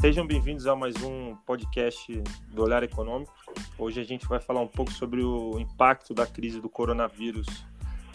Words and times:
Sejam 0.00 0.24
bem-vindos 0.24 0.64
a 0.68 0.76
mais 0.76 0.94
um 1.02 1.34
podcast 1.44 2.22
do 2.52 2.62
Olhar 2.62 2.84
Econômico. 2.84 3.34
Hoje 3.76 4.00
a 4.00 4.04
gente 4.04 4.28
vai 4.28 4.38
falar 4.38 4.60
um 4.60 4.68
pouco 4.68 4.92
sobre 4.92 5.24
o 5.24 5.58
impacto 5.58 6.14
da 6.14 6.24
crise 6.24 6.60
do 6.60 6.68
coronavírus 6.68 7.48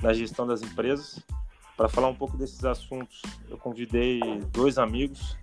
na 0.01 0.13
gestão 0.13 0.47
das 0.47 0.61
empresas. 0.61 1.19
Para 1.75 1.89
falar 1.89 2.07
um 2.07 2.15
pouco 2.15 2.37
desses 2.37 2.63
assuntos, 2.63 3.21
eu 3.49 3.57
convidei 3.57 4.21
dois 4.53 4.77
amigos, 4.77 5.37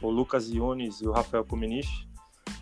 o 0.00 0.08
Lucas 0.08 0.48
Iones 0.48 1.02
e 1.02 1.06
o 1.06 1.12
Rafael 1.12 1.44
Cominich, 1.44 2.08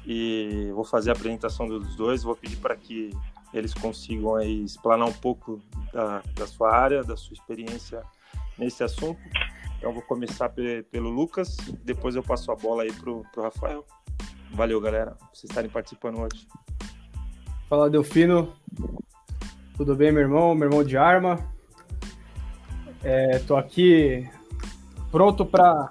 e 0.05 0.73
vou 0.75 0.85
fazer 0.85 1.11
a 1.11 1.13
apresentação 1.13 1.69
dos 1.69 1.95
dois. 1.95 2.25
Vou 2.25 2.35
pedir 2.35 2.57
para 2.57 2.75
que 2.75 3.11
eles 3.55 3.73
consigam 3.73 4.35
aí 4.35 4.65
explanar 4.65 5.07
um 5.07 5.13
pouco 5.13 5.63
da, 5.93 6.25
da 6.35 6.47
sua 6.49 6.75
área, 6.75 7.05
da 7.05 7.17
sua 7.17 7.35
experiência 7.35 8.03
nesse 8.59 8.83
assunto. 8.83 9.21
Então 9.83 9.93
vou 9.93 10.03
começar 10.03 10.49
pelo 10.93 11.11
Lucas, 11.11 11.57
depois 11.83 12.15
eu 12.15 12.23
passo 12.23 12.53
a 12.53 12.55
bola 12.55 12.85
aí 12.85 12.93
pro, 12.93 13.25
pro 13.33 13.43
Rafael. 13.43 13.85
Valeu, 14.53 14.81
galera, 14.81 15.11
por 15.11 15.27
vocês 15.35 15.51
estarem 15.51 15.69
participando 15.69 16.21
hoje. 16.21 16.47
Fala, 17.69 17.91
Delfino. 17.91 18.55
Tudo 19.77 19.97
bem, 19.97 20.13
meu 20.13 20.23
irmão? 20.23 20.55
Meu 20.55 20.69
irmão 20.69 20.85
de 20.85 20.97
arma. 20.97 21.53
É, 23.03 23.43
aqui 23.59 24.25
pronto 25.11 25.45
para 25.45 25.91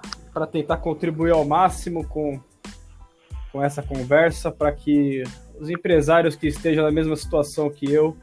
tentar 0.50 0.78
contribuir 0.78 1.32
ao 1.32 1.44
máximo 1.44 2.08
com, 2.08 2.40
com 3.52 3.62
essa 3.62 3.82
conversa 3.82 4.50
para 4.50 4.72
que 4.72 5.22
os 5.60 5.68
empresários 5.68 6.34
que 6.34 6.46
estejam 6.46 6.82
na 6.82 6.90
mesma 6.90 7.14
situação 7.14 7.68
que 7.68 7.92
eu 7.92 8.16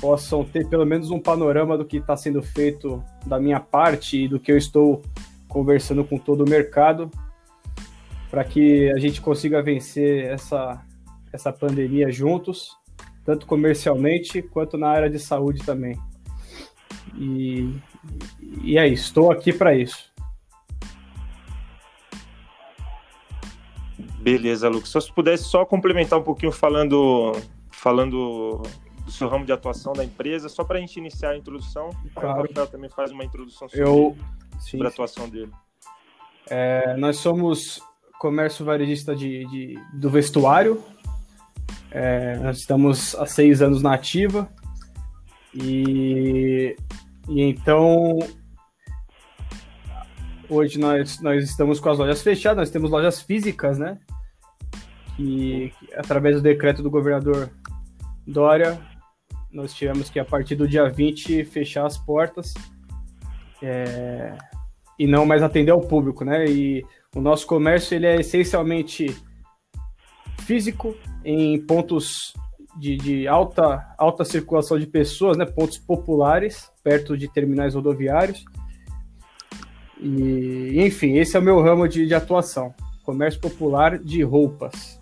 possam 0.00 0.44
ter 0.44 0.66
pelo 0.66 0.86
menos 0.86 1.10
um 1.10 1.20
panorama 1.20 1.76
do 1.76 1.84
que 1.84 1.98
está 1.98 2.16
sendo 2.16 2.42
feito 2.42 3.02
da 3.26 3.38
minha 3.38 3.60
parte 3.60 4.24
e 4.24 4.28
do 4.28 4.40
que 4.40 4.50
eu 4.50 4.56
estou 4.56 5.02
conversando 5.46 6.04
com 6.04 6.16
todo 6.16 6.44
o 6.44 6.48
mercado, 6.48 7.10
para 8.30 8.44
que 8.44 8.90
a 8.92 8.98
gente 8.98 9.20
consiga 9.20 9.62
vencer 9.62 10.24
essa, 10.26 10.82
essa 11.32 11.52
pandemia 11.52 12.10
juntos, 12.10 12.70
tanto 13.24 13.46
comercialmente 13.46 14.40
quanto 14.40 14.78
na 14.78 14.88
área 14.88 15.10
de 15.10 15.18
saúde 15.18 15.62
também. 15.64 15.98
E, 17.16 17.74
e 18.62 18.78
é 18.78 18.86
isso, 18.86 19.04
estou 19.04 19.30
aqui 19.30 19.52
para 19.52 19.74
isso. 19.74 20.10
Beleza, 24.20 24.68
Lucas. 24.68 24.90
Se 24.90 24.94
você 24.94 25.12
pudesse 25.12 25.44
só 25.44 25.64
complementar 25.64 26.18
um 26.18 26.22
pouquinho 26.22 26.52
falando, 26.52 27.32
falando 27.70 28.62
do 29.10 29.12
seu 29.12 29.28
ramo 29.28 29.44
de 29.44 29.52
atuação 29.52 29.92
da 29.92 30.04
empresa, 30.04 30.48
só 30.48 30.62
para 30.62 30.78
a 30.78 30.80
gente 30.80 30.96
iniciar 30.96 31.30
a 31.30 31.36
introdução. 31.36 31.90
Claro. 32.14 32.42
O 32.42 32.46
Rafael 32.46 32.66
também 32.68 32.88
faz 32.88 33.10
uma 33.10 33.24
introdução 33.24 33.68
sobre, 33.68 33.84
Eu, 33.84 34.16
sim, 34.60 34.70
sobre 34.70 34.86
a 34.86 34.90
atuação 34.90 35.28
dele. 35.28 35.52
É, 36.48 36.96
nós 36.96 37.16
somos 37.16 37.82
comércio 38.18 38.64
varejista 38.64 39.14
de, 39.14 39.44
de 39.46 39.78
do 39.94 40.08
vestuário. 40.08 40.82
É, 41.90 42.36
nós 42.36 42.58
estamos 42.58 43.14
há 43.16 43.26
seis 43.26 43.60
anos 43.60 43.82
na 43.82 43.94
ativa. 43.94 44.48
E, 45.52 46.76
e 47.28 47.42
então 47.42 48.18
hoje 50.48 50.78
nós, 50.78 51.20
nós 51.20 51.44
estamos 51.44 51.80
com 51.80 51.88
as 51.88 51.98
lojas 51.98 52.22
fechadas, 52.22 52.58
nós 52.58 52.70
temos 52.70 52.90
lojas 52.90 53.20
físicas, 53.20 53.78
né? 53.78 53.98
Que, 55.16 55.72
através 55.96 56.36
do 56.36 56.42
decreto 56.42 56.82
do 56.82 56.90
governador 56.90 57.50
Dória, 58.26 58.80
nós 59.52 59.74
tivemos 59.74 60.08
que, 60.08 60.18
a 60.18 60.24
partir 60.24 60.54
do 60.54 60.68
dia 60.68 60.88
20, 60.88 61.44
fechar 61.44 61.86
as 61.86 61.98
portas 61.98 62.54
é, 63.62 64.36
e 64.98 65.06
não 65.06 65.26
mais 65.26 65.42
atender 65.42 65.72
ao 65.72 65.80
público, 65.80 66.24
né? 66.24 66.46
E 66.46 66.84
o 67.14 67.20
nosso 67.20 67.46
comércio 67.46 67.94
ele 67.94 68.06
é 68.06 68.20
essencialmente 68.20 69.16
físico 70.40 70.96
em 71.24 71.60
pontos 71.60 72.32
de, 72.76 72.96
de, 72.96 73.28
alta, 73.28 73.94
alta 73.98 74.24
circulação 74.24 74.78
de 74.78 74.86
pessoas, 74.86 75.36
né? 75.36 75.44
Pontos 75.44 75.78
populares, 75.78 76.70
perto 76.82 77.16
de 77.16 77.28
terminais 77.28 77.74
rodoviários. 77.74 78.44
E, 80.00 80.74
enfim, 80.76 81.18
esse 81.18 81.36
é 81.36 81.40
o 81.40 81.42
meu 81.42 81.60
ramo 81.60 81.86
de, 81.88 82.06
de 82.06 82.14
atuação. 82.14 82.74
Comércio 83.02 83.40
popular 83.40 83.98
de 83.98 84.22
roupas. 84.22 85.00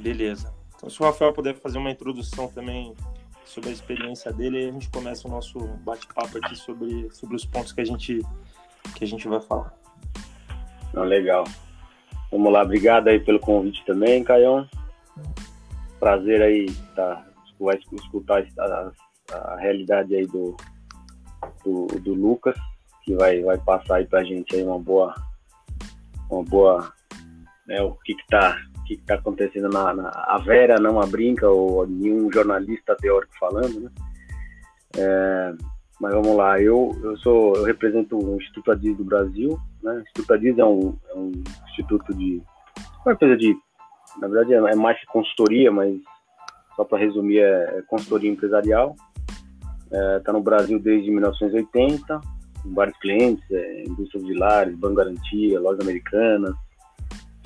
Beleza. 0.00 0.57
Então, 0.78 0.88
se 0.88 1.02
o 1.02 1.04
Rafael 1.04 1.32
puder 1.32 1.56
fazer 1.56 1.76
uma 1.76 1.90
introdução 1.90 2.46
também 2.46 2.94
sobre 3.44 3.70
a 3.70 3.72
experiência 3.72 4.32
dele, 4.32 4.68
a 4.68 4.72
gente 4.72 4.88
começa 4.90 5.26
o 5.26 5.30
nosso 5.30 5.58
bate-papo 5.78 6.38
aqui 6.38 6.54
sobre, 6.54 7.10
sobre 7.10 7.34
os 7.34 7.44
pontos 7.44 7.72
que 7.72 7.80
a 7.80 7.84
gente, 7.84 8.22
que 8.94 9.02
a 9.02 9.06
gente 9.06 9.26
vai 9.26 9.40
falar. 9.40 9.74
Não, 10.94 11.02
legal. 11.02 11.42
Vamos 12.30 12.52
lá, 12.52 12.62
obrigado 12.62 13.08
aí 13.08 13.18
pelo 13.18 13.40
convite 13.40 13.84
também, 13.84 14.22
Caião. 14.22 14.68
Prazer 15.98 16.42
aí 16.42 16.70
tá, 16.94 17.26
escutar 17.92 18.46
a, 18.56 18.92
a 19.32 19.56
realidade 19.56 20.14
aí 20.14 20.26
do, 20.26 20.56
do, 21.64 21.86
do, 21.98 22.14
Lucas, 22.14 22.56
que 23.02 23.16
vai, 23.16 23.42
vai 23.42 23.58
passar 23.58 23.96
aí 23.96 24.06
pra 24.06 24.22
gente 24.22 24.54
aí 24.54 24.62
uma 24.62 24.78
boa, 24.78 25.12
uma 26.30 26.44
boa, 26.44 26.92
né, 27.66 27.82
o 27.82 27.94
que 28.04 28.14
que 28.14 28.26
tá 28.28 28.56
que 28.88 28.94
está 28.94 29.14
acontecendo 29.14 29.68
na, 29.68 29.92
na, 29.92 30.08
a 30.08 30.38
Vera 30.38 30.80
não 30.80 30.98
a 30.98 31.06
brinca 31.06 31.48
ou 31.48 31.86
nenhum 31.86 32.32
jornalista 32.32 32.96
teórico 32.96 33.32
falando, 33.38 33.80
né? 33.80 33.90
É, 34.96 35.54
mas 36.00 36.14
vamos 36.14 36.34
lá, 36.34 36.60
eu, 36.60 36.96
eu 37.02 37.16
sou 37.18 37.54
eu 37.56 37.64
represento 37.64 38.16
o 38.16 38.36
Instituto 38.36 38.72
Adis 38.72 38.96
do 38.96 39.04
Brasil, 39.04 39.58
né? 39.82 39.92
O 39.92 40.00
Instituto 40.00 40.32
Adis 40.32 40.58
é 40.58 40.64
um, 40.64 40.96
é 41.10 41.14
um 41.14 41.32
instituto 41.68 42.14
de 42.14 42.42
uma 43.04 43.12
empresa 43.12 43.36
de 43.36 43.54
na 44.18 44.26
verdade 44.26 44.54
é 44.54 44.74
mais 44.74 44.98
que 44.98 45.06
consultoria, 45.06 45.70
mas 45.70 46.00
só 46.74 46.84
para 46.84 46.98
resumir 46.98 47.40
é, 47.40 47.78
é, 47.78 47.82
consultoria 47.82 48.30
empresarial. 48.30 48.96
Está 50.18 50.30
é, 50.30 50.32
no 50.32 50.40
Brasil 50.40 50.78
desde 50.78 51.10
1980, 51.10 52.20
com 52.62 52.74
vários 52.74 52.96
clientes, 52.98 53.44
é, 53.50 53.82
indústrias 53.82 54.24
de 54.24 54.34
lares, 54.34 54.76
Banco 54.76 54.96
Garantia, 54.96 55.60
lojas 55.60 55.80
americanas, 55.80 56.54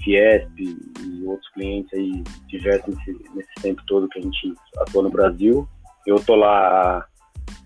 Fiesp 0.03 0.59
e 0.59 1.25
outros 1.25 1.49
clientes 1.53 1.93
aí 1.93 2.23
diversos 2.49 2.95
nesse, 2.95 3.13
nesse 3.35 3.55
tempo 3.61 3.83
todo 3.87 4.09
que 4.09 4.19
a 4.19 4.23
gente 4.23 4.55
atua 4.79 5.03
no 5.03 5.11
Brasil. 5.11 5.69
Eu 6.07 6.17
tô 6.25 6.35
lá 6.35 6.99
há 6.99 7.07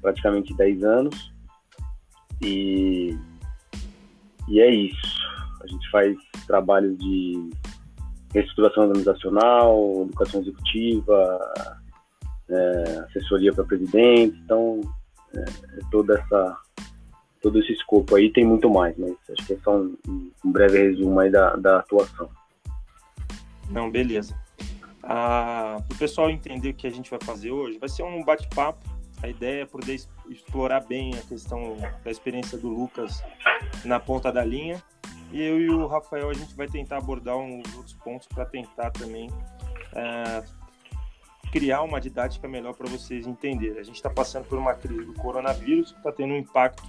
praticamente 0.00 0.54
10 0.54 0.84
anos 0.84 1.32
e, 2.42 3.16
e 4.48 4.60
é 4.60 4.70
isso. 4.70 5.16
A 5.62 5.66
gente 5.66 5.90
faz 5.90 6.16
trabalhos 6.46 6.96
de 6.98 7.50
reestruturação 8.32 8.84
organizacional, 8.84 10.02
educação 10.02 10.40
executiva, 10.42 11.40
é, 12.48 12.98
assessoria 13.08 13.52
para 13.52 13.64
presidente, 13.64 14.38
então 14.44 14.80
é, 15.34 15.40
é 15.40 15.80
toda 15.90 16.18
essa 16.18 16.58
todo 17.40 17.58
esse 17.58 17.72
escopo 17.72 18.16
aí 18.16 18.32
tem 18.32 18.44
muito 18.44 18.68
mais, 18.68 18.96
mas 18.96 19.14
acho 19.30 19.46
que 19.46 19.54
é 19.54 19.58
só 19.58 19.76
um, 19.76 19.96
um 20.44 20.52
breve 20.52 20.78
resumo 20.78 21.18
aí 21.20 21.30
da, 21.30 21.56
da 21.56 21.78
atuação. 21.78 22.28
Não, 23.70 23.90
beleza. 23.90 24.38
Ah, 25.02 25.80
para 25.86 25.94
o 25.94 25.98
pessoal 25.98 26.30
entender 26.30 26.70
o 26.70 26.74
que 26.74 26.86
a 26.86 26.90
gente 26.90 27.10
vai 27.10 27.20
fazer 27.22 27.50
hoje, 27.50 27.78
vai 27.78 27.88
ser 27.88 28.02
um 28.02 28.24
bate-papo. 28.24 28.84
A 29.22 29.28
ideia 29.28 29.62
é 29.62 29.66
poder 29.66 30.00
explorar 30.28 30.80
bem 30.80 31.14
a 31.14 31.22
questão 31.22 31.76
da 32.04 32.10
experiência 32.10 32.58
do 32.58 32.68
Lucas 32.68 33.22
na 33.84 33.98
ponta 33.98 34.32
da 34.32 34.44
linha. 34.44 34.82
E 35.32 35.42
eu 35.42 35.60
e 35.60 35.70
o 35.70 35.86
Rafael, 35.86 36.30
a 36.30 36.34
gente 36.34 36.54
vai 36.54 36.68
tentar 36.68 36.98
abordar 36.98 37.36
uns 37.36 37.74
outros 37.74 37.94
pontos 37.94 38.28
para 38.28 38.44
tentar 38.44 38.90
também 38.90 39.30
é, 39.94 40.42
criar 41.50 41.82
uma 41.82 42.00
didática 42.00 42.46
melhor 42.46 42.74
para 42.74 42.88
vocês 42.88 43.26
entenderem. 43.26 43.78
A 43.78 43.82
gente 43.82 43.96
está 43.96 44.10
passando 44.10 44.44
por 44.44 44.58
uma 44.58 44.74
crise 44.74 45.04
do 45.04 45.14
coronavírus 45.14 45.92
que 45.92 45.98
está 45.98 46.12
tendo 46.12 46.34
um 46.34 46.36
impacto 46.36 46.84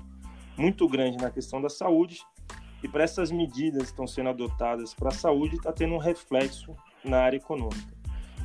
muito 0.58 0.88
grande 0.88 1.18
na 1.18 1.30
questão 1.30 1.62
da 1.62 1.70
saúde. 1.70 2.22
E 2.84 2.88
para 2.88 3.04
essas 3.04 3.32
medidas 3.32 3.84
que 3.84 3.90
estão 3.90 4.08
sendo 4.08 4.30
adotadas 4.30 4.94
para 4.94 5.10
a 5.10 5.12
saúde, 5.12 5.56
está 5.56 5.72
tendo 5.72 5.96
um 5.96 5.98
reflexo 5.98 6.76
na 7.04 7.20
área 7.20 7.38
econômica. 7.38 7.98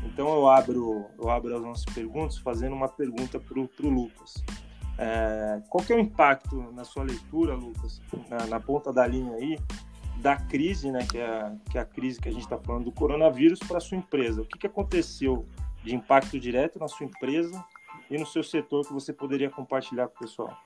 Então 0.04 0.28
eu 0.34 0.48
abro, 0.48 1.06
eu 1.18 1.30
abro 1.30 1.54
as 1.54 1.62
nossas 1.62 1.84
perguntas 1.84 2.38
fazendo 2.38 2.74
uma 2.74 2.88
pergunta 2.88 3.38
para 3.38 3.58
o 3.58 3.68
Lucas. 3.88 4.42
É, 4.98 5.62
qual 5.68 5.84
que 5.84 5.92
é 5.92 5.96
o 5.96 5.98
impacto 5.98 6.56
na 6.72 6.84
sua 6.84 7.04
leitura, 7.04 7.54
Lucas, 7.54 8.00
na, 8.28 8.46
na, 8.46 8.60
ponta 8.60 8.92
da 8.92 9.06
linha 9.06 9.34
aí, 9.34 9.58
da 10.18 10.36
crise, 10.36 10.90
né, 10.90 11.06
que 11.10 11.18
é 11.18 11.26
a, 11.26 11.56
que 11.70 11.78
é 11.78 11.80
a 11.80 11.84
crise 11.84 12.20
que 12.20 12.28
a 12.28 12.32
gente 12.32 12.42
está 12.42 12.58
falando 12.58 12.84
do 12.84 12.92
coronavírus 12.92 13.58
para 13.60 13.78
a 13.78 13.80
sua 13.80 13.96
empresa? 13.96 14.42
O 14.42 14.44
que, 14.44 14.58
que 14.58 14.66
aconteceu 14.66 15.46
de 15.82 15.94
impacto 15.94 16.38
direto 16.38 16.78
na 16.78 16.88
sua 16.88 17.06
empresa 17.06 17.64
e 18.10 18.18
no 18.18 18.26
seu 18.26 18.42
setor 18.42 18.86
que 18.86 18.92
você 18.92 19.12
poderia 19.12 19.50
compartilhar 19.50 20.08
com 20.08 20.16
o 20.16 20.18
pessoal? 20.18 20.56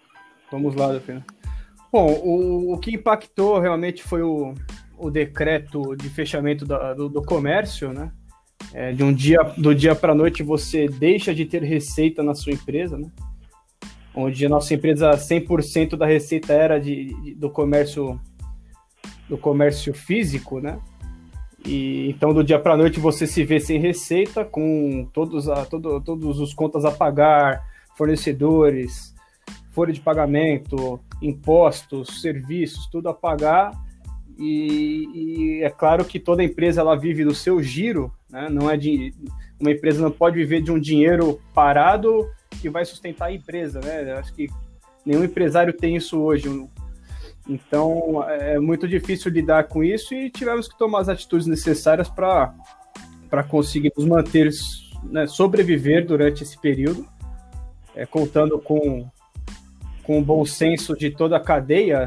Vamos 0.50 0.74
lá, 0.74 0.90
Delfino. 0.90 1.24
Bom, 1.92 2.12
o, 2.12 2.74
o 2.74 2.78
que 2.78 2.94
impactou 2.94 3.58
realmente 3.58 4.02
foi 4.02 4.22
o, 4.22 4.54
o 4.98 5.10
decreto 5.10 5.96
de 5.96 6.08
fechamento 6.08 6.64
da, 6.64 6.94
do, 6.94 7.08
do, 7.08 7.22
comércio, 7.22 7.92
né? 7.92 8.10
É, 8.72 8.92
de 8.92 9.02
um 9.02 9.12
dia 9.12 9.38
do 9.56 9.74
dia 9.74 9.94
para 9.94 10.12
a 10.12 10.14
noite 10.14 10.42
você 10.42 10.88
deixa 10.88 11.34
de 11.34 11.44
ter 11.44 11.62
receita 11.62 12.22
na 12.22 12.34
sua 12.34 12.52
empresa, 12.52 12.98
né? 12.98 13.10
Onde 14.14 14.44
a 14.46 14.48
nossa 14.48 14.74
empresa 14.74 15.10
100% 15.10 15.96
da 15.96 16.06
receita 16.06 16.52
era 16.52 16.78
de, 16.78 17.14
de, 17.22 17.34
do 17.34 17.50
comércio 17.50 18.20
no 19.28 19.36
comércio 19.36 19.92
físico, 19.92 20.60
né? 20.60 20.78
E 21.64 22.08
então 22.10 22.32
do 22.32 22.44
dia 22.44 22.58
para 22.58 22.74
a 22.74 22.76
noite 22.76 23.00
você 23.00 23.26
se 23.26 23.42
vê 23.44 23.58
sem 23.58 23.78
receita, 23.80 24.44
com 24.44 25.08
todos, 25.12 25.48
a, 25.48 25.64
todo, 25.64 26.00
todos 26.00 26.38
os 26.38 26.54
contas 26.54 26.84
a 26.84 26.92
pagar, 26.92 27.64
fornecedores, 27.96 29.15
folha 29.76 29.92
de 29.92 30.00
pagamento, 30.00 30.98
impostos, 31.20 32.22
serviços, 32.22 32.86
tudo 32.86 33.10
a 33.10 33.14
pagar. 33.14 33.72
E, 34.38 35.08
e, 35.14 35.62
é 35.62 35.68
claro 35.68 36.02
que 36.02 36.18
toda 36.18 36.42
empresa 36.42 36.80
ela 36.80 36.96
vive 36.96 37.24
do 37.24 37.34
seu 37.34 37.62
giro, 37.62 38.10
né? 38.30 38.48
Não 38.50 38.70
é 38.70 38.76
de 38.78 39.14
uma 39.60 39.70
empresa 39.70 40.02
não 40.02 40.10
pode 40.10 40.36
viver 40.36 40.62
de 40.62 40.72
um 40.72 40.80
dinheiro 40.80 41.38
parado 41.54 42.26
que 42.60 42.70
vai 42.70 42.86
sustentar 42.86 43.26
a 43.26 43.32
empresa, 43.32 43.80
né? 43.80 44.12
Acho 44.14 44.32
que 44.34 44.48
nenhum 45.04 45.24
empresário 45.24 45.74
tem 45.74 45.94
isso 45.94 46.18
hoje. 46.20 46.48
Então 47.46 48.24
é 48.28 48.58
muito 48.58 48.88
difícil 48.88 49.30
lidar 49.30 49.64
com 49.64 49.84
isso 49.84 50.14
e 50.14 50.30
tivemos 50.30 50.68
que 50.68 50.78
tomar 50.78 51.00
as 51.00 51.08
atitudes 51.10 51.46
necessárias 51.46 52.08
para 52.08 53.44
conseguir 53.48 53.92
nos 53.94 54.06
manter, 54.06 54.50
né, 55.04 55.26
sobreviver 55.26 56.06
durante 56.06 56.42
esse 56.42 56.58
período, 56.58 57.06
é, 57.94 58.04
contando 58.04 58.58
com, 58.58 59.08
com 60.06 60.20
o 60.20 60.24
bom 60.24 60.46
senso 60.46 60.96
de 60.96 61.10
toda 61.10 61.36
a 61.36 61.40
cadeia, 61.40 62.06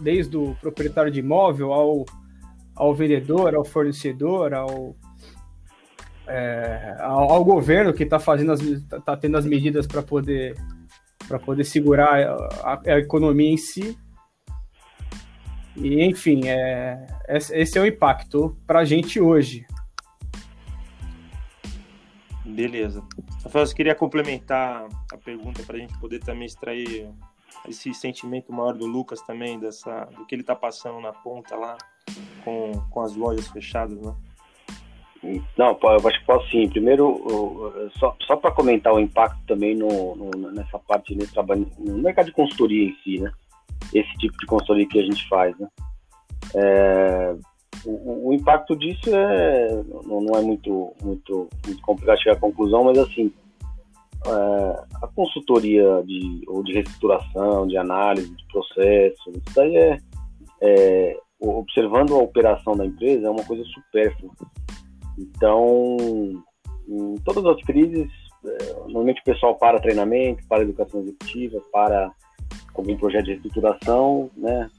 desde 0.00 0.34
o 0.34 0.56
proprietário 0.62 1.12
de 1.12 1.20
imóvel 1.20 1.74
ao, 1.74 2.06
ao 2.74 2.94
vendedor, 2.94 3.54
ao 3.54 3.64
fornecedor, 3.64 4.54
ao, 4.54 4.96
é, 6.26 6.96
ao, 7.00 7.30
ao, 7.30 7.44
governo 7.44 7.92
que 7.92 8.02
está 8.02 8.18
fazendo 8.18 8.52
as, 8.52 8.60
tá 9.04 9.14
tendo 9.14 9.36
as 9.36 9.44
medidas 9.44 9.86
para 9.86 10.02
poder 10.02 10.56
para 11.28 11.38
poder 11.38 11.64
segurar 11.64 12.22
a, 12.22 12.80
a, 12.84 12.98
economia 12.98 13.50
em 13.50 13.56
si 13.56 13.96
e, 15.76 16.02
enfim, 16.04 16.48
é, 16.48 17.06
esse 17.28 17.78
é 17.78 17.80
o 17.80 17.86
impacto 17.86 18.56
para 18.66 18.80
a 18.80 18.84
gente 18.84 19.20
hoje. 19.20 19.66
Beleza. 22.44 23.02
Rafael, 23.42 23.64
eu 23.64 23.74
queria 23.74 23.94
complementar 23.94 24.86
a 25.12 25.16
pergunta 25.16 25.62
para 25.62 25.76
a 25.76 25.80
gente 25.80 25.98
poder 25.98 26.20
também 26.20 26.46
extrair 26.46 27.08
esse 27.68 27.92
sentimento 27.94 28.52
maior 28.52 28.74
do 28.74 28.86
Lucas 28.86 29.20
também, 29.22 29.58
dessa, 29.58 30.04
do 30.16 30.26
que 30.26 30.34
ele 30.34 30.42
está 30.42 30.54
passando 30.54 31.00
na 31.00 31.12
ponta 31.12 31.56
lá, 31.56 31.76
com, 32.44 32.72
com 32.90 33.00
as 33.00 33.14
lojas 33.14 33.48
fechadas, 33.48 33.98
né? 34.00 34.14
Não, 35.56 35.78
eu 35.82 36.08
acho 36.08 36.20
que 36.20 36.26
posso 36.26 36.50
sim. 36.50 36.68
Primeiro, 36.68 37.90
só, 37.98 38.14
só 38.26 38.36
para 38.36 38.50
comentar 38.50 38.92
o 38.92 39.00
impacto 39.00 39.40
também 39.46 39.74
no, 39.74 40.14
no, 40.14 40.30
nessa 40.52 40.78
parte 40.78 41.14
nesse 41.14 41.32
trabalho, 41.32 41.66
no 41.78 41.96
mercado 41.96 42.26
de 42.26 42.32
consultoria 42.32 42.90
em 42.90 42.94
si, 43.02 43.20
né? 43.20 43.32
esse 43.92 44.12
tipo 44.18 44.36
de 44.38 44.46
consultoria 44.46 44.86
que 44.86 44.98
a 44.98 45.04
gente 45.04 45.26
faz. 45.28 45.58
Né? 45.58 45.68
É, 46.54 47.34
o, 47.84 48.28
o, 48.28 48.34
impacto 48.34 48.76
disso 48.76 49.14
é, 49.14 49.82
não, 50.04 50.36
é 50.36 50.42
muito, 50.42 50.92
muito, 51.02 51.48
muito 51.66 51.82
complicado 51.82 52.18
chegar 52.18 52.36
à 52.36 52.40
conclusão, 52.40 52.84
mas 52.84 52.98
assim, 52.98 53.32
é, 54.26 54.84
a 55.02 55.06
consultoria 55.08 56.02
de, 56.06 56.42
ou 56.46 56.62
de 56.62 56.72
reestruturação, 56.72 57.66
de 57.66 57.76
análise 57.76 58.34
de 58.34 58.46
processo, 58.46 59.30
isso 59.30 59.54
daí 59.54 59.76
é, 59.76 59.98
é 60.60 61.20
observando 61.40 62.14
a 62.14 62.18
operação 62.18 62.76
da 62.76 62.86
empresa 62.86 63.26
é 63.26 63.30
uma 63.30 63.44
coisa 63.44 63.62
supérflua. 63.64 64.32
Então, 65.18 65.96
em 66.88 67.14
todas 67.24 67.44
as 67.46 67.62
crises, 67.62 68.10
é, 68.44 68.74
normalmente 68.80 69.20
o 69.20 69.24
pessoal 69.24 69.54
para 69.56 69.80
treinamento, 69.80 70.46
para 70.48 70.62
educação 70.62 71.00
executiva, 71.00 71.60
para 71.72 72.10
algum 72.74 72.96
projeto 72.96 73.24
de 73.24 73.30
reestruturação, 73.32 74.30
né? 74.36 74.70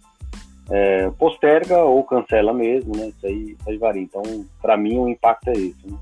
É, 0.68 1.12
posterga 1.12 1.84
ou 1.84 2.04
cancela 2.04 2.52
mesmo, 2.52 2.96
né? 2.98 3.10
Isso 3.10 3.28
aí, 3.28 3.52
isso 3.52 3.70
aí 3.70 3.78
varia. 3.78 4.02
Então, 4.02 4.24
para 4.62 4.76
mim, 4.76 4.98
o 4.98 5.08
impacto 5.08 5.50
é 5.50 5.54
esse. 5.54 5.88
Né? 5.88 5.98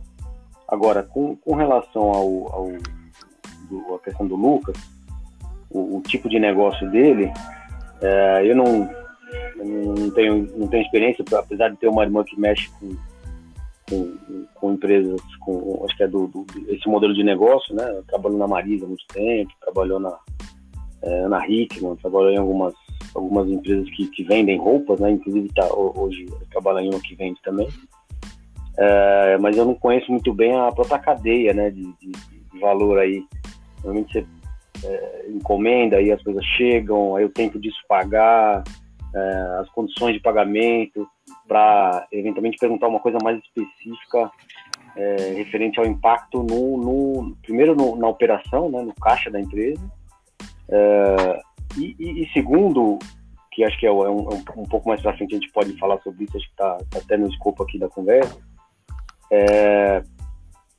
Agora, 0.67 1.03
com, 1.03 1.35
com 1.35 1.53
relação 1.55 2.03
ao, 2.03 2.53
ao 2.53 2.71
do, 3.69 3.95
a 3.95 3.99
questão 3.99 4.27
do 4.27 4.35
Lucas, 4.35 4.75
o, 5.69 5.97
o 5.97 6.01
tipo 6.01 6.29
de 6.29 6.39
negócio 6.39 6.89
dele, 6.91 7.31
é, 8.01 8.49
eu 8.49 8.55
não, 8.55 8.89
não 9.57 10.11
tenho 10.11 10.47
não 10.57 10.67
tenho 10.67 10.83
experiência, 10.83 11.23
apesar 11.37 11.69
de 11.69 11.77
ter 11.77 11.87
uma 11.87 12.03
irmã 12.03 12.23
que 12.23 12.39
mexe 12.39 12.69
com, 12.79 12.95
com, 13.89 14.45
com 14.53 14.73
empresas, 14.73 15.21
com 15.39 15.83
acho 15.85 15.97
que 15.97 16.03
é 16.03 16.07
do, 16.07 16.27
do, 16.27 16.45
esse 16.67 16.87
modelo 16.87 17.13
de 17.13 17.23
negócio, 17.23 17.75
né? 17.75 18.01
Trabalhou 18.07 18.37
na 18.37 18.47
Marisa 18.47 18.85
há 18.85 18.87
muito 18.87 19.05
tempo, 19.07 19.51
trabalhou 19.61 19.99
na 19.99 20.17
é, 21.01 21.19
Ana 21.23 21.45
Hickman, 21.47 21.95
trabalhou 21.97 22.31
em 22.31 22.37
algumas, 22.37 22.73
algumas 23.13 23.47
empresas 23.49 23.89
que, 23.91 24.07
que 24.07 24.23
vendem 24.23 24.57
roupas, 24.57 24.99
né? 24.99 25.11
Inclusive 25.11 25.49
tá, 25.53 25.67
hoje 25.73 26.25
trabalha 26.51 26.81
em 26.81 26.89
uma 26.89 26.99
que 26.99 27.15
vende 27.15 27.39
também. 27.43 27.67
É, 28.77 29.37
mas 29.37 29.55
eu 29.55 29.65
não 29.65 29.75
conheço 29.75 30.11
muito 30.11 30.33
bem 30.33 30.55
a 30.55 30.71
própria 30.71 30.99
cadeia, 30.99 31.53
né? 31.53 31.69
De, 31.69 31.83
de, 31.99 32.11
de 32.51 32.59
valor 32.59 32.99
aí. 32.99 33.23
Normalmente 33.83 34.13
você 34.13 34.25
é, 34.87 35.25
encomenda, 35.29 35.97
aí 35.97 36.11
as 36.11 36.21
coisas 36.21 36.43
chegam, 36.45 37.15
aí 37.15 37.25
o 37.25 37.29
tempo 37.29 37.59
disso 37.59 37.77
pagar, 37.87 38.63
é, 39.15 39.59
as 39.61 39.69
condições 39.69 40.13
de 40.13 40.19
pagamento, 40.19 41.07
para 41.47 42.07
eventualmente 42.11 42.57
perguntar 42.57 42.87
uma 42.87 42.99
coisa 42.99 43.17
mais 43.23 43.39
específica 43.39 44.31
é, 44.95 45.15
referente 45.37 45.79
ao 45.79 45.85
impacto 45.85 46.43
no, 46.43 46.77
no 46.77 47.35
primeiro 47.41 47.75
no, 47.75 47.95
na 47.95 48.07
operação, 48.07 48.69
né, 48.69 48.81
no 48.81 48.93
caixa 48.95 49.29
da 49.29 49.39
empresa, 49.39 49.81
é, 50.69 51.41
e, 51.77 51.95
e, 51.99 52.23
e, 52.23 52.33
segundo, 52.33 52.99
que 53.51 53.63
acho 53.63 53.79
que 53.79 53.85
é, 53.85 53.91
um, 53.91 54.05
é 54.05 54.09
um, 54.09 54.43
um 54.57 54.65
pouco 54.65 54.87
mais 54.87 55.01
para 55.01 55.15
frente 55.15 55.35
a 55.35 55.39
gente 55.39 55.51
pode 55.51 55.77
falar 55.77 55.99
sobre 56.01 56.25
isso, 56.25 56.37
acho 56.37 56.45
que 56.47 56.53
está 56.53 56.77
tá 56.89 56.99
até 56.99 57.17
no 57.17 57.27
escopo 57.27 57.63
aqui 57.63 57.79
da 57.79 57.89
conversa, 57.89 58.37
é 59.31 60.03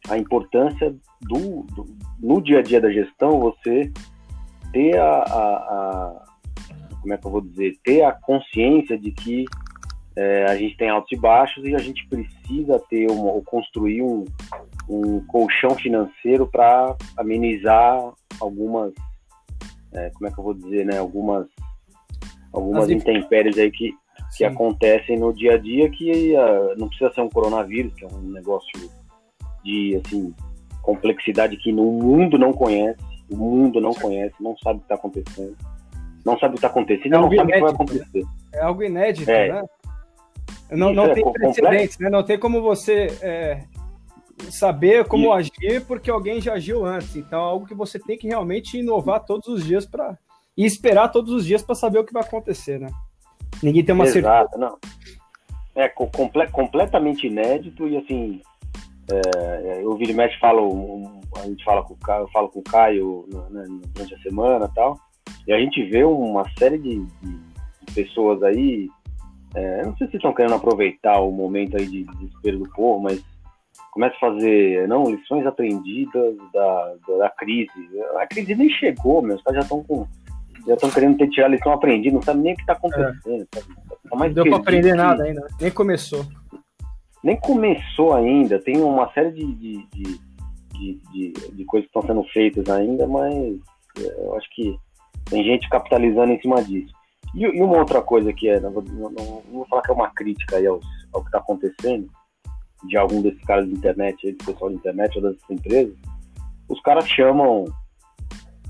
a 0.09 0.19
importância 0.19 0.95
do, 1.23 1.62
do, 1.75 1.87
no 2.21 2.41
dia 2.43 2.59
a 2.59 2.62
dia 2.62 2.81
da 2.81 2.91
gestão 2.91 3.41
você 3.41 3.91
ter 4.73 4.99
a, 4.99 5.05
a, 5.05 5.56
a, 5.56 6.25
como 7.01 7.15
é 7.15 7.19
que 7.19 7.27
eu 7.27 7.31
vou 7.31 7.41
dizer 7.41 7.79
ter 7.83 8.03
a 8.03 8.12
consciência 8.12 8.99
de 8.99 9.11
que 9.12 9.45
é, 10.17 10.45
a 10.45 10.56
gente 10.56 10.77
tem 10.77 10.89
altos 10.89 11.11
e 11.12 11.17
baixos 11.17 11.65
e 11.65 11.75
a 11.75 11.79
gente 11.79 12.06
precisa 12.09 12.79
ter 12.89 13.11
uma, 13.11 13.33
ou 13.33 13.43
construir 13.43 14.03
um, 14.03 14.25
um 14.89 15.25
colchão 15.27 15.71
financeiro 15.71 16.47
para 16.47 16.97
amenizar 17.17 18.12
algumas 18.41 18.93
é, 19.95 20.11
como 20.11 20.27
é 20.27 20.33
que 20.33 20.39
eu 20.39 20.45
vou 20.45 20.55
dizer, 20.55 20.85
né, 20.85 20.99
algumas, 20.99 21.47
algumas 22.52 22.90
intempéries 22.90 23.57
aí 23.57 23.71
que, 23.71 23.95
que 24.37 24.45
acontecem 24.45 25.19
no 25.19 25.33
dia 25.33 25.55
a 25.55 25.59
dia 25.59 25.88
que 25.88 26.35
uh, 26.35 26.76
não 26.76 26.88
precisa 26.88 27.12
ser 27.14 27.21
um 27.21 27.28
coronavírus, 27.28 27.95
que 27.95 28.05
é 28.05 28.09
um 28.09 28.33
negócio 28.33 28.90
de, 29.64 30.00
assim, 30.04 30.35
complexidade 30.83 31.56
que 31.56 31.73
no 31.73 31.85
mundo 31.85 32.38
não 32.38 32.52
conhece, 32.52 32.99
o 33.30 33.37
mundo 33.37 33.80
não 33.80 33.94
conhece, 33.94 34.35
não 34.40 34.56
sabe 34.59 34.76
o 34.76 34.78
que 34.80 34.85
está 34.85 34.94
acontecendo, 34.94 35.56
não 36.25 36.38
sabe 36.38 36.50
o 36.50 36.52
que 36.52 36.59
está 36.59 36.68
acontecendo, 36.68 37.14
é 37.14 37.18
não 37.18 37.30
sabe 37.30 37.37
o 37.37 37.47
que 37.47 37.61
vai 37.61 37.61
né? 37.61 37.68
acontecer. 37.71 38.23
Né? 38.23 38.28
É 38.52 38.62
algo 38.62 38.83
inédito, 38.83 39.30
é. 39.30 39.52
né? 39.52 39.62
Não, 40.71 40.92
não 40.92 41.04
é 41.04 41.14
tem 41.14 41.33
precedentes, 41.33 41.99
né? 41.99 42.11
Não 42.11 42.23
tem 42.23 42.38
como 42.38 42.61
você 42.61 43.06
é, 43.21 43.64
saber 44.50 45.04
como 45.04 45.33
agir 45.33 45.85
porque 45.87 46.11
alguém 46.11 46.40
já 46.40 46.54
agiu 46.54 46.85
antes. 46.85 47.16
Então, 47.16 47.38
é 47.38 47.42
algo 47.42 47.66
que 47.66 47.75
você 47.75 47.99
tem 47.99 48.16
que 48.16 48.28
realmente 48.28 48.78
inovar 48.78 49.25
todos 49.25 49.47
os 49.49 49.64
dias 49.64 49.87
para 49.87 50.16
e 50.56 50.64
esperar 50.64 51.09
todos 51.09 51.33
os 51.33 51.44
dias 51.44 51.62
para 51.62 51.75
saber 51.75 51.99
o 51.99 52.04
que 52.04 52.12
vai 52.12 52.23
acontecer, 52.23 52.78
né? 52.78 52.88
Ninguém 53.62 53.85
tem 53.85 53.94
uma 53.94 54.04
Exato, 54.04 54.50
certeza. 54.50 54.59
não. 54.59 54.78
É 55.75 55.88
comple 55.88 56.47
completamente 56.49 57.26
inédito 57.26 57.88
e 57.88 57.97
assim, 57.97 58.40
é, 59.11 59.82
eu 59.82 59.94
vi 59.96 60.12
mexe 60.12 60.38
falo, 60.38 61.23
a 61.37 61.46
gente 61.46 61.64
fala 61.64 61.82
com 61.82 61.94
o 61.94 61.99
Caio, 61.99 62.23
eu 62.23 62.28
falo 62.28 62.49
com 62.49 62.61
o 62.61 62.64
Caio 62.64 63.26
né, 63.50 63.64
durante 63.94 64.14
a 64.14 64.18
semana, 64.18 64.70
tal. 64.75 64.99
E 65.46 65.52
a 65.52 65.58
gente 65.58 65.82
vê 65.84 66.04
uma 66.04 66.44
série 66.58 66.78
de, 66.78 67.04
de, 67.04 67.54
pessoas 67.94 68.42
aí, 68.42 68.88
é, 69.54 69.84
não 69.84 69.96
sei 69.96 70.08
se 70.08 70.16
estão 70.16 70.32
querendo 70.32 70.54
aproveitar 70.54 71.20
o 71.20 71.30
momento 71.30 71.76
aí 71.76 71.87
de 71.87 72.04
desespero 72.04 72.58
do 72.58 72.68
povo, 72.70 73.02
mas 73.02 73.23
começa 73.92 74.16
a 74.16 74.20
fazer 74.20 74.88
não 74.88 75.04
lições 75.04 75.46
aprendidas 75.46 76.37
da, 76.52 76.94
da, 77.06 77.16
da, 77.18 77.30
crise. 77.30 77.70
A 78.16 78.26
crise 78.26 78.54
nem 78.54 78.68
chegou, 78.70 79.23
meus 79.23 79.42
caras 79.42 79.58
já 79.58 79.62
estão 79.62 79.84
com 79.84 80.06
já 80.66 80.75
estão 80.75 80.90
querendo 80.90 81.18
ter 81.18 81.28
tirar 81.28 81.46
a 81.46 81.50
lição 81.50 81.73
aprendida, 81.73 82.14
não 82.14 82.23
sabe 82.23 82.40
nem 82.40 82.54
o 82.54 82.56
que 82.56 82.62
está 82.62 82.73
acontecendo. 82.73 83.20
É. 83.26 83.44
Tá, 83.50 83.61
não 84.16 84.32
deu 84.32 84.44
para 84.44 84.56
aprender 84.56 84.90
que... 84.92 84.96
nada 84.96 85.25
ainda, 85.25 85.46
nem 85.61 85.70
começou. 85.70 86.25
Nem 87.25 87.37
começou 87.38 88.12
ainda, 88.12 88.61
tem 88.61 88.76
uma 88.83 89.11
série 89.14 89.33
de, 89.33 89.54
de, 89.54 89.88
de, 89.93 91.00
de, 91.11 91.33
de, 91.33 91.64
coisas 91.64 91.90
que 91.90 91.99
estão 91.99 92.02
sendo 92.02 92.23
feitas 92.28 92.69
ainda, 92.69 93.07
mas 93.09 93.57
é, 93.99 94.25
eu 94.26 94.37
acho 94.37 94.47
que 94.54 94.76
tem 95.31 95.43
gente 95.43 95.66
capitalizando 95.71 96.33
em 96.33 96.40
cima 96.40 96.62
disso. 96.62 96.93
E, 97.35 97.45
e 97.45 97.62
uma 97.62 97.78
outra 97.78 98.02
coisa 98.02 98.31
que 98.31 98.47
é, 98.47 98.61
não, 98.61 98.71
não, 98.71 99.11
não, 99.11 99.43
vou 99.50 99.66
falar 99.66 99.81
que 99.81 99.90
é 99.90 99.95
uma 99.95 100.11
crítica 100.11 100.57
aí 100.57 100.66
ao, 100.66 100.78
ao 101.14 101.23
que 101.23 101.28
está 101.28 101.38
acontecendo, 101.38 102.07
de 102.87 102.97
algum 102.99 103.23
desses 103.23 103.43
caras 103.45 103.66
de 103.66 103.73
internet, 103.73 104.33
do 104.33 104.45
pessoal 104.45 104.69
de 104.69 104.76
internet 104.76 105.16
ou 105.16 105.23
dessas 105.23 105.50
empresas, 105.50 105.97
os 106.69 106.81
caras 106.83 107.09
chamam 107.09 107.64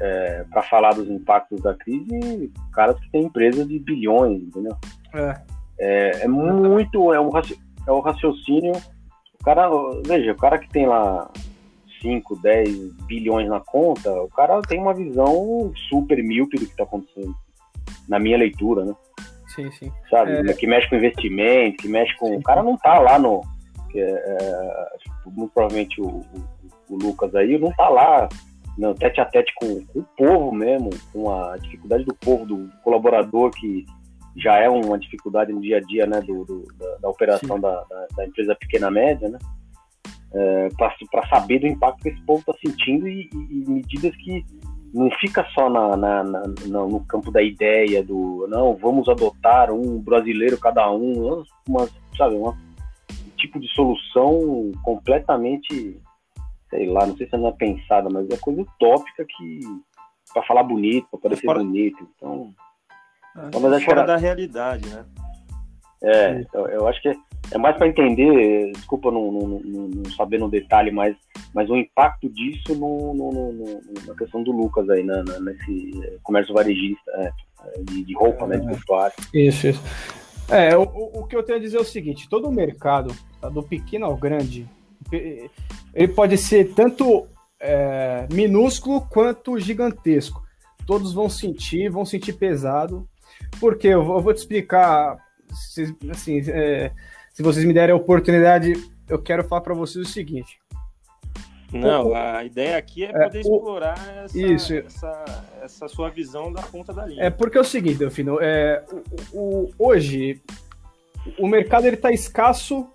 é, 0.00 0.44
para 0.44 0.62
falar 0.62 0.94
dos 0.94 1.10
impactos 1.10 1.60
da 1.60 1.74
crise 1.74 2.52
caras 2.72 2.98
que 3.00 3.10
têm 3.10 3.24
empresas 3.24 3.66
de 3.66 3.80
bilhões, 3.80 4.42
entendeu? 4.42 4.76
É. 5.12 5.42
É, 5.76 6.24
é 6.24 6.28
muito, 6.28 7.12
é 7.12 7.20
um, 7.20 7.30
é 7.86 7.92
um 7.92 8.00
raciocínio. 8.00 8.72
O 9.40 9.44
cara, 9.44 9.68
veja, 10.06 10.32
o 10.32 10.36
cara 10.36 10.58
que 10.58 10.68
tem 10.70 10.86
lá 10.86 11.30
5, 12.00 12.36
10 12.36 12.92
bilhões 13.06 13.48
na 13.48 13.60
conta, 13.60 14.10
o 14.22 14.28
cara 14.28 14.60
tem 14.62 14.80
uma 14.80 14.94
visão 14.94 15.72
super 15.88 16.22
míope 16.22 16.56
do 16.58 16.66
que 16.66 16.72
está 16.72 16.84
acontecendo, 16.84 17.34
na 18.08 18.18
minha 18.18 18.36
leitura, 18.36 18.84
né? 18.84 18.94
Sim, 19.54 19.70
sim. 19.72 19.92
Sabe? 20.10 20.32
É... 20.32 20.52
Que 20.54 20.66
mexe 20.66 20.88
com 20.88 20.96
investimento, 20.96 21.78
que 21.78 21.88
mexe 21.88 22.16
com. 22.16 22.28
Sim. 22.28 22.36
O 22.36 22.42
cara 22.42 22.62
não 22.62 22.76
tá 22.76 22.98
lá 22.98 23.18
no. 23.18 23.42
É, 23.94 24.00
é, 24.00 24.86
muito 25.26 25.52
provavelmente 25.52 26.00
o, 26.00 26.06
o, 26.06 26.26
o, 26.90 26.96
Lucas 26.96 27.32
aí 27.36 27.56
não 27.56 27.70
tá 27.70 27.88
lá 27.88 28.28
no 28.76 28.92
tete 28.92 29.20
a 29.20 29.24
tete 29.24 29.54
com, 29.54 29.86
com, 29.86 30.00
o 30.00 30.06
povo 30.16 30.50
mesmo, 30.50 30.90
com 31.12 31.32
a 31.32 31.56
dificuldade 31.58 32.04
do 32.04 32.12
povo, 32.12 32.44
do 32.44 32.68
colaborador 32.82 33.52
que 33.52 33.86
já 34.36 34.58
é 34.58 34.68
uma 34.68 34.98
dificuldade 34.98 35.52
no 35.52 35.60
dia 35.60 35.78
a 35.78 35.80
dia 35.80 36.06
né, 36.06 36.20
do, 36.20 36.44
do 36.44 36.64
da, 36.76 36.96
da, 36.96 37.08
operação 37.08 37.60
da, 37.60 37.84
da, 37.84 38.06
da, 38.16 38.26
empresa 38.26 38.54
pequena 38.54 38.90
média, 38.90 39.28
né? 39.28 39.38
É, 40.32 40.68
para 41.10 41.28
saber 41.28 41.60
do 41.60 41.66
impacto 41.66 42.02
que 42.02 42.08
esse 42.08 42.20
povo 42.22 42.40
está 42.40 42.52
sentindo 42.54 43.06
e, 43.06 43.30
e, 43.32 43.62
e, 43.62 43.70
medidas 43.70 44.16
que 44.16 44.44
não 44.92 45.08
fica 45.20 45.46
só 45.54 45.70
na, 45.70 45.96
na, 45.96 46.24
na, 46.24 46.42
no 46.66 47.04
campo 47.06 47.30
da 47.30 47.40
ideia 47.40 48.02
do 48.02 48.46
não 48.48 48.74
vamos 48.74 49.08
adotar 49.08 49.70
um 49.70 50.00
brasileiro 50.00 50.58
cada 50.58 50.90
um, 50.90 51.44
uma, 51.68 51.88
sabe, 52.16 52.34
uma, 52.34 52.50
um 52.50 53.36
tipo 53.36 53.60
de 53.60 53.68
solução 53.68 54.72
completamente, 54.82 56.00
sei 56.68 56.86
lá, 56.86 57.06
não 57.06 57.16
sei 57.16 57.28
se 57.28 57.36
não 57.36 57.48
é 57.48 57.52
pensada, 57.52 58.08
mas 58.10 58.28
é 58.30 58.36
coisa 58.36 58.62
utópica 58.62 59.24
que 59.24 59.60
para 60.32 60.42
falar 60.42 60.64
bonito, 60.64 61.06
para 61.12 61.20
parecer 61.20 61.46
fora... 61.46 61.60
bonito, 61.60 62.08
então. 62.16 62.52
É, 63.36 63.80
fora 63.80 64.00
era... 64.00 64.04
da 64.04 64.16
realidade, 64.16 64.88
né? 64.88 65.04
É, 66.02 66.44
eu, 66.52 66.66
eu 66.68 66.88
acho 66.88 67.00
que 67.00 67.08
é 67.08 67.16
é 67.50 67.58
mais 67.58 67.76
para 67.76 67.88
entender, 67.88 68.72
desculpa 68.72 69.10
não, 69.10 69.30
não, 69.30 69.48
não, 69.48 69.88
não, 69.88 70.10
saber 70.12 70.38
no 70.38 70.48
detalhe, 70.48 70.90
mas, 70.90 71.16
mas 71.54 71.68
o 71.68 71.76
impacto 71.76 72.28
disso 72.28 72.74
no, 72.74 73.14
no, 73.14 73.52
na 74.06 74.14
questão 74.14 74.42
do 74.42 74.50
Lucas 74.50 74.88
aí, 74.88 75.02
na, 75.02 75.22
na 75.22 75.40
nesse 75.40 76.18
comércio 76.22 76.54
varejista 76.54 77.10
é, 77.12 77.32
de, 77.82 78.04
de, 78.04 78.14
roupa, 78.14 78.46
né, 78.46 78.56
de 78.56 78.66
vestuário. 78.66 79.14
Isso, 79.32 79.68
isso. 79.68 79.82
É, 80.48 80.76
o, 80.76 80.82
o 80.82 81.26
que 81.26 81.36
eu 81.36 81.42
tenho 81.42 81.58
a 81.58 81.60
dizer 81.60 81.76
é 81.76 81.80
o 81.80 81.84
seguinte, 81.84 82.28
todo 82.28 82.48
o 82.48 82.52
mercado, 82.52 83.14
tá, 83.40 83.48
do 83.48 83.62
pequeno 83.62 84.06
ao 84.06 84.16
grande, 84.16 84.66
ele 85.94 86.08
pode 86.08 86.36
ser 86.38 86.72
tanto 86.74 87.26
é, 87.60 88.26
minúsculo 88.32 89.02
quanto 89.02 89.58
gigantesco. 89.58 90.42
Todos 90.86 91.14
vão 91.14 91.30
sentir, 91.30 91.90
vão 91.90 92.04
sentir 92.04 92.34
pesado, 92.34 93.08
porque 93.60 93.88
eu 93.88 94.04
vou, 94.04 94.16
eu 94.16 94.22
vou 94.22 94.34
te 94.34 94.38
explicar, 94.38 95.16
assim, 96.10 96.42
é, 96.48 96.90
se 97.32 97.42
vocês 97.42 97.64
me 97.64 97.72
derem 97.72 97.92
a 97.92 97.96
oportunidade, 97.96 98.72
eu 99.08 99.20
quero 99.20 99.44
falar 99.44 99.60
para 99.60 99.74
vocês 99.74 100.06
o 100.06 100.10
seguinte. 100.10 100.58
Não, 101.72 102.10
o, 102.10 102.14
a 102.14 102.44
ideia 102.44 102.76
aqui 102.76 103.04
é 103.04 103.12
poder 103.12 103.38
é, 103.38 103.40
explorar 103.40 104.24
essa, 104.24 104.38
isso. 104.38 104.74
Essa, 104.74 105.44
essa, 105.60 105.88
sua 105.88 106.08
visão 106.08 106.52
da 106.52 106.62
ponta 106.62 106.92
da 106.92 107.04
linha. 107.04 107.24
É 107.24 107.30
porque 107.30 107.58
é 107.58 107.60
o 107.60 107.64
seguinte, 107.64 107.98
Delfino, 107.98 108.38
é, 108.40 108.84
o, 109.32 109.38
o, 109.38 109.70
hoje 109.78 110.40
o 111.38 111.48
mercado 111.48 111.86
está 111.86 112.12
escasso 112.12 112.86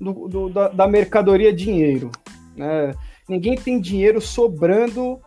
do, 0.00 0.28
do, 0.28 0.48
da, 0.48 0.68
da, 0.68 0.86
mercadoria 0.86 1.52
dinheiro. 1.52 2.10
Né? 2.56 2.94
Ninguém 3.28 3.56
tem 3.56 3.80
dinheiro 3.80 4.20
sobrando, 4.20 5.20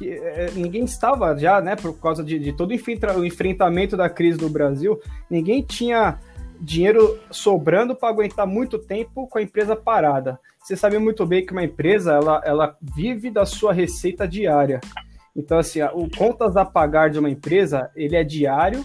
que 0.00 0.10
é, 0.10 0.50
ninguém 0.54 0.84
estava 0.84 1.36
já, 1.36 1.60
né, 1.60 1.76
por 1.76 1.92
causa 2.00 2.24
de, 2.24 2.38
de 2.38 2.54
todo 2.54 2.70
o 2.70 3.24
enfrentamento 3.24 3.98
da 3.98 4.08
crise 4.08 4.38
do 4.38 4.48
Brasil, 4.48 4.98
ninguém 5.28 5.60
tinha 5.60 6.18
dinheiro 6.58 7.20
sobrando 7.30 7.94
para 7.94 8.08
aguentar 8.08 8.46
muito 8.46 8.78
tempo 8.78 9.26
com 9.26 9.36
a 9.36 9.42
empresa 9.42 9.76
parada. 9.76 10.40
Você 10.62 10.74
sabe 10.74 10.98
muito 10.98 11.26
bem 11.26 11.44
que 11.44 11.52
uma 11.52 11.62
empresa 11.62 12.12
ela, 12.14 12.40
ela 12.42 12.76
vive 12.80 13.30
da 13.30 13.44
sua 13.44 13.74
receita 13.74 14.26
diária. 14.26 14.80
Então, 15.36 15.58
assim, 15.58 15.82
o 15.82 16.08
contas 16.16 16.56
a 16.56 16.64
pagar 16.64 17.10
de 17.10 17.18
uma 17.18 17.28
empresa 17.28 17.90
ele 17.94 18.16
é 18.16 18.24
diário, 18.24 18.82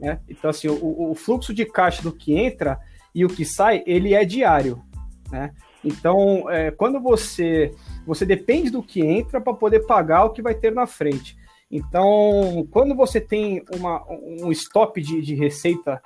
né? 0.00 0.18
Então, 0.28 0.48
assim, 0.48 0.68
o, 0.68 1.10
o 1.10 1.14
fluxo 1.14 1.52
de 1.52 1.66
caixa 1.66 2.02
do 2.02 2.12
que 2.12 2.34
entra 2.34 2.78
e 3.14 3.22
o 3.22 3.28
que 3.28 3.44
sai 3.44 3.82
ele 3.86 4.14
é 4.14 4.24
diário, 4.24 4.82
né? 5.30 5.52
Então, 5.84 6.50
é, 6.50 6.70
quando 6.70 7.00
você 7.00 7.74
você 8.06 8.24
depende 8.24 8.70
do 8.70 8.82
que 8.82 9.00
entra 9.00 9.40
para 9.40 9.54
poder 9.54 9.80
pagar 9.86 10.24
o 10.24 10.30
que 10.30 10.42
vai 10.42 10.54
ter 10.54 10.72
na 10.72 10.86
frente. 10.86 11.36
Então, 11.70 12.66
quando 12.70 12.94
você 12.94 13.20
tem 13.20 13.62
uma, 13.74 14.04
um 14.08 14.52
stop 14.52 15.00
de, 15.00 15.20
de 15.20 15.34
receita 15.34 16.00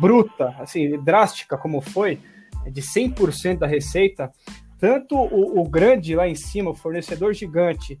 bruta, 0.00 0.54
assim, 0.58 0.98
drástica 1.02 1.56
como 1.56 1.80
foi, 1.80 2.18
de 2.70 2.82
100% 2.82 3.58
da 3.58 3.66
receita, 3.66 4.32
tanto 4.78 5.16
o, 5.16 5.60
o, 5.60 5.68
grande 5.68 6.14
lá 6.14 6.28
em 6.28 6.34
cima, 6.34 6.70
o 6.70 6.74
fornecedor 6.74 7.32
gigante, 7.32 8.00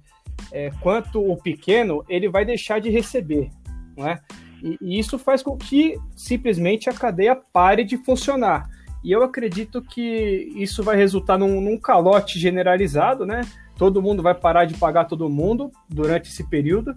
é, 0.52 0.70
quanto 0.80 1.20
o 1.20 1.36
pequeno, 1.36 2.04
ele 2.08 2.28
vai 2.28 2.44
deixar 2.44 2.80
de 2.80 2.90
receber, 2.90 3.50
não 3.96 4.08
é? 4.08 4.20
E, 4.62 4.76
e, 4.80 4.98
isso 4.98 5.18
faz 5.18 5.42
com 5.42 5.56
que 5.56 5.96
simplesmente 6.16 6.88
a 6.88 6.92
cadeia 6.92 7.36
pare 7.36 7.84
de 7.84 7.96
funcionar. 7.98 8.68
E 9.06 9.12
eu 9.12 9.22
acredito 9.22 9.80
que 9.80 10.52
isso 10.56 10.82
vai 10.82 10.96
resultar 10.96 11.38
num, 11.38 11.60
num 11.60 11.78
calote 11.78 12.40
generalizado, 12.40 13.24
né? 13.24 13.42
Todo 13.78 14.02
mundo 14.02 14.20
vai 14.20 14.34
parar 14.34 14.64
de 14.64 14.74
pagar 14.74 15.04
todo 15.04 15.30
mundo 15.30 15.70
durante 15.88 16.28
esse 16.28 16.42
período 16.50 16.92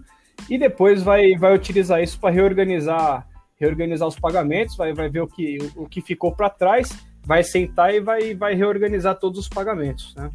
e 0.48 0.58
depois 0.58 1.04
vai, 1.04 1.36
vai 1.36 1.54
utilizar 1.54 2.02
isso 2.02 2.18
para 2.18 2.34
reorganizar 2.34 3.28
reorganizar 3.54 4.08
os 4.08 4.18
pagamentos, 4.18 4.74
vai, 4.74 4.92
vai 4.92 5.08
ver 5.08 5.20
o 5.20 5.28
que, 5.28 5.58
o, 5.76 5.82
o 5.84 5.88
que 5.88 6.00
ficou 6.00 6.34
para 6.34 6.50
trás, 6.50 6.98
vai 7.22 7.44
sentar 7.44 7.94
e 7.94 8.00
vai, 8.00 8.34
vai 8.34 8.54
reorganizar 8.54 9.16
todos 9.16 9.38
os 9.38 9.48
pagamentos. 9.48 10.12
Né? 10.16 10.30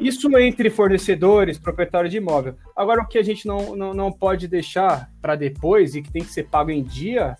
Isso 0.00 0.34
entre 0.38 0.70
fornecedores, 0.70 1.58
proprietários 1.58 2.10
de 2.10 2.16
imóvel. 2.16 2.54
Agora, 2.74 3.02
o 3.02 3.06
que 3.06 3.18
a 3.18 3.22
gente 3.22 3.46
não, 3.46 3.76
não, 3.76 3.92
não 3.92 4.10
pode 4.10 4.48
deixar 4.48 5.10
para 5.20 5.34
depois 5.34 5.94
e 5.94 6.00
que 6.00 6.10
tem 6.10 6.22
que 6.22 6.32
ser 6.32 6.44
pago 6.44 6.70
em 6.70 6.82
dia 6.82 7.36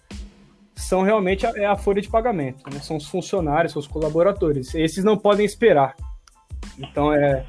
são 0.76 1.02
realmente 1.02 1.46
a, 1.46 1.50
é 1.56 1.64
a 1.64 1.76
folha 1.76 2.02
de 2.02 2.08
pagamento. 2.08 2.68
Né? 2.70 2.78
São 2.80 2.96
os 2.96 3.06
funcionários, 3.06 3.72
são 3.72 3.80
os 3.80 3.88
colaboradores. 3.88 4.74
Esses 4.74 5.02
não 5.02 5.16
podem 5.16 5.44
esperar. 5.44 5.96
Então, 6.78 7.12
é, 7.12 7.46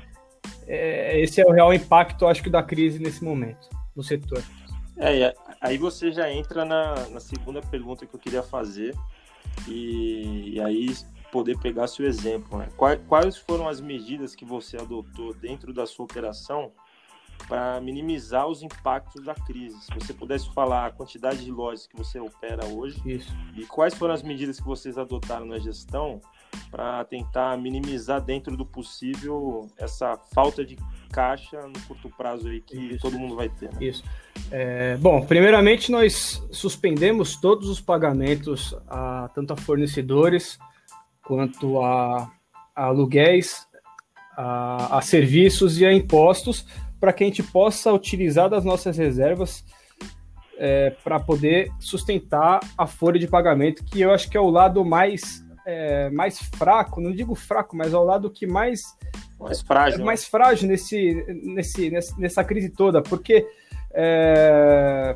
é, 0.66 1.20
esse 1.20 1.42
é 1.42 1.46
o 1.46 1.52
real 1.52 1.74
impacto, 1.74 2.26
acho 2.26 2.42
que, 2.42 2.50
da 2.50 2.64
crise 2.64 3.00
nesse 3.00 3.24
momento, 3.24 3.70
no 3.96 4.02
setor. 4.02 4.42
É, 4.98 5.34
aí 5.62 5.78
você 5.78 6.12
já 6.12 6.32
entra 6.32 6.64
na, 6.64 7.08
na 7.10 7.20
segunda 7.20 7.62
pergunta 7.62 8.06
que 8.06 8.16
eu 8.16 8.20
queria 8.20 8.42
fazer 8.42 8.96
e, 9.68 10.54
e 10.56 10.62
aí 10.62 10.96
poder 11.32 11.58
pegar 11.60 11.88
seu 11.88 12.06
exemplo. 12.06 12.58
Né? 12.58 12.70
Quais, 12.78 13.00
quais 13.08 13.38
foram 13.38 13.68
as 13.68 13.82
medidas 13.82 14.36
que 14.36 14.46
você 14.46 14.78
adotou 14.78 15.34
dentro 15.34 15.74
da 15.74 15.86
sua 15.86 16.06
operação 16.06 16.72
para 17.48 17.80
minimizar 17.82 18.48
os 18.48 18.62
impactos 18.62 19.24
da 19.24 19.34
crise? 19.34 19.80
Se 19.82 19.94
você 19.94 20.14
pudesse 20.14 20.52
falar 20.54 20.88
a 20.88 20.92
quantidade 20.92 21.44
de 21.44 21.52
lojas 21.52 21.88
que 21.88 21.96
você 21.96 22.20
opera 22.20 22.66
hoje 22.66 23.02
Isso. 23.06 23.36
e 23.56 23.66
quais 23.66 23.94
foram 23.94 24.14
as 24.14 24.24
medidas 24.24 24.60
que 24.60 24.66
vocês 24.66 24.98
adotaram 24.98 25.46
na 25.46 25.60
gestão 25.60 26.20
para 26.72 27.04
tentar 27.06 27.58
minimizar 27.58 28.22
dentro 28.22 28.56
do 28.58 28.66
possível 28.66 29.68
essa 29.78 30.18
falta 30.34 30.66
de 30.66 30.78
caixa 31.12 31.62
no 31.62 31.80
curto 31.88 32.10
prazo 32.10 32.48
aí 32.48 32.62
que 32.62 32.78
Isso. 32.78 33.02
todo 33.02 33.18
mundo 33.18 33.36
vai 33.36 33.50
ter. 33.50 33.74
Né? 33.74 33.86
Isso. 33.86 34.04
É, 34.52 34.96
bom, 34.98 35.26
primeiramente 35.26 35.92
nós 35.92 36.44
suspendemos 36.52 37.36
todos 37.36 37.70
os 37.70 37.82
pagamentos 37.82 38.76
a 38.88 39.30
tanto 39.34 39.54
a 39.54 39.58
fornecedores 39.58 40.58
quanto 41.24 41.82
a, 41.82 42.32
a 42.76 42.86
aluguéis, 42.86 43.68
a, 44.38 44.98
a, 44.98 45.02
serviços 45.02 45.80
e 45.80 45.86
a 45.86 45.92
impostos 45.92 46.66
para 47.00 47.14
que 47.14 47.24
a 47.24 47.28
gente 47.28 47.44
possa 47.44 47.92
utilizar 47.94 48.50
das 48.50 48.64
nossas 48.64 48.98
reservas 48.98 49.64
é, 50.58 50.92
para 51.04 51.20
poder 51.20 51.72
sustentar 51.80 52.60
a 52.78 52.88
folha 52.88 53.20
de 53.20 53.28
pagamento, 53.28 53.84
que 53.86 54.02
eu 54.02 54.12
acho 54.12 54.30
que 54.30 54.38
é 54.38 54.40
o 54.40 54.50
lado 54.50 54.84
mais 54.84 55.46
é, 55.66 56.10
mais 56.12 56.40
fraco, 56.40 57.02
não 57.02 57.12
digo 57.12 57.36
fraco, 57.36 57.76
mas 57.76 57.94
ao 57.94 58.06
lado 58.06 58.32
que 58.32 58.48
mais 58.48 58.82
mais 59.38 59.62
frágil, 59.62 60.02
é, 60.02 60.04
mais 60.04 60.26
frágil 60.26 60.68
nesse, 60.68 61.26
nesse, 61.44 61.92
nessa 62.18 62.44
crise 62.44 62.70
toda, 62.70 63.02
porque 63.02 63.46
é, 63.94 65.16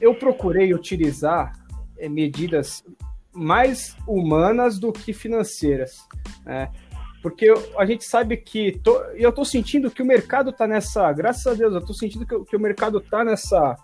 eu 0.00 0.14
procurei 0.14 0.72
utilizar 0.72 1.52
é, 1.98 2.08
medidas 2.08 2.84
mais 3.32 3.96
humanas 4.06 4.78
do 4.78 4.92
que 4.92 5.12
financeiras, 5.12 6.06
né? 6.44 6.70
Porque 7.24 7.50
a 7.78 7.86
gente 7.86 8.04
sabe 8.04 8.36
que 8.36 8.78
tô, 8.84 9.00
eu 9.14 9.30
estou 9.30 9.46
sentindo 9.46 9.90
que 9.90 10.02
o 10.02 10.04
mercado 10.04 10.50
está 10.50 10.66
nessa, 10.66 11.10
graças 11.10 11.46
a 11.46 11.54
Deus, 11.54 11.72
eu 11.72 11.78
estou 11.78 11.94
sentindo 11.96 12.26
que, 12.26 12.38
que 12.44 12.54
o 12.54 12.60
mercado 12.60 12.98
está 12.98 13.24
nessa 13.24 13.78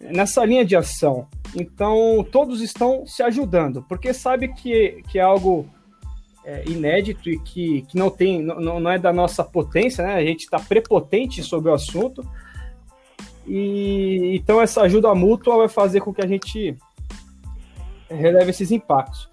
nessa 0.00 0.42
linha 0.46 0.64
de 0.64 0.74
ação. 0.74 1.28
Então, 1.54 2.26
todos 2.32 2.62
estão 2.62 3.04
se 3.06 3.22
ajudando, 3.22 3.84
porque 3.86 4.14
sabe 4.14 4.48
que, 4.48 5.02
que 5.10 5.18
é 5.18 5.22
algo 5.22 5.68
é, 6.42 6.64
inédito 6.66 7.28
e 7.28 7.38
que, 7.38 7.82
que 7.82 7.98
não 7.98 8.08
tem, 8.08 8.40
não, 8.40 8.80
não 8.80 8.90
é 8.90 8.98
da 8.98 9.12
nossa 9.12 9.44
potência, 9.44 10.02
né? 10.02 10.14
A 10.14 10.24
gente 10.24 10.44
está 10.44 10.58
prepotente 10.58 11.42
sobre 11.42 11.70
o 11.70 11.74
assunto. 11.74 12.26
E 13.46 14.36
então 14.36 14.58
essa 14.58 14.80
ajuda 14.80 15.14
mútua 15.14 15.58
vai 15.58 15.68
fazer 15.68 16.00
com 16.00 16.14
que 16.14 16.24
a 16.24 16.26
gente 16.26 16.74
releva 18.08 18.48
esses 18.48 18.70
impactos. 18.70 19.29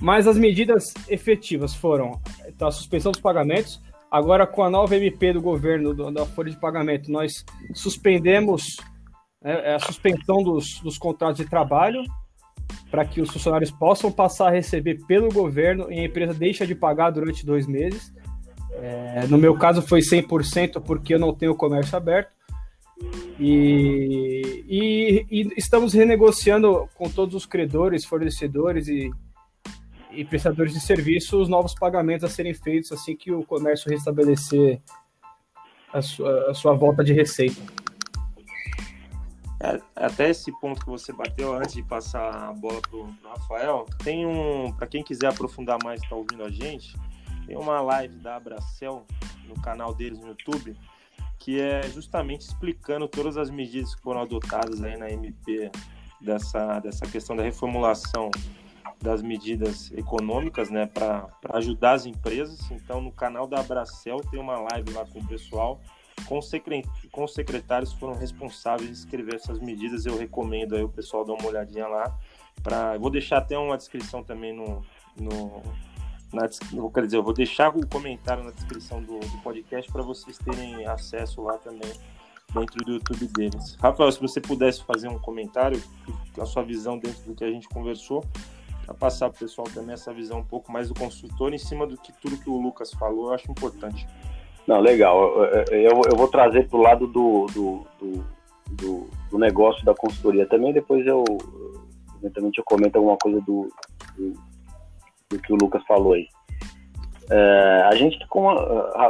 Mas 0.00 0.26
as 0.26 0.36
medidas 0.36 0.92
efetivas 1.08 1.74
foram 1.74 2.20
então, 2.46 2.68
a 2.68 2.72
suspensão 2.72 3.12
dos 3.12 3.20
pagamentos. 3.20 3.80
Agora, 4.10 4.46
com 4.46 4.62
a 4.62 4.70
nova 4.70 4.96
MP 4.96 5.32
do 5.32 5.40
governo 5.40 5.94
do, 5.94 6.10
da 6.10 6.24
folha 6.26 6.50
de 6.50 6.58
pagamento, 6.58 7.10
nós 7.10 7.44
suspendemos 7.74 8.76
né, 9.42 9.74
a 9.74 9.78
suspensão 9.78 10.42
dos, 10.42 10.80
dos 10.80 10.98
contratos 10.98 11.38
de 11.38 11.48
trabalho 11.48 12.02
para 12.90 13.04
que 13.04 13.20
os 13.20 13.30
funcionários 13.30 13.70
possam 13.70 14.10
passar 14.10 14.48
a 14.48 14.52
receber 14.52 15.04
pelo 15.06 15.28
governo 15.28 15.90
e 15.90 15.98
a 15.98 16.04
empresa 16.04 16.32
deixa 16.32 16.66
de 16.66 16.74
pagar 16.74 17.10
durante 17.10 17.44
dois 17.44 17.66
meses. 17.66 18.12
É, 18.72 19.26
no 19.28 19.38
meu 19.38 19.56
caso 19.56 19.82
foi 19.82 20.00
100% 20.00 20.80
porque 20.80 21.14
eu 21.14 21.18
não 21.18 21.34
tenho 21.34 21.54
comércio 21.54 21.96
aberto. 21.96 22.32
E, 23.38 24.64
e, 24.68 25.26
e, 25.28 25.52
estamos 25.56 25.92
renegociando 25.92 26.88
com 26.94 27.10
todos 27.10 27.34
os 27.34 27.44
credores, 27.44 28.04
fornecedores 28.04 28.86
e, 28.86 29.10
e 30.16 30.24
prestadores 30.24 30.72
de 30.72 30.80
serviço 30.80 31.40
os 31.40 31.48
novos 31.48 31.74
pagamentos 31.74 32.24
a 32.24 32.28
serem 32.28 32.54
feitos 32.54 32.92
assim 32.92 33.16
que 33.16 33.32
o 33.32 33.44
comércio 33.44 33.90
restabelecer 33.90 34.80
a 35.92 36.02
sua, 36.02 36.50
a 36.50 36.54
sua 36.54 36.74
volta 36.74 37.04
de 37.04 37.12
receita. 37.12 37.60
É, 39.60 39.80
até 39.96 40.28
esse 40.28 40.52
ponto 40.60 40.80
que 40.80 40.90
você 40.90 41.12
bateu 41.12 41.54
antes 41.54 41.74
de 41.74 41.82
passar 41.82 42.48
a 42.48 42.52
bola 42.52 42.80
para 42.82 42.96
o 42.98 43.14
Rafael, 43.22 43.86
tem 44.02 44.26
um, 44.26 44.72
para 44.72 44.86
quem 44.86 45.02
quiser 45.02 45.28
aprofundar 45.28 45.78
mais, 45.82 46.02
está 46.02 46.14
ouvindo 46.14 46.44
a 46.44 46.50
gente, 46.50 46.94
tem 47.46 47.56
uma 47.56 47.80
live 47.80 48.16
da 48.16 48.36
Abracel 48.36 49.06
no 49.48 49.54
canal 49.62 49.94
deles 49.94 50.18
no 50.18 50.28
YouTube, 50.28 50.76
que 51.38 51.60
é 51.60 51.82
justamente 51.84 52.42
explicando 52.42 53.08
todas 53.08 53.36
as 53.36 53.48
medidas 53.50 53.94
que 53.94 54.02
foram 54.02 54.20
adotadas 54.20 54.82
aí 54.82 54.96
na 54.96 55.10
MP 55.10 55.70
dessa, 56.20 56.80
dessa 56.80 57.06
questão 57.06 57.36
da 57.36 57.42
reformulação 57.42 58.30
das 59.00 59.22
medidas 59.22 59.90
econômicas, 59.92 60.70
né, 60.70 60.86
para 60.86 61.28
ajudar 61.54 61.92
as 61.92 62.06
empresas. 62.06 62.70
Então, 62.70 63.00
no 63.00 63.12
canal 63.12 63.46
da 63.46 63.60
Abracel 63.60 64.20
tem 64.30 64.40
uma 64.40 64.58
live 64.58 64.92
lá 64.92 65.04
com 65.06 65.18
o 65.18 65.26
pessoal, 65.26 65.80
com, 66.26 66.40
secret, 66.40 66.86
com 67.12 67.24
os 67.24 67.34
secretários 67.34 67.92
que 67.92 68.00
foram 68.00 68.14
responsáveis 68.14 68.88
de 68.88 68.96
escrever 68.96 69.34
essas 69.34 69.58
medidas. 69.60 70.06
Eu 70.06 70.16
recomendo 70.16 70.74
aí 70.74 70.82
o 70.82 70.88
pessoal 70.88 71.24
dar 71.24 71.34
uma 71.34 71.46
olhadinha 71.46 71.86
lá. 71.86 72.16
Pra, 72.62 72.96
vou 72.98 73.10
deixar 73.10 73.38
até 73.38 73.58
uma 73.58 73.76
descrição 73.76 74.22
também 74.22 74.52
no, 74.52 74.82
no 75.16 75.62
na, 76.32 76.48
quer 76.92 77.04
dizer, 77.04 77.16
eu 77.16 77.22
vou 77.22 77.32
deixar 77.32 77.74
o 77.74 77.86
comentário 77.86 78.42
na 78.42 78.50
descrição 78.50 79.00
do, 79.00 79.20
do 79.20 79.38
podcast 79.42 79.90
para 79.90 80.02
vocês 80.02 80.36
terem 80.38 80.84
acesso 80.86 81.42
lá 81.42 81.56
também 81.58 81.92
dentro 82.52 82.84
do 82.84 82.92
YouTube 82.92 83.26
deles. 83.28 83.76
Rafael, 83.80 84.10
se 84.10 84.20
você 84.20 84.40
pudesse 84.40 84.82
fazer 84.84 85.08
um 85.08 85.18
comentário, 85.18 85.82
a 86.38 86.46
sua 86.46 86.62
visão 86.62 86.98
dentro 86.98 87.22
do 87.24 87.34
que 87.34 87.44
a 87.44 87.50
gente 87.50 87.68
conversou, 87.68 88.24
para 88.84 88.94
passar 88.94 89.30
para 89.30 89.36
o 89.36 89.38
pessoal 89.40 89.66
também 89.72 89.94
essa 89.94 90.12
visão 90.12 90.38
um 90.38 90.44
pouco 90.44 90.70
mais 90.70 90.88
do 90.88 90.94
consultor 90.94 91.52
em 91.52 91.58
cima 91.58 91.86
do 91.86 91.96
que 91.96 92.12
tudo 92.20 92.38
que 92.38 92.50
o 92.50 92.60
Lucas 92.60 92.92
falou, 92.92 93.28
eu 93.28 93.34
acho 93.34 93.50
importante. 93.50 94.06
Não, 94.66 94.80
legal. 94.80 95.42
Eu, 95.70 96.02
eu 96.10 96.16
vou 96.16 96.28
trazer 96.28 96.68
para 96.68 96.78
o 96.78 96.82
lado 96.82 97.06
do, 97.06 97.46
do, 97.46 97.86
do, 98.70 99.10
do, 99.30 99.38
negócio 99.38 99.84
da 99.84 99.94
consultoria 99.94 100.46
também, 100.46 100.72
depois 100.72 101.06
eu 101.06 101.22
eventualmente 102.18 102.58
eu 102.58 102.64
comento 102.64 102.96
alguma 102.96 103.18
coisa 103.18 103.40
do, 103.42 103.68
do 104.16 104.32
do 105.34 105.38
que 105.38 105.52
o 105.52 105.56
Lucas 105.56 105.82
falou 105.86 106.14
aí. 106.14 106.28
É, 107.30 107.82
a 107.90 107.94
gente 107.94 108.18
ficou 108.18 108.54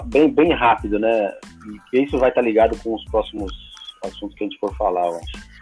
bem, 0.07 0.33
bem 0.33 0.53
rápido, 0.53 0.99
né? 0.99 1.33
E 1.93 2.05
isso 2.05 2.19
vai 2.19 2.29
estar 2.29 2.43
ligado 2.43 2.77
com 2.83 2.95
os 2.95 3.05
próximos 3.07 3.53
assuntos 4.05 4.37
que 4.37 4.45
a 4.45 4.47
gente 4.47 4.59
for 4.59 4.75
falar, 4.77 5.07
eu 5.07 5.17
acho. 5.17 5.55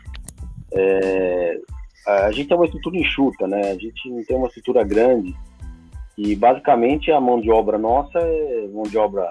É, 0.74 1.60
a 2.06 2.32
gente 2.32 2.48
tem 2.48 2.56
uma 2.56 2.66
estrutura 2.66 2.96
enxuta, 2.96 3.46
né? 3.46 3.70
A 3.70 3.74
gente 3.74 4.10
não 4.10 4.24
tem 4.24 4.36
uma 4.36 4.48
estrutura 4.48 4.84
grande 4.84 5.34
e 6.16 6.34
basicamente 6.36 7.10
a 7.10 7.20
mão 7.20 7.40
de 7.40 7.50
obra 7.50 7.78
nossa 7.78 8.18
é 8.18 8.68
mão 8.68 8.82
de 8.82 8.98
obra 8.98 9.26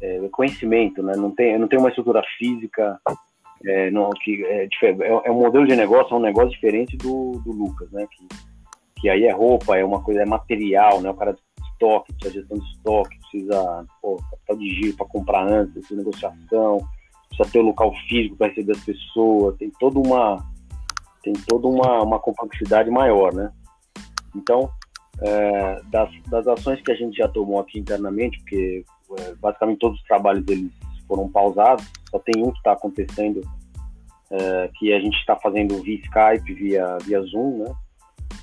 é, 0.00 0.28
conhecimento, 0.30 1.02
né? 1.02 1.14
Não 1.16 1.30
tem, 1.30 1.58
não 1.58 1.68
tem 1.68 1.78
uma 1.78 1.88
estrutura 1.88 2.22
física 2.38 2.98
é, 3.66 3.90
não, 3.90 4.10
que 4.10 4.44
é, 4.44 4.64
é, 4.64 5.26
é, 5.26 5.30
um 5.30 5.40
modelo 5.40 5.66
de 5.66 5.74
negócio, 5.74 6.14
é 6.14 6.18
um 6.18 6.22
negócio 6.22 6.50
diferente 6.50 6.96
do, 6.96 7.32
do 7.44 7.52
Lucas, 7.52 7.90
né? 7.90 8.06
Que, 8.10 8.28
que 9.00 9.08
aí 9.08 9.24
é 9.24 9.32
roupa, 9.32 9.76
é 9.76 9.84
uma 9.84 10.02
coisa, 10.02 10.22
é 10.22 10.26
material, 10.26 11.00
né? 11.00 11.10
O 11.10 11.14
cara 11.14 11.32
de 11.32 11.40
estoque, 11.72 12.12
precisa 12.12 12.40
gestão 12.40 12.58
de 12.58 12.70
estoque, 12.72 13.18
precisa 13.20 13.86
pô, 14.02 14.16
capital 14.30 14.56
de 14.56 14.74
giro 14.74 14.96
para 14.96 15.06
comprar 15.06 15.46
antes, 15.46 15.72
precisa 15.72 15.96
negociação, 15.96 16.78
precisa 17.28 17.52
ter 17.52 17.58
o 17.58 17.62
um 17.62 17.66
local 17.66 17.94
físico 18.08 18.36
para 18.36 18.48
receber 18.48 18.72
as 18.72 18.84
pessoas, 18.84 19.56
tem 19.56 19.70
toda 19.80 19.98
uma 19.98 20.44
tem 21.24 21.32
toda 21.48 21.66
uma, 21.66 22.02
uma 22.02 22.20
complexidade 22.20 22.90
maior, 22.90 23.32
né? 23.32 23.50
Então, 24.36 24.70
é, 25.20 25.80
das, 25.90 26.10
das 26.28 26.46
ações 26.46 26.80
que 26.82 26.92
a 26.92 26.94
gente 26.94 27.16
já 27.16 27.26
tomou 27.26 27.58
aqui 27.58 27.78
internamente, 27.78 28.38
porque 28.38 28.84
é, 29.18 29.34
basicamente 29.34 29.78
todos 29.78 29.98
os 29.98 30.04
trabalhos 30.04 30.46
eles 30.48 30.70
foram 31.08 31.28
pausados, 31.28 31.84
só 32.10 32.18
tem 32.18 32.42
um 32.42 32.50
que 32.50 32.58
está 32.58 32.72
acontecendo, 32.72 33.40
é, 34.30 34.70
que 34.74 34.92
a 34.92 35.00
gente 35.00 35.16
está 35.16 35.36
fazendo 35.36 35.82
via 35.82 35.96
Skype, 35.96 36.54
via, 36.54 36.98
via 37.04 37.20
Zoom, 37.22 37.64
né? 37.64 37.74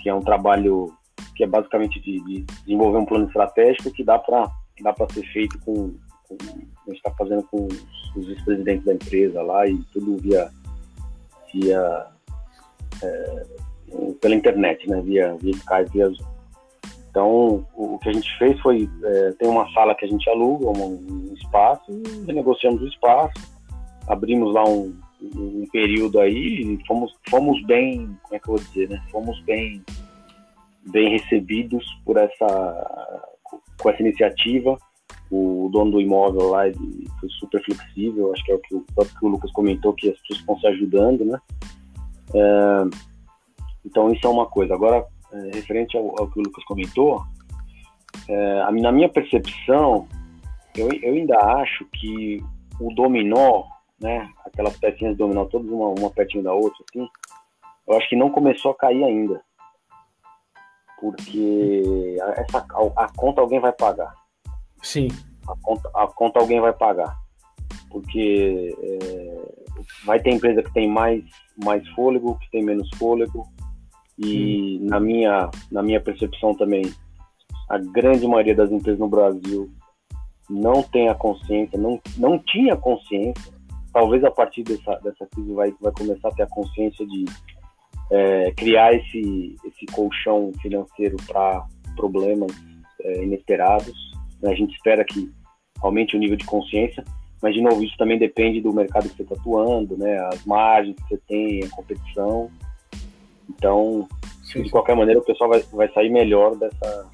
que 0.01 0.09
é 0.09 0.13
um 0.13 0.21
trabalho 0.21 0.91
que 1.35 1.43
é 1.43 1.47
basicamente 1.47 1.99
de, 1.99 2.23
de 2.23 2.41
desenvolver 2.65 2.97
um 2.97 3.05
plano 3.05 3.27
estratégico 3.27 3.91
que 3.91 4.03
dá 4.03 4.17
para 4.17 4.49
dá 4.81 4.91
para 4.91 5.13
ser 5.13 5.23
feito 5.31 5.59
com, 5.59 5.93
com, 6.27 6.35
a 6.41 6.89
gente 6.89 6.97
está 6.97 7.11
fazendo 7.11 7.43
com 7.43 7.67
os, 7.67 8.25
vice-presidentes 8.27 8.83
da 8.83 8.93
empresa 8.93 9.41
lá 9.41 9.67
e 9.67 9.77
tudo 9.93 10.17
via 10.17 10.51
via 11.53 12.07
é, 13.03 13.43
pela 14.21 14.35
internet, 14.35 14.87
né? 14.89 15.01
Via 15.01 15.35
via 15.39 15.51
Skype, 15.51 15.91
via 15.91 16.09
Zoom. 16.09 16.31
Então 17.09 17.65
o, 17.75 17.95
o 17.95 17.99
que 17.99 18.09
a 18.09 18.13
gente 18.13 18.37
fez 18.37 18.59
foi 18.61 18.89
é, 19.03 19.31
tem 19.39 19.49
uma 19.49 19.69
sala 19.73 19.95
que 19.95 20.05
a 20.05 20.07
gente 20.07 20.29
aluga, 20.29 20.67
um, 20.67 20.95
um 20.95 21.33
espaço, 21.33 21.91
e 21.91 22.25
renegociamos 22.25 22.81
o 22.81 22.87
espaço, 22.87 23.33
abrimos 24.07 24.53
lá 24.53 24.63
um, 24.67 24.93
um 25.21 25.65
período 25.71 26.19
aí 26.19 26.79
fomos 26.87 27.15
fomos 27.29 27.63
bem 27.65 28.07
como 28.23 28.35
é 28.35 28.39
que 28.39 28.49
eu 28.49 28.55
vou 28.55 28.63
dizer 28.63 28.89
né 28.89 29.01
fomos 29.11 29.39
bem 29.43 29.83
bem 30.87 31.11
recebidos 31.11 31.85
por 32.05 32.17
essa 32.17 33.27
com 33.79 33.89
essa 33.89 34.01
iniciativa 34.01 34.77
o 35.29 35.69
dono 35.71 35.91
do 35.91 36.01
imóvel 36.01 36.49
lá 36.49 36.63
foi 37.19 37.29
super 37.39 37.63
flexível 37.63 38.33
acho 38.33 38.43
que 38.43 38.51
é 38.51 38.55
o 38.55 38.59
que 38.59 38.75
o 38.75 38.85
o 39.21 39.27
Lucas 39.27 39.51
comentou 39.51 39.93
que 39.93 40.09
as 40.09 40.19
pessoas 40.21 40.39
estão 40.39 40.59
se 40.59 40.67
ajudando 40.67 41.23
né 41.23 41.39
é, 42.33 42.83
então 43.85 44.11
isso 44.11 44.25
é 44.25 44.29
uma 44.29 44.45
coisa 44.45 44.73
agora 44.73 45.05
é, 45.31 45.55
referente 45.55 45.97
ao, 45.97 46.19
ao, 46.19 46.29
que 46.29 46.39
o 46.39 46.43
Lucas 46.43 46.63
comentou 46.65 47.23
é, 48.27 48.71
na 48.71 48.91
minha 48.91 49.09
percepção 49.09 50.07
eu, 50.75 50.89
eu 51.01 51.13
ainda 51.13 51.37
acho 51.37 51.85
que 51.93 52.43
o 52.79 52.93
dominó 52.93 53.63
né? 54.01 54.27
Aquelas 54.45 54.75
pecinhas 54.77 55.15
dominó 55.15 55.45
todas 55.45 55.69
uma, 55.69 55.89
uma 55.89 56.09
pertinho 56.09 56.43
da 56.43 56.51
outra, 56.51 56.83
assim. 56.89 57.07
Eu 57.87 57.95
acho 57.95 58.09
que 58.09 58.15
não 58.15 58.31
começou 58.31 58.71
a 58.71 58.75
cair 58.75 59.03
ainda. 59.03 59.41
Porque 60.99 62.17
essa, 62.37 62.57
a, 62.57 63.05
a 63.05 63.13
conta 63.15 63.41
alguém 63.41 63.59
vai 63.59 63.71
pagar. 63.71 64.13
Sim. 64.81 65.07
A 65.47 65.55
conta, 65.61 65.89
a 65.93 66.07
conta 66.07 66.39
alguém 66.39 66.59
vai 66.59 66.73
pagar. 66.73 67.15
Porque 67.89 68.75
é, 68.81 69.60
vai 70.05 70.19
ter 70.19 70.31
empresa 70.31 70.63
que 70.63 70.73
tem 70.73 70.89
mais, 70.89 71.23
mais 71.63 71.87
fôlego, 71.89 72.37
que 72.39 72.49
tem 72.51 72.63
menos 72.63 72.89
fôlego. 72.97 73.47
E 74.17 74.79
na 74.81 74.99
minha, 74.99 75.49
na 75.71 75.81
minha 75.81 75.99
percepção 75.99 76.53
também, 76.55 76.83
a 77.69 77.77
grande 77.77 78.27
maioria 78.27 78.55
das 78.55 78.71
empresas 78.71 78.99
no 78.99 79.09
Brasil 79.09 79.71
não 80.49 80.83
tem 80.83 81.09
a 81.09 81.15
consciência, 81.15 81.79
não, 81.79 81.99
não 82.17 82.37
tinha 82.37 82.75
consciência 82.75 83.51
talvez 83.93 84.23
a 84.23 84.31
partir 84.31 84.63
dessa, 84.63 84.95
dessa 84.99 85.25
crise 85.27 85.53
vai, 85.53 85.73
vai 85.79 85.91
começar 85.91 86.29
a 86.29 86.31
ter 86.31 86.43
a 86.43 86.47
consciência 86.47 87.05
de 87.05 87.25
é, 88.11 88.51
criar 88.51 88.93
esse, 88.93 89.55
esse 89.65 89.85
colchão 89.91 90.51
financeiro 90.61 91.17
para 91.27 91.65
problemas 91.95 92.51
é, 93.01 93.23
inesperados. 93.23 93.93
A 94.43 94.53
gente 94.53 94.75
espera 94.75 95.03
que 95.03 95.31
aumente 95.81 96.15
o 96.15 96.19
nível 96.19 96.37
de 96.37 96.45
consciência, 96.45 97.03
mas 97.41 97.53
de 97.53 97.61
novo 97.61 97.83
isso 97.83 97.95
também 97.97 98.19
depende 98.19 98.61
do 98.61 98.73
mercado 98.73 99.09
que 99.09 99.15
você 99.15 99.23
está 99.23 99.35
atuando, 99.35 99.97
né? 99.97 100.17
As 100.31 100.45
margens 100.45 100.95
que 100.95 101.03
você 101.09 101.21
tem, 101.27 101.63
a 101.63 101.69
competição. 101.69 102.49
Então, 103.49 104.07
sim, 104.43 104.63
de 104.63 104.69
qualquer 104.69 104.95
maneira, 104.95 105.19
o 105.19 105.23
pessoal 105.23 105.49
vai, 105.49 105.61
vai 105.73 105.91
sair 105.93 106.09
melhor 106.09 106.55
dessa, 106.55 107.09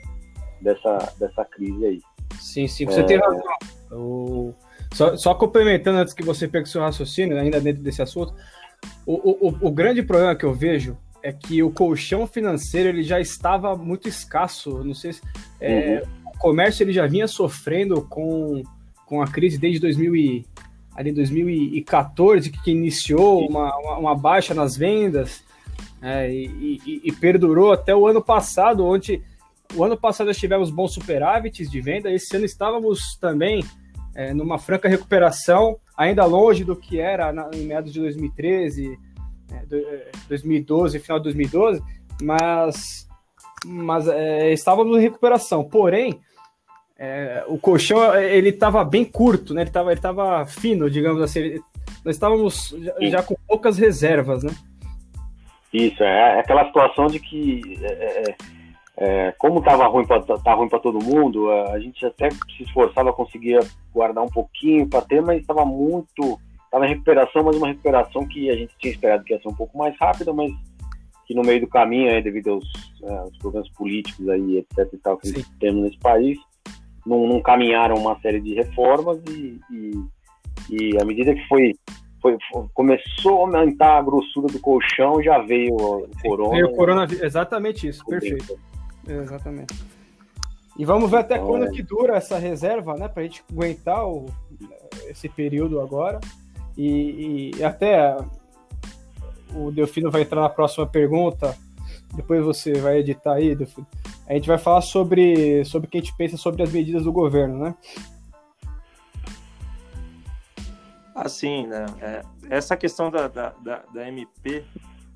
dessa, 0.62 1.14
dessa 1.20 1.46
crise 1.46 1.86
aí. 1.86 2.02
Sim, 2.40 2.68
sim, 2.68 2.86
você 2.86 3.02
é... 3.02 3.04
tem 3.04 3.18
razão. 3.18 3.44
O 3.92 4.54
só, 4.94 5.16
só 5.16 5.36
complementando 5.36 6.00
antes 6.00 6.14
que 6.14 6.24
você 6.24 6.48
pegue 6.48 6.68
seu 6.68 6.82
raciocínio, 6.82 7.38
ainda 7.38 7.60
dentro 7.60 7.84
desse 7.84 8.02
assunto, 8.02 8.34
o, 9.06 9.48
o, 9.48 9.68
o 9.68 9.72
grande 9.72 10.02
problema 10.04 10.36
que 10.36 10.46
eu 10.46 10.54
vejo 10.54 10.98
é 11.22 11.32
que 11.32 11.62
o 11.62 11.72
colchão 11.72 12.26
financeiro 12.26 12.90
ele 12.90 13.04
já 13.04 13.20
estava 13.20 13.76
muito 13.76 14.08
escasso. 14.08 14.84
Não 14.84 14.94
sei 14.94 15.14
se 15.14 15.22
é, 15.60 16.02
uhum. 16.04 16.32
o 16.34 16.38
comércio 16.40 16.84
ele 16.84 16.94
já 16.94 17.06
vinha 17.06 17.28
sofrendo 17.28 18.02
com, 18.04 18.62
com 19.08 19.22
a 19.22 19.28
crise 19.28 19.58
desde 19.58 19.80
2000 19.80 20.16
e, 20.16 20.46
ali 20.96 21.12
2014 21.12 22.52
que 22.52 22.72
iniciou 22.72 23.48
uma, 23.48 23.76
uma, 23.78 23.98
uma 23.98 24.16
baixa 24.16 24.54
nas 24.54 24.76
vendas. 24.78 25.44
É, 26.02 26.32
e, 26.32 26.80
e, 26.86 27.02
e, 27.06 27.12
perdurou 27.12 27.72
até 27.72 27.96
o 27.96 28.06
ano 28.06 28.22
passado, 28.22 28.86
onde 28.86 29.20
o 29.76 29.84
ano 29.84 29.98
passado 29.98 30.28
nós 30.28 30.38
tivemos 30.38 30.70
bons 30.70 30.94
superávites 30.94 31.72
de 31.72 31.82
venda, 31.82 32.12
esse 32.12 32.36
ano 32.36 32.46
estávamos 32.46 33.18
também 33.20 33.64
é, 34.14 34.32
numa 34.32 34.60
franca 34.60 34.88
recuperação, 34.88 35.78
ainda 35.96 36.24
longe 36.26 36.64
do 36.64 36.76
que 36.76 37.00
era 37.00 37.34
na, 37.34 37.50
em 37.52 37.66
meados 37.66 37.92
de 37.92 38.00
2013, 38.00 38.98
é, 39.52 40.12
2012, 40.28 41.00
final 41.00 41.18
de 41.18 41.24
2012, 41.24 41.82
mas, 42.22 43.08
mas 43.66 44.08
é, 44.08 44.54
estávamos 44.54 44.98
em 44.98 45.02
recuperação. 45.02 45.64
Porém, 45.64 46.20
é, 47.00 47.44
o 47.48 47.58
colchão 47.60 48.16
ele 48.16 48.50
estava 48.50 48.84
bem 48.84 49.06
curto, 49.06 49.54
né? 49.54 49.62
Ele 49.62 49.70
estava 49.70 49.92
ele 49.92 50.02
tava 50.02 50.46
fino, 50.46 50.90
digamos 50.90 51.22
assim. 51.22 51.60
Nós 52.04 52.16
estávamos 52.16 52.76
já, 52.80 52.94
já, 53.10 53.24
com 53.24 53.36
poucas 53.48 53.78
reservas, 53.78 54.44
né? 54.44 54.52
Isso, 55.72 56.02
é, 56.04 56.38
é 56.38 56.40
aquela 56.40 56.66
situação 56.66 57.08
de 57.08 57.20
que 57.20 57.78
é, 57.82 58.24
é, 58.30 58.36
é 58.98 59.32
como 59.38 59.60
estava 59.60 59.86
ruim 59.86 60.08
para 60.08 60.22
tá 60.22 60.54
ruim 60.54 60.70
para 60.70 60.80
todo 60.80 61.04
mundo, 61.04 61.52
a 61.52 61.80
gente 61.80 62.04
até 62.04 62.32
se 62.32 62.64
esforçava, 62.64 63.14
conseguia 63.14 63.60
guardar 63.94 64.24
um 64.24 64.30
pouquinho 64.30 64.90
para 64.90 65.02
ter, 65.02 65.22
mas 65.22 65.42
estava 65.42 65.64
muito, 65.66 66.40
estava 66.66 66.86
em 66.86 66.90
recuperação, 66.90 67.44
mas 67.44 67.58
uma 67.58 67.68
recuperação 67.68 68.28
que 68.28 68.50
a 68.50 68.56
gente 68.56 68.76
tinha 68.80 68.94
esperado 68.94 69.24
que 69.24 69.34
ia 69.34 69.42
ser 69.42 69.50
um 69.50 69.56
pouco 69.56 69.78
mais 69.78 69.96
rápida, 70.00 70.34
mas 70.34 70.52
que 71.28 71.36
no 71.36 71.44
meio 71.44 71.60
do 71.60 71.68
caminho, 71.68 72.10
aí, 72.10 72.24
devido 72.24 72.52
aos, 72.52 72.66
aos 73.04 73.38
problemas 73.38 73.70
políticos 73.72 74.28
aí, 74.30 74.58
etc 74.58 74.94
e 74.94 74.98
tal 74.98 75.18
que 75.18 75.28
Sim. 75.28 75.46
temos 75.60 75.84
nesse 75.84 76.00
país, 76.00 76.40
não, 77.08 77.26
não 77.28 77.42
caminharam 77.42 77.96
uma 77.96 78.20
série 78.20 78.42
de 78.42 78.54
reformas 78.54 79.20
e, 79.30 79.60
e, 79.72 80.06
e 80.70 81.02
à 81.02 81.06
medida 81.06 81.34
que 81.34 81.48
foi, 81.48 81.74
foi, 82.22 82.38
começou 82.74 83.38
a 83.38 83.42
aumentar 83.42 83.98
a 83.98 84.02
grossura 84.02 84.48
do 84.48 84.60
colchão, 84.60 85.24
já 85.24 85.40
veio 85.40 85.74
o 85.76 86.10
corona. 86.22 86.52
Veio 86.52 86.68
o 86.68 86.76
coronavírus, 86.76 87.24
exatamente 87.24 87.88
isso, 87.88 88.06
perfeito. 88.06 88.60
Exatamente. 89.08 89.74
E 90.78 90.86
vamos 90.86 91.10
ver 91.10 91.18
até 91.18 91.36
então, 91.36 91.48
quando 91.48 91.66
é... 91.68 91.72
que 91.72 91.82
dura 91.82 92.18
essa 92.18 92.38
reserva, 92.38 92.94
né? 92.96 93.08
Pra 93.08 93.24
gente 93.24 93.44
aguentar 93.52 94.06
o, 94.06 94.28
esse 95.08 95.28
período 95.30 95.80
agora. 95.80 96.20
E, 96.78 97.52
e 97.58 97.64
até 97.64 98.16
o 99.56 99.72
Delfino 99.72 100.12
vai 100.12 100.22
entrar 100.22 100.42
na 100.42 100.50
próxima 100.50 100.86
pergunta. 100.86 101.58
Depois 102.14 102.44
você 102.44 102.74
vai 102.74 103.00
editar 103.00 103.34
aí, 103.34 103.56
Delfino 103.56 103.88
a 104.28 104.34
gente 104.34 104.48
vai 104.48 104.58
falar 104.58 104.82
sobre, 104.82 105.64
sobre 105.64 105.88
o 105.88 105.90
que 105.90 105.98
a 105.98 106.02
gente 106.02 106.16
pensa 106.16 106.36
sobre 106.36 106.62
as 106.62 106.72
medidas 106.72 107.04
do 107.04 107.14
governo, 107.14 107.58
né? 107.60 107.76
Assim, 111.16 111.66
né? 111.66 111.86
É, 112.02 112.22
essa 112.50 112.76
questão 112.76 113.10
da, 113.10 113.28
da, 113.28 113.50
da, 113.52 113.78
da, 113.94 114.08
MP, 114.08 114.66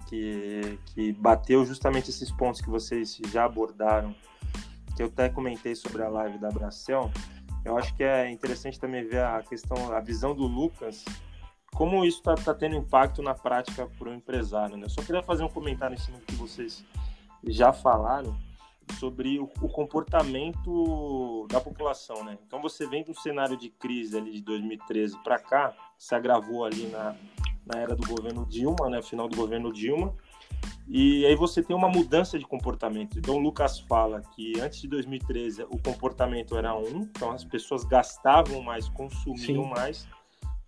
que, 0.08 0.80
que 0.88 1.12
bateu 1.13 1.65
justamente 1.65 2.10
esses 2.10 2.32
pontos 2.32 2.62
que 2.62 2.69
vocês 2.69 3.19
já 3.32 3.43
abordaram, 3.43 4.15
que 4.95 5.04
eu 5.04 5.08
até 5.08 5.30
comentei 5.30 5.76
sobre 5.76 6.02
a 6.04 6.10
live 6.10 6.38
da 6.39 6.50
Bracel, 6.50 7.12
eu 7.65 7.78
acho 7.78 7.93
que 7.95 8.04
é 8.04 8.32
interessante 8.32 8.80
também 8.80 9.06
ver 9.08 9.24
a 9.24 9.43
questão, 9.43 9.93
a 9.93 10.00
visão 10.00 10.34
do 10.34 10.47
Lucas, 10.47 11.04
como 11.76 12.04
isso 12.06 12.17
está 12.17 12.34
tá 12.36 12.54
tendo 12.54 12.76
impacto 12.78 13.21
na 13.21 13.34
prática 13.34 13.88
para 14.00 14.10
o 14.10 14.13
empresário. 14.13 14.78
Né? 14.78 14.86
Eu 14.86 14.89
só 14.89 15.02
queria 15.02 15.21
fazer 15.21 15.43
um 15.43 15.50
comentário 15.50 15.93
em 15.95 16.00
cima 16.00 16.17
do 16.17 16.26
que 16.26 16.36
vocês 16.36 16.84
já 17.43 17.71
falaram 17.71 18.36
sobre 18.91 19.39
o, 19.39 19.49
o, 19.62 19.69
comportamento 19.69 21.47
da 21.49 21.60
população, 21.60 22.23
né? 22.23 22.38
Então 22.45 22.62
você 22.62 22.88
vem 22.88 23.04
de 23.04 23.12
um 23.12 23.15
cenário 23.15 23.58
de 23.58 23.69
crise 23.69 24.17
ali 24.17 24.32
de 24.32 24.41
2013 24.41 25.17
para 25.23 25.39
cá, 25.39 25.73
se 25.97 26.13
agravou 26.13 26.65
ali 26.65 26.88
na, 26.88 27.15
na 27.65 27.80
era 27.80 27.95
do 27.95 28.08
governo 28.08 28.45
Dilma, 28.45 28.89
né? 28.89 29.01
Final 29.01 29.27
do 29.27 29.36
governo 29.36 29.71
Dilma. 29.71 30.15
E 30.88 31.25
aí 31.25 31.36
você 31.36 31.63
tem 31.63 31.75
uma 31.75 31.88
mudança 31.88 32.38
de 32.38 32.45
comportamento. 32.45 33.17
Então 33.17 33.36
o 33.36 33.39
Lucas 33.39 33.80
fala 33.80 34.21
que 34.21 34.60
antes 34.60 34.82
de 34.82 34.88
2013 34.88 35.63
o 35.63 35.77
comportamento 35.77 36.58
era 36.58 36.75
um, 36.75 37.01
então 37.04 37.32
as 37.32 37.43
pessoas 37.43 37.84
gastavam 37.84 38.62
mais, 38.62 38.89
consumiam 38.89 39.63
Sim. 39.63 39.69
mais 39.69 40.08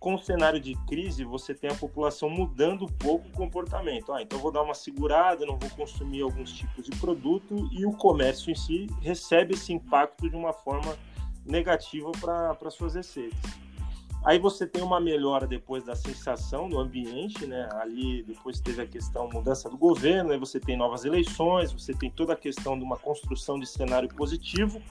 com 0.04 0.16
o 0.16 0.18
cenário 0.18 0.60
de 0.60 0.74
crise, 0.86 1.24
você 1.24 1.54
tem 1.54 1.70
a 1.70 1.74
população 1.74 2.28
mudando 2.28 2.84
um 2.84 2.88
pouco 2.88 3.26
o 3.26 3.32
comportamento. 3.32 4.12
Ah, 4.12 4.20
então 4.20 4.38
vou 4.38 4.52
dar 4.52 4.60
uma 4.60 4.74
segurada, 4.74 5.46
não 5.46 5.58
vou 5.58 5.70
consumir 5.70 6.20
alguns 6.20 6.52
tipos 6.52 6.84
de 6.84 6.94
produto 6.98 7.70
e 7.72 7.86
o 7.86 7.92
comércio 7.92 8.50
em 8.50 8.54
si 8.54 8.86
recebe 9.00 9.54
esse 9.54 9.72
impacto 9.72 10.28
de 10.28 10.36
uma 10.36 10.52
forma 10.52 10.94
negativa 11.46 12.12
para 12.20 12.70
suas 12.70 12.94
receitas. 12.94 13.40
Aí 14.26 14.38
você 14.38 14.66
tem 14.66 14.82
uma 14.82 15.00
melhora 15.00 15.46
depois 15.46 15.84
da 15.84 15.96
sensação 15.96 16.68
do 16.68 16.78
ambiente, 16.78 17.46
né? 17.46 17.66
Ali 17.72 18.22
depois 18.24 18.60
teve 18.60 18.82
a 18.82 18.86
questão 18.86 19.30
mudança 19.30 19.70
do 19.70 19.78
governo, 19.78 20.32
aí 20.32 20.38
você 20.38 20.60
tem 20.60 20.76
novas 20.76 21.06
eleições, 21.06 21.72
você 21.72 21.94
tem 21.94 22.10
toda 22.10 22.34
a 22.34 22.36
questão 22.36 22.78
de 22.78 22.84
uma 22.84 22.98
construção 22.98 23.58
de 23.58 23.66
cenário 23.66 24.10
positivo. 24.10 24.82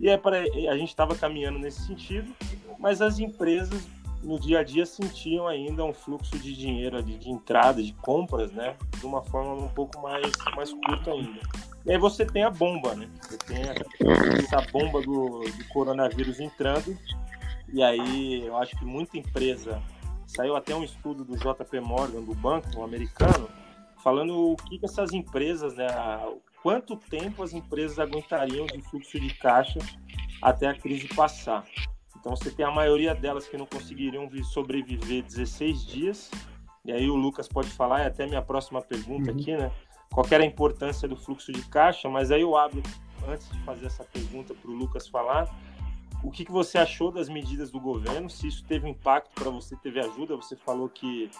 E 0.00 0.08
é 0.08 0.16
para 0.16 0.40
a 0.40 0.76
gente 0.76 0.88
estava 0.88 1.14
caminhando 1.14 1.56
nesse 1.56 1.86
sentido, 1.86 2.34
mas 2.80 3.00
as 3.00 3.20
empresas 3.20 3.86
no 4.22 4.38
dia 4.38 4.60
a 4.60 4.64
dia 4.64 4.84
sentiam 4.84 5.46
ainda 5.46 5.84
um 5.84 5.92
fluxo 5.92 6.38
de 6.38 6.54
dinheiro 6.54 6.96
ali, 6.96 7.16
de 7.16 7.30
entrada, 7.30 7.82
de 7.82 7.92
compras, 7.94 8.50
né? 8.52 8.76
De 8.98 9.06
uma 9.06 9.22
forma 9.22 9.54
um 9.54 9.68
pouco 9.68 10.00
mais, 10.02 10.32
mais 10.54 10.72
curta 10.72 11.12
ainda. 11.12 11.40
E 11.84 11.92
aí 11.92 11.98
você 11.98 12.26
tem 12.26 12.42
a 12.42 12.50
bomba, 12.50 12.94
né? 12.94 13.08
Você 13.22 13.38
tem 13.38 13.62
essa 13.62 14.60
bomba 14.72 15.00
do, 15.02 15.40
do 15.40 15.68
coronavírus 15.68 16.40
entrando. 16.40 16.96
E 17.72 17.82
aí 17.82 18.44
eu 18.44 18.56
acho 18.56 18.76
que 18.76 18.84
muita 18.84 19.16
empresa. 19.16 19.80
Saiu 20.26 20.56
até 20.56 20.74
um 20.74 20.82
estudo 20.82 21.24
do 21.24 21.36
JP 21.36 21.80
Morgan, 21.80 22.20
do 22.22 22.34
banco 22.34 22.82
americano, 22.82 23.48
falando 24.02 24.52
o 24.52 24.56
que, 24.56 24.78
que 24.78 24.84
essas 24.84 25.12
empresas, 25.12 25.76
né? 25.76 25.86
Quanto 26.62 26.96
tempo 26.96 27.44
as 27.44 27.52
empresas 27.52 28.00
aguentariam 28.00 28.66
de 28.66 28.82
fluxo 28.82 29.20
de 29.20 29.32
caixa 29.34 29.78
até 30.42 30.66
a 30.66 30.74
crise 30.74 31.06
passar. 31.06 31.64
Então 32.26 32.34
você 32.34 32.50
tem 32.50 32.66
a 32.66 32.72
maioria 32.72 33.14
delas 33.14 33.46
que 33.46 33.56
não 33.56 33.66
conseguiriam 33.66 34.28
sobreviver 34.42 35.22
16 35.22 35.86
dias. 35.86 36.28
E 36.84 36.90
aí 36.90 37.08
o 37.08 37.14
Lucas 37.14 37.46
pode 37.46 37.68
falar, 37.68 38.00
é 38.00 38.06
até 38.06 38.26
minha 38.26 38.42
próxima 38.42 38.82
pergunta 38.82 39.30
uhum. 39.30 39.36
aqui, 39.38 39.56
né? 39.56 39.70
Qual 40.12 40.26
era 40.28 40.42
a 40.42 40.46
importância 40.46 41.06
do 41.06 41.14
fluxo 41.14 41.52
de 41.52 41.62
caixa? 41.68 42.08
Mas 42.08 42.32
aí 42.32 42.40
eu 42.40 42.56
abro, 42.56 42.82
antes 43.28 43.48
de 43.48 43.60
fazer 43.60 43.86
essa 43.86 44.02
pergunta 44.02 44.54
para 44.54 44.68
o 44.68 44.74
Lucas 44.74 45.06
falar, 45.06 45.48
o 46.24 46.32
que, 46.32 46.44
que 46.44 46.50
você 46.50 46.78
achou 46.78 47.12
das 47.12 47.28
medidas 47.28 47.70
do 47.70 47.78
governo? 47.78 48.28
Se 48.28 48.48
isso 48.48 48.64
teve 48.64 48.88
impacto 48.88 49.30
para 49.32 49.48
você, 49.48 49.76
teve 49.76 50.00
ajuda? 50.00 50.34
Você 50.34 50.56
falou 50.56 50.88
que 50.88 51.30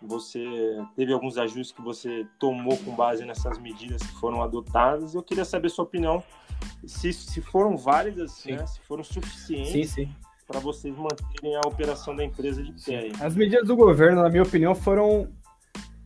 você 0.00 0.46
teve 0.94 1.12
alguns 1.12 1.36
ajustes 1.36 1.72
que 1.72 1.82
você 1.82 2.24
tomou 2.38 2.78
com 2.78 2.94
base 2.94 3.24
nessas 3.24 3.58
medidas 3.58 4.04
que 4.04 4.14
foram 4.20 4.40
adotadas. 4.40 5.16
Eu 5.16 5.22
queria 5.24 5.44
saber 5.44 5.68
sua 5.68 5.84
opinião, 5.84 6.22
se, 6.86 7.12
se 7.12 7.42
foram 7.42 7.76
válidas, 7.76 8.44
né? 8.44 8.64
se 8.68 8.78
foram 8.82 9.02
suficientes. 9.02 9.90
Sim, 9.90 10.04
sim 10.06 10.27
para 10.48 10.60
vocês 10.60 10.96
manterem 10.96 11.54
a 11.56 11.68
operação 11.68 12.16
da 12.16 12.24
empresa 12.24 12.62
de 12.62 12.72
pé. 12.82 13.12
As 13.20 13.36
medidas 13.36 13.66
do 13.66 13.76
governo, 13.76 14.22
na 14.22 14.30
minha 14.30 14.42
opinião, 14.42 14.74
foram 14.74 15.28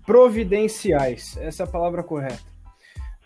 providenciais. 0.05 1.37
Essa 1.41 1.63
é 1.63 1.65
a 1.65 1.71
palavra 1.71 2.03
correta. 2.03 2.43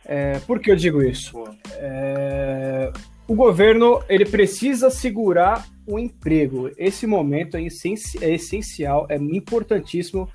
É, 0.05 0.39
por 0.41 0.61
que 0.61 0.71
eu 0.71 0.77
digo 0.77 1.03
isso? 1.03 1.33
É, 1.73 2.93
o 3.27 3.35
governo 3.35 4.03
ele 4.11 4.27
precisa 4.27 4.91
segurar 4.91 5.67
o 5.87 5.99
emprego. 5.99 6.71
Esse 6.77 7.07
momento 7.07 7.57
é, 7.57 7.63
é 7.63 8.35
essencial, 8.35 9.07
é 9.09 9.17
importantíssimo 9.17 10.29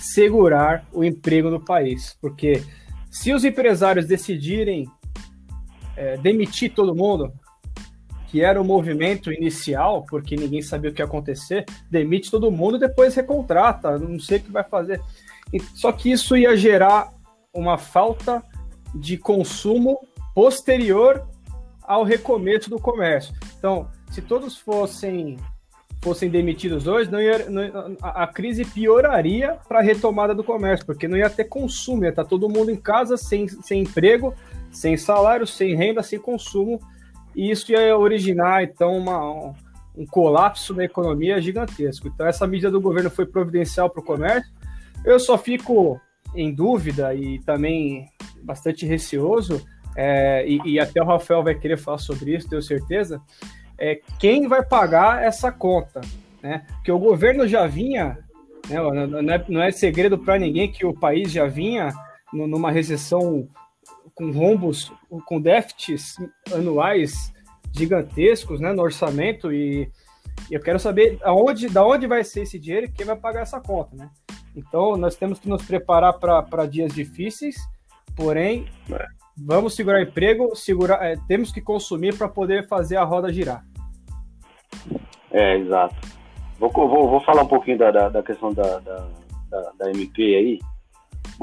segurar 0.00 0.86
o 0.92 1.04
emprego 1.04 1.50
no 1.50 1.62
país, 1.62 2.16
porque 2.20 2.62
se 3.10 3.34
os 3.34 3.44
empresários 3.44 4.06
decidirem 4.06 4.88
é, 5.94 6.16
demitir 6.16 6.72
todo 6.72 6.94
mundo, 6.94 7.30
que 8.32 8.40
era 8.40 8.58
o 8.58 8.64
movimento 8.64 9.30
inicial, 9.30 10.06
porque 10.08 10.34
ninguém 10.36 10.62
sabia 10.62 10.90
o 10.90 10.94
que 10.94 11.02
ia 11.02 11.04
acontecer, 11.04 11.66
demite 11.90 12.30
todo 12.30 12.50
mundo 12.50 12.78
e 12.78 12.80
depois 12.80 13.14
recontrata, 13.14 13.98
não 13.98 14.18
sei 14.18 14.38
o 14.38 14.40
que 14.40 14.50
vai 14.50 14.64
fazer. 14.64 15.02
Só 15.74 15.92
que 15.92 16.10
isso 16.10 16.34
ia 16.34 16.56
gerar 16.56 17.12
uma 17.52 17.76
falta 17.76 18.42
de 18.94 19.18
consumo 19.18 19.98
posterior 20.34 21.28
ao 21.82 22.04
recomeço 22.04 22.70
do 22.70 22.78
comércio. 22.78 23.34
Então, 23.58 23.86
se 24.10 24.22
todos 24.22 24.56
fossem 24.56 25.36
fossem 26.00 26.30
demitidos 26.30 26.86
hoje, 26.86 27.10
não 27.10 27.20
ia, 27.20 27.50
não, 27.50 27.62
a, 28.02 28.24
a, 28.24 28.26
crise 28.26 28.64
pioraria 28.64 29.58
para 29.68 29.78
a 29.78 29.82
retomada 29.82 30.34
do 30.34 30.42
comércio, 30.42 30.84
porque 30.84 31.06
não 31.06 31.16
ia 31.16 31.30
ter 31.30 31.44
consumo, 31.44 32.04
ia 32.04 32.08
estar 32.08 32.24
tá 32.24 32.28
todo 32.28 32.48
mundo 32.48 32.70
em 32.70 32.76
casa 32.76 33.16
sem, 33.16 33.46
sem 33.46 33.82
emprego, 33.82 34.34
sem 34.70 34.96
salário, 34.96 35.46
sem 35.46 35.76
renda, 35.76 36.02
sem 36.02 36.18
consumo, 36.18 36.80
e 37.34 37.50
isso 37.50 37.72
ia 37.72 37.96
originar, 37.96 38.62
então, 38.62 38.96
uma, 38.96 39.54
um 39.96 40.06
colapso 40.06 40.74
na 40.74 40.84
economia 40.84 41.40
gigantesco. 41.40 42.08
Então, 42.08 42.26
essa 42.26 42.46
medida 42.46 42.70
do 42.70 42.80
governo 42.80 43.10
foi 43.10 43.26
providencial 43.26 43.90
para 43.90 44.00
o 44.00 44.04
comércio. 44.04 44.50
Eu 45.04 45.18
só 45.18 45.36
fico 45.36 46.00
em 46.34 46.52
dúvida 46.52 47.14
e 47.14 47.38
também 47.40 48.06
bastante 48.42 48.86
receoso, 48.86 49.64
é, 49.96 50.46
e, 50.46 50.60
e, 50.64 50.80
até 50.80 51.02
o 51.02 51.06
Rafael 51.06 51.42
vai 51.42 51.54
querer 51.54 51.76
falar 51.76 51.98
sobre 51.98 52.34
isso, 52.34 52.48
tenho 52.48 52.62
certeza, 52.62 53.20
é 53.78 54.00
quem 54.18 54.48
vai 54.48 54.64
pagar 54.64 55.22
essa 55.22 55.52
conta, 55.52 56.00
né? 56.42 56.64
Porque 56.76 56.90
o 56.90 56.98
governo 56.98 57.46
já 57.46 57.66
vinha, 57.66 58.18
né, 58.68 58.76
não, 58.76 59.32
é, 59.32 59.44
não 59.48 59.62
é 59.62 59.70
segredo 59.70 60.18
para 60.18 60.38
ninguém 60.38 60.70
que 60.70 60.86
o 60.86 60.94
país 60.94 61.30
já 61.30 61.46
vinha 61.46 61.92
numa 62.32 62.70
recessão 62.70 63.46
com 64.14 64.30
rombos, 64.30 64.92
com 65.26 65.40
déficits 65.40 66.16
anuais 66.52 67.32
gigantescos 67.72 68.60
né, 68.60 68.72
no 68.72 68.82
orçamento 68.82 69.52
e, 69.52 69.90
e 70.50 70.54
eu 70.54 70.60
quero 70.60 70.78
saber 70.78 71.18
aonde, 71.22 71.68
da 71.68 71.84
onde 71.84 72.06
vai 72.06 72.22
ser 72.22 72.42
esse 72.42 72.58
dinheiro 72.58 72.86
e 72.86 72.92
quem 72.92 73.06
vai 73.06 73.16
pagar 73.16 73.40
essa 73.40 73.60
conta, 73.60 73.96
né? 73.96 74.10
Então 74.54 74.96
nós 74.96 75.16
temos 75.16 75.38
que 75.38 75.48
nos 75.48 75.64
preparar 75.64 76.18
para 76.18 76.66
dias 76.66 76.92
difíceis, 76.92 77.56
porém 78.14 78.66
vamos 79.36 79.74
segurar 79.74 80.02
emprego, 80.02 80.54
segurar, 80.54 81.02
é, 81.02 81.16
temos 81.26 81.50
que 81.50 81.60
consumir 81.60 82.16
para 82.16 82.28
poder 82.28 82.68
fazer 82.68 82.96
a 82.96 83.04
roda 83.04 83.32
girar. 83.32 83.64
É, 85.30 85.56
exato. 85.56 85.96
Vou, 86.58 86.70
vou, 86.70 87.08
vou 87.08 87.20
falar 87.20 87.42
um 87.42 87.48
pouquinho 87.48 87.78
da, 87.78 87.90
da, 87.90 88.08
da 88.10 88.22
questão 88.22 88.52
da, 88.52 88.78
da, 88.80 89.08
da, 89.48 89.72
da 89.78 89.90
MP 89.90 90.22
aí. 90.22 90.58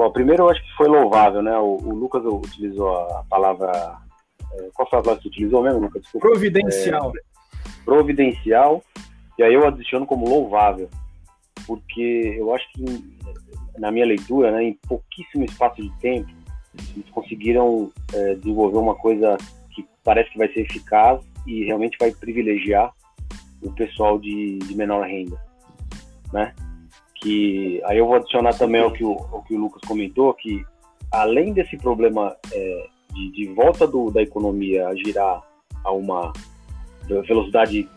Bom, 0.00 0.10
primeiro 0.10 0.44
eu 0.44 0.48
acho 0.48 0.62
que 0.62 0.76
foi 0.78 0.88
louvável, 0.88 1.42
né? 1.42 1.54
O, 1.58 1.76
o 1.76 1.94
Lucas 1.94 2.24
utilizou 2.24 2.88
a 2.90 3.22
palavra. 3.28 3.98
É, 4.50 4.70
qual 4.72 4.88
foi 4.88 4.98
a 4.98 5.02
palavra 5.02 5.16
que 5.16 5.24
você 5.24 5.28
utilizou 5.28 5.62
mesmo, 5.62 5.78
Lucas? 5.78 6.00
Desculpa. 6.00 6.26
Providencial. 6.26 7.12
É, 7.14 7.84
providencial. 7.84 8.82
E 9.36 9.42
aí 9.42 9.52
eu 9.52 9.68
adiciono 9.68 10.06
como 10.06 10.26
louvável. 10.26 10.88
Porque 11.66 12.34
eu 12.34 12.54
acho 12.54 12.66
que, 12.72 12.82
na 13.76 13.90
minha 13.90 14.06
leitura, 14.06 14.50
né, 14.50 14.62
em 14.64 14.78
pouquíssimo 14.88 15.44
espaço 15.44 15.82
de 15.82 15.92
tempo, 15.98 16.30
eles 16.96 17.10
conseguiram 17.10 17.92
é, 18.14 18.36
desenvolver 18.36 18.78
uma 18.78 18.94
coisa 18.94 19.36
que 19.74 19.86
parece 20.02 20.30
que 20.30 20.38
vai 20.38 20.48
ser 20.48 20.60
eficaz 20.60 21.20
e 21.46 21.64
realmente 21.64 21.98
vai 22.00 22.10
privilegiar 22.10 22.90
o 23.60 23.70
pessoal 23.72 24.18
de, 24.18 24.60
de 24.60 24.74
menor 24.74 25.06
renda, 25.06 25.36
né? 26.32 26.54
Que 27.20 27.82
aí 27.84 27.98
eu 27.98 28.06
vou 28.06 28.16
adicionar 28.16 28.54
também 28.56 28.80
ao 28.80 28.90
que 28.90 29.04
o, 29.04 29.12
ao 29.32 29.42
que 29.42 29.54
o 29.54 29.58
Lucas 29.58 29.82
comentou, 29.86 30.32
que 30.34 30.64
além 31.12 31.52
desse 31.52 31.76
problema 31.76 32.36
é, 32.52 32.86
de, 33.12 33.32
de, 33.32 33.54
volta 33.54 33.86
do, 33.86 34.10
da 34.10 34.22
economia 34.22 34.88
a 34.88 34.94
girar 34.94 35.42
a 35.84 35.92
uma 35.92 36.32
velocidade 37.06 37.88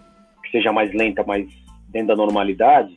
que 0.44 0.52
seja 0.52 0.72
mais 0.72 0.94
lenta, 0.94 1.24
mas 1.26 1.48
dentro 1.88 2.08
da 2.10 2.16
normalidade, 2.16 2.96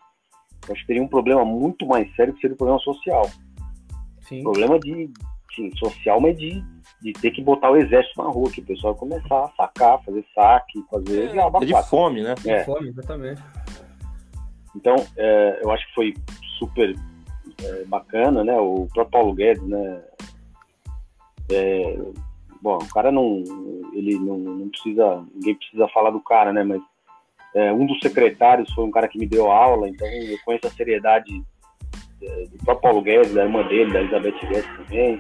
eu 0.67 0.73
acho 0.73 0.81
que 0.81 0.87
teria 0.87 1.03
um 1.03 1.09
problema 1.09 1.45
muito 1.45 1.87
mais 1.87 2.12
sério 2.17 2.35
que 2.35 2.41
seria 2.41 2.55
o 2.55 2.59
problema 2.59 2.81
social. 2.81 3.31
Sim. 4.23 4.43
Problema 4.43 4.81
de 4.81 5.11
sim, 5.55 5.71
social, 5.77 6.21
mas 6.21 6.37
de, 6.37 6.62
de 7.03 7.12
ter 7.12 7.31
que 7.31 7.43
botar 7.43 7.71
o 7.71 7.77
exército 7.77 8.23
na 8.23 8.29
rua, 8.29 8.51
que 8.51 8.61
o 8.61 8.65
pessoal 8.65 8.95
vai 8.95 9.01
começar 9.01 9.45
a 9.45 9.49
sacar, 9.57 10.03
fazer 10.05 10.25
saque, 10.35 10.83
fazer. 10.91 11.31
É, 11.37 11.62
é 11.62 11.65
de 11.65 11.89
fome, 11.89 12.23
né? 12.23 12.35
É. 12.45 12.61
De 12.61 12.65
fome, 12.65 12.89
exatamente. 12.89 13.43
Então, 14.77 14.95
é, 15.17 15.61
eu 15.62 15.71
acho 15.73 15.87
que 15.89 15.95
foi 15.95 16.15
super 16.59 16.95
é, 17.62 17.85
bacana, 17.87 18.45
né? 18.45 18.57
O 18.59 18.87
próprio 18.93 19.11
Paulo 19.11 19.35
Guedes, 19.35 19.67
né? 19.67 20.03
É, 21.51 21.99
bom, 22.61 22.77
o 22.77 22.89
cara 22.93 23.11
não, 23.11 23.43
ele 23.95 24.19
não, 24.19 24.37
não, 24.39 24.69
precisa, 24.69 25.25
ninguém 25.35 25.55
precisa 25.55 25.89
falar 25.89 26.11
do 26.11 26.21
cara, 26.21 26.53
né? 26.53 26.62
Mas 26.62 26.83
é, 27.55 27.73
um 27.73 27.87
dos 27.87 27.99
secretários 28.01 28.71
foi 28.75 28.85
um 28.85 28.91
cara 28.91 29.09
que 29.09 29.19
me 29.19 29.27
deu 29.27 29.51
aula, 29.51 29.89
então 29.89 30.07
eu 30.07 30.37
conheço 30.45 30.67
a 30.67 30.71
seriedade 30.71 31.43
é, 32.23 32.45
do 32.45 32.59
próprio 32.59 32.83
Paulo 32.83 33.03
Guedes, 33.03 33.33
da 33.33 33.45
irmã 33.45 33.67
dele, 33.67 33.93
da 33.93 34.01
Elizabeth 34.01 34.47
Guedes 34.47 34.77
também. 34.77 35.19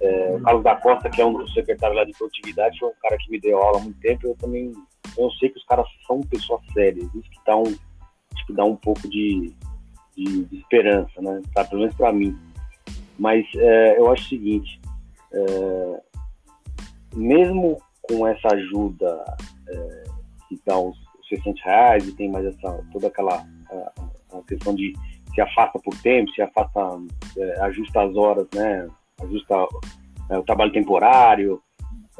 É, 0.00 0.34
o 0.34 0.40
Carlos 0.40 0.64
da 0.64 0.74
Costa, 0.76 1.10
que 1.10 1.20
é 1.20 1.24
um 1.24 1.34
dos 1.34 1.52
secretários 1.54 1.96
lá 1.96 2.04
de 2.04 2.12
produtividade, 2.12 2.78
foi 2.78 2.88
um 2.88 3.00
cara 3.00 3.16
que 3.18 3.30
me 3.30 3.38
deu 3.38 3.58
aula 3.58 3.78
há 3.78 3.82
muito 3.82 4.00
tempo. 4.00 4.26
Eu 4.26 4.34
também 4.36 4.72
eu 5.16 5.30
sei 5.32 5.48
que 5.48 5.58
os 5.58 5.64
caras 5.64 5.86
são 6.06 6.20
pessoas 6.20 6.60
sérias, 6.72 7.04
isso 7.14 7.30
que 7.30 7.38
estão 7.38 7.62
tá 7.62 7.70
que 8.46 8.52
dá 8.52 8.64
um 8.64 8.76
pouco 8.76 9.08
de, 9.08 9.52
de, 10.16 10.44
de 10.44 10.56
esperança, 10.56 11.20
né? 11.20 11.42
Tá, 11.54 11.64
pelo 11.64 11.82
menos 11.82 11.96
para 11.96 12.12
mim. 12.12 12.36
Mas 13.18 13.46
é, 13.56 13.98
eu 13.98 14.10
acho 14.10 14.24
o 14.24 14.28
seguinte, 14.28 14.80
é, 15.32 16.00
mesmo 17.14 17.80
com 18.02 18.26
essa 18.26 18.48
ajuda 18.54 19.24
é, 19.68 20.04
que 20.48 20.60
dá 20.66 20.78
os, 20.78 21.04
600 21.28 21.62
reais 21.62 22.08
e 22.08 22.12
tem 22.12 22.30
mais 22.30 22.44
essa 22.46 22.84
toda 22.92 23.08
aquela 23.08 23.34
a, 23.70 24.38
a 24.38 24.42
questão 24.46 24.74
de 24.74 24.92
se 25.34 25.40
afasta 25.40 25.78
por 25.80 25.96
tempo, 26.00 26.30
se 26.32 26.42
afasta, 26.42 26.80
é, 27.36 27.60
ajusta 27.62 28.02
as 28.02 28.16
horas, 28.16 28.46
né? 28.54 28.88
Ajusta 29.20 29.54
é, 30.30 30.38
o 30.38 30.42
trabalho 30.44 30.72
temporário, 30.72 31.60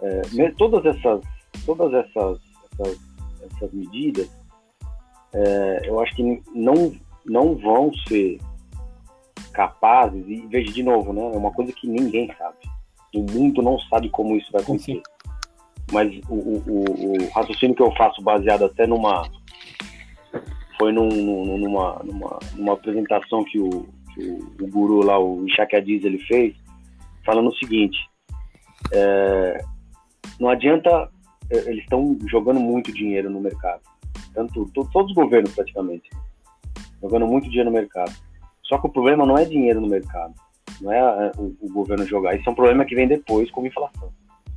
é, 0.03 0.51
todas 0.57 0.85
essas 0.85 1.21
todas 1.65 1.93
essas, 1.93 2.41
essas, 2.73 3.01
essas 3.43 3.73
medidas 3.73 4.29
é, 5.35 5.81
eu 5.85 6.01
acho 6.01 6.15
que 6.15 6.43
não, 6.55 6.95
não 7.27 7.57
vão 7.57 7.93
ser 8.09 8.39
capazes, 9.53 10.25
e 10.29 10.47
veja 10.47 10.73
de 10.73 10.83
novo, 10.83 11.13
né? 11.13 11.23
É 11.23 11.37
uma 11.37 11.53
coisa 11.53 11.73
que 11.73 11.89
ninguém 11.89 12.33
sabe. 12.39 12.57
O 13.15 13.23
mundo 13.23 13.61
não 13.63 13.79
sabe 13.81 14.09
como 14.11 14.37
isso 14.37 14.51
vai 14.53 14.63
acontecer. 14.63 15.03
Mas 15.93 16.13
o, 16.29 16.35
o, 16.35 16.65
o, 16.67 17.31
raciocínio 17.31 17.75
que 17.75 17.83
eu 17.83 17.93
faço 17.97 18.23
baseado 18.23 18.65
até 18.65 18.87
numa. 18.87 19.29
Foi 20.79 20.93
num, 20.93 21.09
numa, 21.09 22.01
numa, 22.03 22.39
numa 22.57 22.73
apresentação 22.73 23.45
que 23.45 23.61
o, 23.61 23.87
que 24.13 24.29
o, 24.61 24.69
guru 24.69 25.05
lá, 25.05 25.19
o 25.19 25.47
Ishak 25.47 25.77
Adiz, 25.77 26.05
ele 26.05 26.19
fez, 26.19 26.55
falando 27.25 27.51
o 27.51 27.57
seguinte: 27.57 27.99
é, 28.93 29.65
não 30.41 30.49
adianta, 30.49 31.09
é, 31.51 31.59
eles 31.59 31.85
estão 31.85 32.17
jogando 32.27 32.59
muito 32.59 32.93
dinheiro 32.93 33.31
no 33.31 33.41
mercado 33.41 33.83
tanto 34.35 34.69
todos 34.73 35.11
os 35.11 35.15
governos 35.15 35.55
praticamente, 35.55 36.11
jogando 37.01 37.27
muito 37.27 37.49
dinheiro 37.49 37.71
no 37.71 37.77
mercado. 37.77 38.13
Só 38.65 38.79
que 38.79 38.87
o 38.87 38.91
problema 38.91 39.25
não 39.25 39.39
é 39.39 39.45
dinheiro 39.45 39.81
no 39.81 39.87
mercado, 39.87 40.35
não 40.81 40.93
é, 40.93 40.99
é 40.99 41.33
o, 41.39 41.57
o 41.61 41.73
governo 41.73 42.07
jogar. 42.07 42.35
Isso 42.35 42.49
é 42.49 42.53
um 42.53 42.57
problema 42.57 42.85
que 42.85 42.95
vem 42.95 43.07
depois 43.07 43.51
com 43.51 43.67
inflação. 43.67 44.13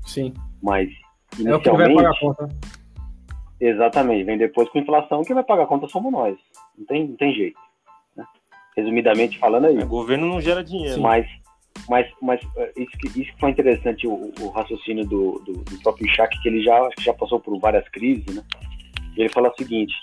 Sim. 0.05 0.33
Mas 0.61 0.89
inicialmente, 1.37 1.49
é 1.49 1.55
o 1.55 1.59
que 1.59 1.83
vai 1.83 1.93
pagar 1.93 2.11
a 2.11 2.19
conta. 2.19 2.49
Exatamente, 3.59 4.23
vem 4.23 4.37
depois 4.37 4.69
com 4.69 4.79
inflação. 4.79 5.23
Quem 5.23 5.33
vai 5.33 5.43
pagar 5.43 5.63
a 5.63 5.67
conta 5.67 5.87
somos 5.87 6.11
nós. 6.11 6.37
Não 6.77 6.85
tem, 6.85 7.07
não 7.07 7.15
tem 7.15 7.33
jeito. 7.33 7.59
Né? 8.15 8.23
Resumidamente 8.75 9.37
falando 9.39 9.65
aí. 9.65 9.77
É, 9.77 9.83
o 9.83 9.87
governo 9.87 10.27
não 10.27 10.39
gera 10.39 10.63
dinheiro. 10.63 11.01
Mas, 11.01 11.27
mas, 11.89 12.07
mas 12.21 12.39
é, 12.55 12.71
isso, 12.77 12.91
que, 12.97 13.07
isso 13.07 13.33
que 13.33 13.39
foi 13.39 13.49
interessante, 13.49 14.07
o, 14.07 14.31
o 14.39 14.49
raciocínio 14.49 15.05
do, 15.05 15.39
do, 15.39 15.53
do 15.63 15.81
próprio 15.81 16.09
Isaac, 16.09 16.39
que 16.41 16.47
ele 16.47 16.63
já, 16.63 16.89
já 16.99 17.13
passou 17.13 17.39
por 17.39 17.59
várias 17.59 17.87
crises, 17.89 18.35
né? 18.35 18.43
Ele 19.21 19.29
fala 19.29 19.49
o 19.49 19.55
seguinte: 19.55 19.93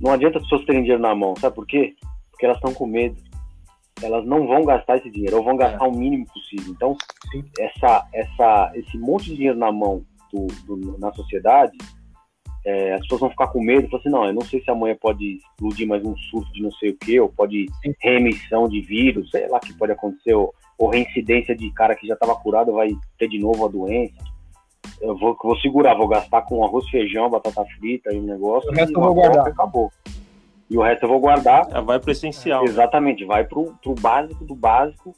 não 0.00 0.12
adianta 0.12 0.38
as 0.38 0.44
pessoas 0.44 0.64
terem 0.64 0.82
dinheiro 0.82 1.02
na 1.02 1.14
mão, 1.14 1.34
sabe 1.36 1.54
por 1.54 1.66
quê? 1.66 1.94
Porque 2.30 2.44
elas 2.44 2.58
estão 2.58 2.74
com 2.74 2.86
medo. 2.86 3.16
Elas 4.02 4.26
não 4.26 4.46
vão 4.46 4.64
gastar 4.64 4.96
esse 4.96 5.08
dinheiro, 5.08 5.36
ou 5.36 5.44
vão 5.44 5.56
gastar 5.56 5.84
é. 5.84 5.88
o 5.88 5.92
mínimo 5.92 6.26
possível. 6.26 6.72
Então, 6.72 6.96
essa, 7.58 8.06
essa, 8.12 8.72
esse 8.74 8.98
monte 8.98 9.26
de 9.26 9.36
dinheiro 9.36 9.58
na 9.58 9.70
mão 9.70 10.04
do, 10.32 10.48
do, 10.66 10.98
na 10.98 11.12
sociedade, 11.12 11.78
é, 12.66 12.94
as 12.94 13.02
pessoas 13.02 13.20
vão 13.20 13.30
ficar 13.30 13.46
com 13.48 13.62
medo, 13.62 13.88
falar 13.88 14.00
assim, 14.00 14.10
não, 14.10 14.24
eu 14.24 14.32
não 14.32 14.42
sei 14.42 14.60
se 14.62 14.70
amanhã 14.70 14.96
pode 15.00 15.36
explodir 15.36 15.86
mais 15.86 16.04
um 16.04 16.16
surto 16.16 16.52
de 16.52 16.62
não 16.62 16.72
sei 16.72 16.90
o 16.90 16.96
que, 16.96 17.20
ou 17.20 17.28
pode 17.28 17.66
Sim. 17.82 17.94
reemissão 18.00 18.68
de 18.68 18.80
vírus, 18.80 19.30
sei 19.30 19.46
lá 19.48 19.60
que 19.60 19.72
pode 19.74 19.92
acontecer, 19.92 20.34
ou, 20.34 20.52
ou 20.76 20.88
reincidência 20.88 21.54
de 21.54 21.70
cara 21.72 21.94
que 21.94 22.06
já 22.06 22.14
estava 22.14 22.34
curado 22.34 22.72
vai 22.72 22.90
ter 23.16 23.28
de 23.28 23.38
novo 23.38 23.64
a 23.64 23.68
doença 23.68 24.33
eu 25.00 25.16
vou, 25.16 25.36
vou 25.42 25.56
segurar, 25.58 25.94
vou 25.94 26.08
gastar 26.08 26.42
com 26.42 26.64
arroz, 26.64 26.88
feijão, 26.88 27.30
batata 27.30 27.64
frita 27.78 28.12
e 28.12 28.18
um 28.18 28.24
negócio. 28.24 28.70
O 28.70 28.74
resto 28.74 28.94
eu 28.94 29.00
vou 29.00 29.14
guardar. 29.14 29.48
Acabou. 29.48 29.92
E 30.70 30.78
o 30.78 30.82
resto 30.82 31.04
eu 31.04 31.08
vou 31.08 31.20
guardar. 31.20 31.66
É, 31.70 31.80
vai 31.80 31.98
para 31.98 32.08
o 32.08 32.12
essencial. 32.12 32.64
Exatamente, 32.64 33.24
vai 33.24 33.44
para 33.44 33.58
o 33.58 33.94
básico 34.00 34.44
do 34.44 34.54
básico. 34.54 35.14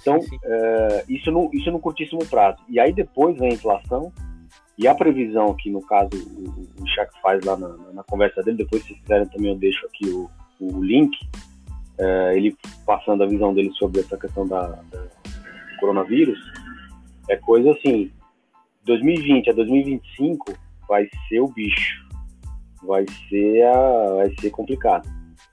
Então, 0.00 0.20
sim, 0.20 0.28
sim. 0.28 0.38
É, 0.44 1.04
isso, 1.08 1.30
no, 1.30 1.50
isso 1.52 1.70
no 1.70 1.80
curtíssimo 1.80 2.24
prazo. 2.26 2.58
E 2.68 2.78
aí 2.78 2.92
depois 2.92 3.38
vem 3.38 3.50
a 3.50 3.54
inflação 3.54 4.12
e 4.78 4.86
a 4.86 4.94
previsão 4.94 5.54
que, 5.54 5.70
no 5.70 5.80
caso, 5.80 6.10
o, 6.14 6.82
o 6.82 6.86
Shaq 6.86 7.10
faz 7.22 7.44
lá 7.44 7.56
na, 7.56 7.68
na, 7.94 8.02
conversa 8.04 8.42
dele, 8.42 8.58
depois 8.58 8.84
se 8.84 8.94
quiserem 8.94 9.26
também 9.28 9.50
eu 9.50 9.58
deixo 9.58 9.86
aqui 9.86 10.06
o, 10.08 10.30
o 10.60 10.84
link, 10.84 11.16
é, 11.98 12.36
ele 12.36 12.54
passando 12.84 13.22
a 13.22 13.26
visão 13.26 13.54
dele 13.54 13.72
sobre 13.72 14.00
essa 14.00 14.18
questão 14.18 14.46
da, 14.46 14.66
da 14.90 15.06
coronavírus, 15.80 16.38
é 17.28 17.36
coisa 17.36 17.72
assim, 17.72 18.10
2020 18.86 19.50
a 19.50 19.52
2025 19.52 20.54
vai 20.88 21.08
ser 21.28 21.40
o 21.40 21.48
bicho. 21.48 22.06
Vai 22.82 23.04
ser, 23.28 23.62
a, 23.64 24.14
vai 24.14 24.34
ser 24.40 24.50
complicado. 24.50 25.08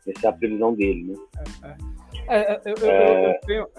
Essa 0.08 0.28
é 0.28 0.30
a 0.30 0.34
previsão 0.34 0.74
dele, 0.74 1.04
né? 1.04 1.76
É, 2.28 2.38
é. 2.38 2.62
eu, 2.65 2.76
eu, 2.76 2.89
é... 2.89 3.39
Eu, 3.48 3.72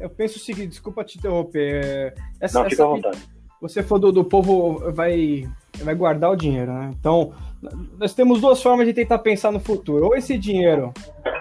eu, 0.00 0.10
penso 0.10 0.38
o 0.38 0.40
seguinte, 0.40 0.68
desculpa 0.68 1.04
te 1.04 1.18
interromper. 1.18 2.14
Essa, 2.40 2.62
Não, 2.62 2.70
fica 2.70 2.82
à 2.82 2.86
vontade. 2.86 3.18
Você 3.60 3.82
falou 3.82 4.12
do 4.12 4.24
povo 4.24 4.92
vai, 4.92 5.42
vai 5.82 5.94
guardar 5.94 6.30
o 6.30 6.36
dinheiro, 6.36 6.72
né? 6.72 6.90
Então, 6.98 7.34
nós 7.98 8.14
temos 8.14 8.40
duas 8.40 8.62
formas 8.62 8.86
de 8.86 8.94
tentar 8.94 9.18
pensar 9.18 9.50
no 9.50 9.58
futuro. 9.58 10.06
Ou 10.06 10.16
esse 10.16 10.38
dinheiro 10.38 10.92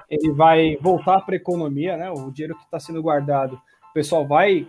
ele 0.09 0.31
vai 0.31 0.77
voltar 0.81 1.21
para 1.21 1.35
a 1.35 1.37
economia, 1.37 1.95
né? 1.95 2.09
O 2.09 2.31
dinheiro 2.31 2.55
que 2.55 2.63
está 2.63 2.79
sendo 2.79 3.01
guardado, 3.01 3.53
o 3.91 3.93
pessoal 3.93 4.27
vai 4.27 4.67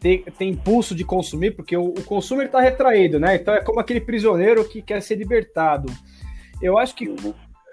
ter, 0.00 0.24
ter 0.32 0.44
impulso 0.44 0.94
de 0.94 1.04
consumir, 1.04 1.52
porque 1.52 1.76
o, 1.76 1.88
o 1.88 2.02
consumo 2.02 2.42
está 2.42 2.60
retraído, 2.60 3.18
né? 3.18 3.36
Então 3.36 3.54
é 3.54 3.62
como 3.62 3.80
aquele 3.80 4.00
prisioneiro 4.00 4.66
que 4.68 4.82
quer 4.82 5.00
ser 5.02 5.16
libertado. 5.16 5.92
Eu 6.60 6.78
acho 6.78 6.94
que 6.94 7.14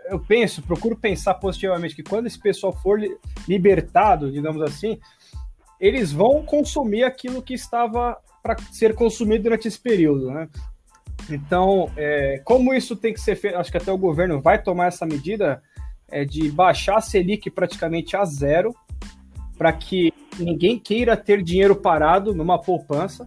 eu 0.07 0.19
penso, 0.19 0.61
procuro 0.61 0.95
pensar 0.95 1.33
positivamente 1.35 1.95
que 1.95 2.03
quando 2.03 2.27
esse 2.27 2.39
pessoal 2.39 2.73
for 2.73 2.99
libertado, 3.47 4.31
digamos 4.31 4.61
assim, 4.61 4.99
eles 5.79 6.11
vão 6.11 6.43
consumir 6.43 7.03
aquilo 7.03 7.41
que 7.41 7.53
estava 7.53 8.17
para 8.41 8.57
ser 8.71 8.93
consumido 8.93 9.43
durante 9.43 9.67
esse 9.67 9.79
período, 9.79 10.31
né? 10.31 10.49
Então, 11.29 11.89
é, 11.95 12.41
como 12.43 12.73
isso 12.73 12.95
tem 12.95 13.13
que 13.13 13.21
ser 13.21 13.35
feito, 13.35 13.57
acho 13.57 13.71
que 13.71 13.77
até 13.77 13.91
o 13.91 13.97
governo 13.97 14.41
vai 14.41 14.61
tomar 14.61 14.87
essa 14.87 15.05
medida 15.05 15.61
é, 16.11 16.25
de 16.25 16.51
baixar 16.51 16.97
a 16.97 17.01
Selic 17.01 17.49
praticamente 17.49 18.15
a 18.17 18.25
zero, 18.25 18.75
para 19.57 19.71
que 19.71 20.13
ninguém 20.39 20.79
queira 20.79 21.15
ter 21.15 21.41
dinheiro 21.41 21.75
parado 21.75 22.33
numa 22.33 22.59
poupança, 22.59 23.25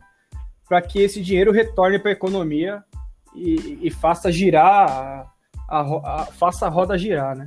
para 0.68 0.82
que 0.82 1.00
esse 1.00 1.22
dinheiro 1.22 1.52
retorne 1.52 1.98
para 1.98 2.10
a 2.10 2.12
economia 2.12 2.82
e, 3.34 3.78
e, 3.82 3.90
faça 3.90 4.32
girar, 4.32 4.88
a, 4.88 5.80
a, 5.80 6.22
a, 6.22 6.26
faça 6.26 6.66
a 6.66 6.68
roda 6.68 6.98
girar, 6.98 7.36
né? 7.36 7.46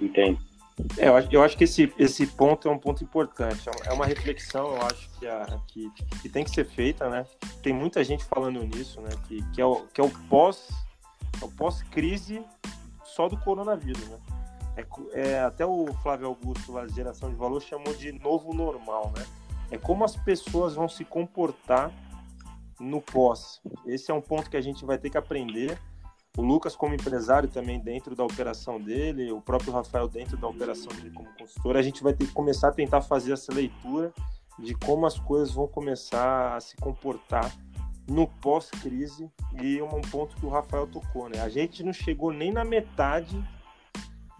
Entendo. 0.00 0.38
É, 0.98 1.08
eu, 1.08 1.16
acho, 1.16 1.28
eu 1.32 1.42
acho 1.42 1.56
que 1.56 1.64
esse, 1.64 1.92
esse 1.98 2.26
ponto 2.26 2.68
é 2.68 2.70
um 2.70 2.78
ponto 2.78 3.02
importante. 3.02 3.68
É 3.84 3.92
uma 3.92 4.06
reflexão, 4.06 4.76
eu 4.76 4.82
acho, 4.82 5.10
que, 5.18 5.26
a, 5.26 5.60
que, 5.66 5.90
que 6.22 6.28
tem 6.28 6.44
que 6.44 6.50
ser 6.50 6.64
feita, 6.64 7.08
né? 7.08 7.26
Tem 7.62 7.72
muita 7.72 8.04
gente 8.04 8.24
falando 8.24 8.62
nisso, 8.62 9.00
né? 9.00 9.10
Que, 9.26 9.42
que, 9.52 9.60
é, 9.60 9.64
o, 9.64 9.86
que 9.92 10.00
é 10.00 10.04
o 10.04 10.10
pós 10.28 10.68
é 11.40 11.44
o 11.44 11.50
pós-crise 11.50 12.42
só 13.04 13.28
do 13.28 13.36
coronavírus, 13.38 14.06
né? 14.08 14.18
É, 14.76 14.86
é, 15.12 15.40
até 15.40 15.64
o 15.64 15.86
Flávio 16.02 16.26
Augusto, 16.26 16.76
a 16.78 16.86
geração 16.86 17.30
de 17.30 17.36
valor, 17.36 17.62
chamou 17.62 17.94
de 17.94 18.12
novo 18.12 18.52
normal, 18.52 19.12
né? 19.16 19.24
É 19.70 19.78
como 19.78 20.04
as 20.04 20.16
pessoas 20.16 20.74
vão 20.74 20.88
se 20.88 21.04
comportar 21.04 21.90
no 22.78 23.00
pós. 23.00 23.60
Esse 23.86 24.10
é 24.10 24.14
um 24.14 24.20
ponto 24.20 24.50
que 24.50 24.56
a 24.56 24.60
gente 24.60 24.84
vai 24.84 24.98
ter 24.98 25.10
que 25.10 25.18
aprender 25.18 25.78
o 26.36 26.42
Lucas 26.42 26.76
como 26.76 26.94
empresário 26.94 27.48
também 27.48 27.80
dentro 27.80 28.14
da 28.14 28.22
operação 28.22 28.78
dele, 28.78 29.32
o 29.32 29.40
próprio 29.40 29.72
Rafael 29.72 30.06
dentro 30.06 30.36
da 30.36 30.46
operação 30.46 30.92
dele 30.92 31.10
como 31.10 31.28
consultor, 31.38 31.76
a 31.76 31.82
gente 31.82 32.02
vai 32.02 32.12
ter 32.12 32.26
que 32.26 32.32
começar 32.32 32.68
a 32.68 32.72
tentar 32.72 33.00
fazer 33.00 33.32
essa 33.32 33.52
leitura 33.52 34.12
de 34.58 34.74
como 34.74 35.06
as 35.06 35.18
coisas 35.18 35.52
vão 35.52 35.66
começar 35.66 36.54
a 36.54 36.60
se 36.60 36.76
comportar 36.76 37.50
no 38.06 38.26
pós-crise 38.26 39.30
e 39.60 39.80
um 39.80 40.00
ponto 40.02 40.36
que 40.36 40.44
o 40.44 40.48
Rafael 40.48 40.86
tocou, 40.86 41.28
né? 41.28 41.40
A 41.40 41.48
gente 41.48 41.82
não 41.82 41.92
chegou 41.92 42.32
nem 42.32 42.52
na 42.52 42.64
metade 42.64 43.42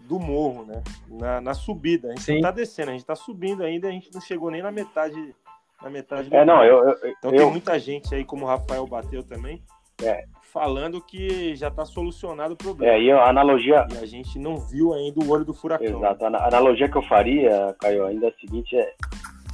do 0.07 0.19
morro, 0.19 0.65
né? 0.65 0.81
Na, 1.07 1.41
na 1.41 1.53
subida, 1.53 2.07
a 2.07 2.11
gente 2.11 2.23
Sim. 2.23 2.35
não 2.35 2.41
tá 2.41 2.51
descendo, 2.51 2.89
a 2.89 2.93
gente 2.93 3.05
tá 3.05 3.15
subindo 3.15 3.63
ainda, 3.63 3.87
a 3.87 3.91
gente 3.91 4.09
não 4.13 4.21
chegou 4.21 4.49
nem 4.49 4.61
na 4.61 4.71
metade 4.71 5.35
na 5.81 5.89
metade 5.89 6.29
do 6.29 6.35
É, 6.35 6.43
não, 6.43 6.63
eu, 6.63 6.89
eu, 6.89 6.95
Então 7.17 7.31
eu... 7.31 7.37
tem 7.37 7.51
muita 7.51 7.77
gente 7.77 8.13
aí 8.15 8.23
como 8.23 8.45
o 8.45 8.47
Rafael 8.47 8.85
bateu 8.87 9.23
também. 9.23 9.61
É, 10.01 10.25
falando 10.53 11.01
que 11.01 11.55
já 11.55 11.67
está 11.67 11.85
solucionado 11.85 12.53
o 12.53 12.57
problema. 12.57 12.93
É, 12.93 13.01
e 13.01 13.11
a 13.11 13.27
analogia. 13.29 13.85
E 13.93 13.97
a 13.97 14.05
gente 14.05 14.37
não 14.39 14.57
viu 14.57 14.93
ainda 14.93 15.19
o 15.19 15.29
olho 15.29 15.43
do 15.43 15.53
furacão. 15.53 15.97
Exato. 15.97 16.25
A 16.25 16.47
analogia 16.47 16.89
que 16.89 16.97
eu 16.97 17.01
faria, 17.03 17.75
Caio, 17.79 18.05
ainda 18.05 18.27
é 18.27 18.29
a 18.29 18.33
seguinte: 18.33 18.75
é 18.75 18.93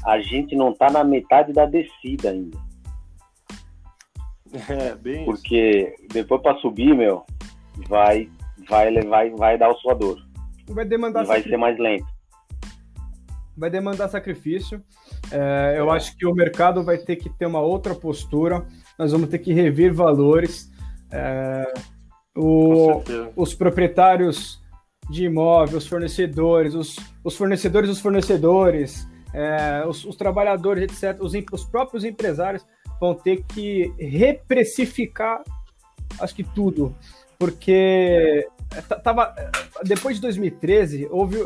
a 0.06 0.20
gente 0.20 0.56
não 0.56 0.72
está 0.72 0.90
na 0.90 1.04
metade 1.04 1.54
da 1.54 1.66
descida 1.66 2.30
ainda. 2.30 2.58
É, 4.70 4.94
bem 4.94 5.26
Porque 5.26 5.96
isso. 5.98 6.08
depois 6.10 6.40
para 6.40 6.56
subir, 6.60 6.96
meu, 6.96 7.26
vai, 7.88 8.30
vai, 8.70 8.94
vai, 9.02 9.32
vai 9.32 9.58
dar 9.58 9.72
o 9.72 9.78
suador. 9.80 10.22
Vai 10.68 10.86
demandar. 10.86 11.24
E 11.24 11.28
vai 11.28 11.44
ser 11.44 11.58
mais 11.58 11.78
lento. 11.78 12.06
Vai 13.56 13.70
demandar 13.70 14.10
sacrifício. 14.10 14.84
É, 15.32 15.76
eu 15.78 15.92
é. 15.92 15.96
acho 15.96 16.18
que 16.18 16.26
o 16.26 16.34
mercado 16.34 16.84
vai 16.84 16.98
ter 16.98 17.18
que 17.18 17.30
ter 17.30 17.46
uma 17.46 17.62
outra 17.62 17.94
postura. 17.94 18.66
Nós 18.98 19.12
vamos 19.12 19.30
ter 19.30 19.40
que 19.40 19.54
rever 19.54 19.94
valores. 19.94 20.72
É, 21.12 21.72
o, 22.36 23.04
os 23.36 23.54
proprietários 23.54 24.62
de 25.10 25.26
imóveis, 25.26 25.84
os 25.84 25.88
fornecedores, 25.88 26.74
os, 26.74 26.96
os 27.24 27.36
fornecedores 27.36 27.90
dos 27.90 28.00
fornecedores, 28.00 29.08
é, 29.34 29.84
os, 29.86 30.06
os, 30.06 30.16
trabalhadores, 30.16 30.84
etc., 30.84 31.22
os, 31.22 31.34
os 31.52 31.66
próprios 31.66 32.04
empresários 32.04 32.66
vão 33.00 33.14
ter 33.14 33.44
que 33.44 33.94
reprecificar, 34.00 35.44
acho 36.20 36.34
que 36.34 36.44
tudo, 36.44 36.96
porque 37.38 38.48
tava, 39.04 39.36
depois 39.84 40.16
de 40.18 40.22
2013 40.22 41.08
houve 41.10 41.46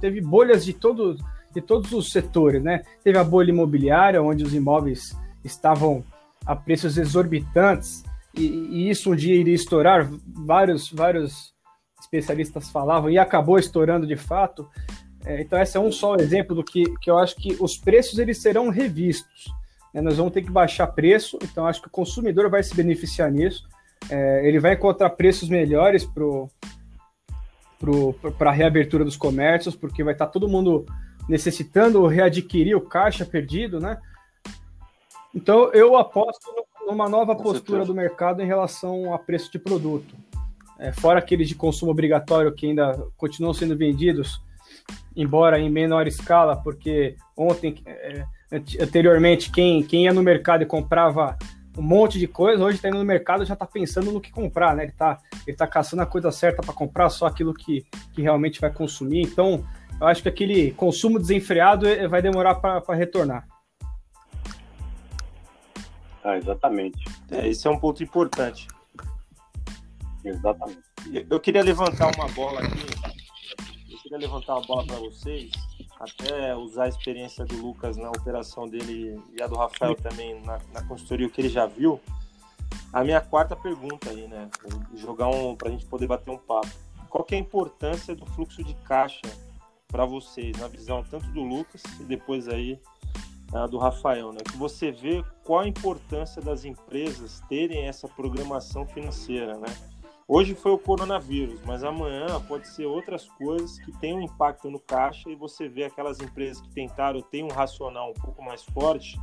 teve 0.00 0.20
bolhas 0.20 0.64
de 0.64 0.72
todos 0.72 1.20
de 1.54 1.60
todos 1.60 1.92
os 1.92 2.10
setores, 2.10 2.62
né? 2.62 2.82
Teve 3.04 3.16
a 3.16 3.22
bolha 3.22 3.50
imobiliária 3.50 4.20
onde 4.20 4.42
os 4.42 4.52
imóveis 4.52 5.16
estavam 5.44 6.04
a 6.44 6.56
preços 6.56 6.98
exorbitantes 6.98 8.02
e, 8.36 8.42
e, 8.42 8.90
isso 8.90 9.12
um 9.12 9.16
dia 9.16 9.34
iria 9.34 9.54
estourar, 9.54 10.10
vários, 10.26 10.90
vários 10.90 11.54
especialistas 12.00 12.68
falavam, 12.70 13.08
e 13.08 13.18
acabou 13.18 13.58
estourando 13.58 14.06
de 14.06 14.16
fato. 14.16 14.68
É, 15.24 15.40
então, 15.40 15.60
esse 15.60 15.76
é 15.76 15.80
um 15.80 15.92
só 15.92 16.16
exemplo 16.16 16.54
do 16.54 16.64
que, 16.64 16.84
que 17.00 17.10
eu 17.10 17.18
acho 17.18 17.36
que 17.36 17.56
os 17.60 17.76
preços 17.76 18.18
eles 18.18 18.42
serão 18.42 18.68
revistos. 18.68 19.46
Né? 19.92 20.00
Nós 20.02 20.16
vamos 20.16 20.32
ter 20.32 20.42
que 20.42 20.50
baixar 20.50 20.88
preço, 20.88 21.38
então 21.42 21.66
acho 21.66 21.80
que 21.80 21.88
o 21.88 21.90
consumidor 21.90 22.50
vai 22.50 22.62
se 22.62 22.74
beneficiar 22.74 23.30
nisso. 23.30 23.66
É, 24.10 24.46
ele 24.46 24.60
vai 24.60 24.74
encontrar 24.74 25.10
preços 25.10 25.48
melhores 25.48 26.04
para 28.38 28.50
a 28.50 28.52
reabertura 28.52 29.04
dos 29.04 29.16
comércios, 29.16 29.74
porque 29.74 30.04
vai 30.04 30.12
estar 30.14 30.26
tá 30.26 30.32
todo 30.32 30.48
mundo 30.48 30.84
necessitando 31.28 32.06
readquirir 32.06 32.76
o 32.76 32.80
caixa 32.80 33.24
perdido, 33.24 33.80
né? 33.80 33.98
Então 35.34 35.72
eu 35.72 35.96
aposto 35.96 36.46
numa 36.86 37.08
nova 37.08 37.34
postura 37.34 37.84
do 37.84 37.94
mercado 37.94 38.42
em 38.42 38.46
relação 38.46 39.12
a 39.12 39.18
preço 39.18 39.50
de 39.50 39.58
produto. 39.58 40.14
É, 40.78 40.92
fora 40.92 41.18
aqueles 41.18 41.48
de 41.48 41.54
consumo 41.54 41.90
obrigatório 41.90 42.52
que 42.52 42.66
ainda 42.66 43.06
continuam 43.16 43.54
sendo 43.54 43.76
vendidos, 43.76 44.40
embora 45.16 45.58
em 45.58 45.70
menor 45.70 46.06
escala, 46.06 46.56
porque 46.56 47.16
ontem, 47.36 47.82
é, 47.86 48.24
anteriormente, 48.80 49.50
quem, 49.50 49.82
quem 49.82 50.04
ia 50.04 50.12
no 50.12 50.22
mercado 50.22 50.62
e 50.62 50.66
comprava 50.66 51.38
um 51.76 51.82
monte 51.82 52.18
de 52.18 52.26
coisa, 52.26 52.62
hoje 52.62 52.76
está 52.76 52.88
indo 52.88 52.98
no 52.98 53.04
mercado 53.04 53.42
e 53.42 53.46
já 53.46 53.54
está 53.54 53.66
pensando 53.66 54.12
no 54.12 54.20
que 54.20 54.30
comprar, 54.30 54.74
né? 54.76 54.84
Ele 54.84 54.92
está 54.92 55.18
ele 55.46 55.56
tá 55.56 55.66
caçando 55.66 56.02
a 56.02 56.06
coisa 56.06 56.30
certa 56.30 56.62
para 56.62 56.72
comprar, 56.72 57.10
só 57.10 57.26
aquilo 57.26 57.52
que, 57.52 57.84
que 58.12 58.22
realmente 58.22 58.60
vai 58.60 58.72
consumir. 58.72 59.22
Então, 59.22 59.64
eu 60.00 60.06
acho 60.06 60.22
que 60.22 60.28
aquele 60.28 60.70
consumo 60.72 61.18
desenfreado 61.18 61.86
é, 61.86 62.06
vai 62.06 62.22
demorar 62.22 62.56
para 62.56 62.94
retornar. 62.94 63.46
Ah, 66.22 66.36
exatamente. 66.36 67.04
É, 67.30 67.48
esse 67.48 67.66
é 67.66 67.70
um 67.70 67.78
ponto 67.78 68.02
importante. 68.02 68.66
Exatamente. 70.24 70.82
Eu 71.28 71.38
queria 71.38 71.62
levantar 71.62 72.10
uma 72.16 72.28
bola 72.28 72.60
aqui. 72.60 72.86
Eu 73.90 73.98
queria 73.98 74.18
levantar 74.18 74.54
uma 74.54 74.66
bola 74.66 74.86
para 74.86 74.96
vocês, 74.96 75.50
até 76.04 76.54
usar 76.54 76.84
a 76.84 76.88
experiência 76.88 77.44
do 77.44 77.56
Lucas 77.56 77.96
na 77.96 78.10
operação 78.10 78.68
dele 78.68 79.20
e 79.32 79.42
a 79.42 79.46
do 79.46 79.56
Rafael 79.56 79.94
também 79.94 80.40
na, 80.42 80.60
na 80.72 80.82
consultoria, 80.82 81.26
o 81.26 81.30
que 81.30 81.40
ele 81.40 81.48
já 81.48 81.66
viu. 81.66 82.00
A 82.92 83.02
minha 83.02 83.20
quarta 83.20 83.56
pergunta 83.56 84.10
aí, 84.10 84.28
né? 84.28 84.48
Jogar 84.94 85.28
um 85.28 85.56
para 85.56 85.68
a 85.68 85.70
gente 85.72 85.86
poder 85.86 86.06
bater 86.06 86.30
um 86.30 86.38
papo. 86.38 86.68
Qual 87.08 87.26
é 87.30 87.34
a 87.34 87.38
importância 87.38 88.14
do 88.14 88.24
fluxo 88.26 88.62
de 88.62 88.74
caixa 88.74 89.22
para 89.88 90.04
vocês, 90.04 90.56
na 90.58 90.68
visão 90.68 91.04
tanto 91.04 91.26
do 91.32 91.42
Lucas 91.42 91.82
e 92.00 92.04
depois 92.04 92.48
aí 92.48 92.80
uh, 93.52 93.68
do 93.68 93.78
Rafael, 93.78 94.32
né? 94.32 94.40
Que 94.44 94.56
você 94.56 94.90
vê 94.90 95.24
qual 95.44 95.60
a 95.60 95.68
importância 95.68 96.42
das 96.42 96.64
empresas 96.64 97.40
terem 97.48 97.86
essa 97.86 98.08
programação 98.08 98.86
financeira, 98.86 99.56
né? 99.56 99.68
Hoje 100.26 100.54
foi 100.54 100.72
o 100.72 100.78
coronavírus, 100.78 101.60
mas 101.66 101.84
amanhã 101.84 102.40
pode 102.48 102.66
ser 102.68 102.86
outras 102.86 103.28
coisas 103.28 103.78
que 103.78 103.92
têm 103.98 104.14
um 104.14 104.22
impacto 104.22 104.70
no 104.70 104.80
caixa 104.80 105.28
e 105.28 105.34
você 105.34 105.68
vê 105.68 105.84
aquelas 105.84 106.18
empresas 106.18 106.62
que 106.62 106.70
tentaram 106.70 107.20
ter 107.20 107.42
um 107.42 107.48
racional 107.48 108.10
um 108.10 108.14
pouco 108.20 108.42
mais 108.42 108.62
forte, 108.62 109.20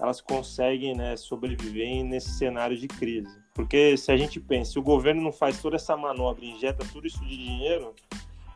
elas 0.00 0.20
conseguem 0.20 0.96
né, 0.96 1.16
sobreviver 1.16 2.04
nesse 2.04 2.30
cenário 2.30 2.76
de 2.76 2.88
crise. 2.88 3.40
Porque 3.54 3.96
se 3.96 4.10
a 4.10 4.16
gente 4.16 4.40
pensa, 4.40 4.72
se 4.72 4.78
o 4.78 4.82
governo 4.82 5.22
não 5.22 5.32
faz 5.32 5.60
toda 5.62 5.76
essa 5.76 5.96
manobra, 5.96 6.44
injeta 6.44 6.84
tudo 6.92 7.06
isso 7.06 7.24
de 7.24 7.36
dinheiro, 7.36 7.94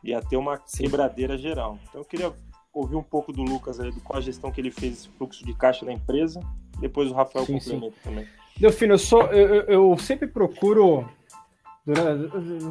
ia 0.02 0.20
ter 0.20 0.36
uma 0.36 0.58
quebradeira 0.58 1.38
geral. 1.38 1.78
Então 1.88 2.00
eu 2.00 2.04
queria 2.04 2.32
ouvir 2.72 2.96
um 2.96 3.02
pouco 3.02 3.32
do 3.32 3.42
Lucas 3.42 3.78
aí, 3.78 3.92
do 3.92 4.00
qual 4.00 4.18
a 4.18 4.22
gestão 4.22 4.50
que 4.50 4.60
ele 4.60 4.72
fez 4.72 4.92
esse 4.94 5.08
fluxo 5.10 5.44
de 5.44 5.54
caixa 5.54 5.86
da 5.86 5.92
empresa. 5.92 6.40
Depois 6.80 7.10
o 7.10 7.14
Rafael 7.14 7.46
sim, 7.46 7.58
complementa 7.58 7.96
sim. 7.96 8.02
também. 8.02 8.26
Delfino, 8.58 8.94
eu, 8.94 8.98
sou, 8.98 9.22
eu, 9.24 9.62
eu 9.64 9.98
sempre 9.98 10.26
procuro, 10.26 11.06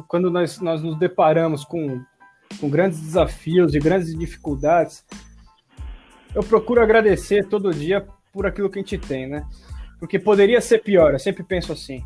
quando 0.08 0.30
nós, 0.30 0.60
nós 0.60 0.82
nos 0.82 0.98
deparamos 0.98 1.64
com, 1.64 2.00
com 2.60 2.68
grandes 2.68 3.00
desafios 3.00 3.74
e 3.74 3.78
grandes 3.78 4.16
dificuldades, 4.16 5.04
eu 6.34 6.42
procuro 6.42 6.82
agradecer 6.82 7.48
todo 7.48 7.72
dia 7.72 8.06
por 8.32 8.46
aquilo 8.46 8.68
que 8.68 8.78
a 8.78 8.82
gente 8.82 8.98
tem, 8.98 9.26
né? 9.26 9.46
Porque 9.98 10.18
poderia 10.18 10.60
ser 10.60 10.82
pior, 10.82 11.14
eu 11.14 11.18
sempre 11.18 11.42
penso 11.42 11.72
assim. 11.72 12.04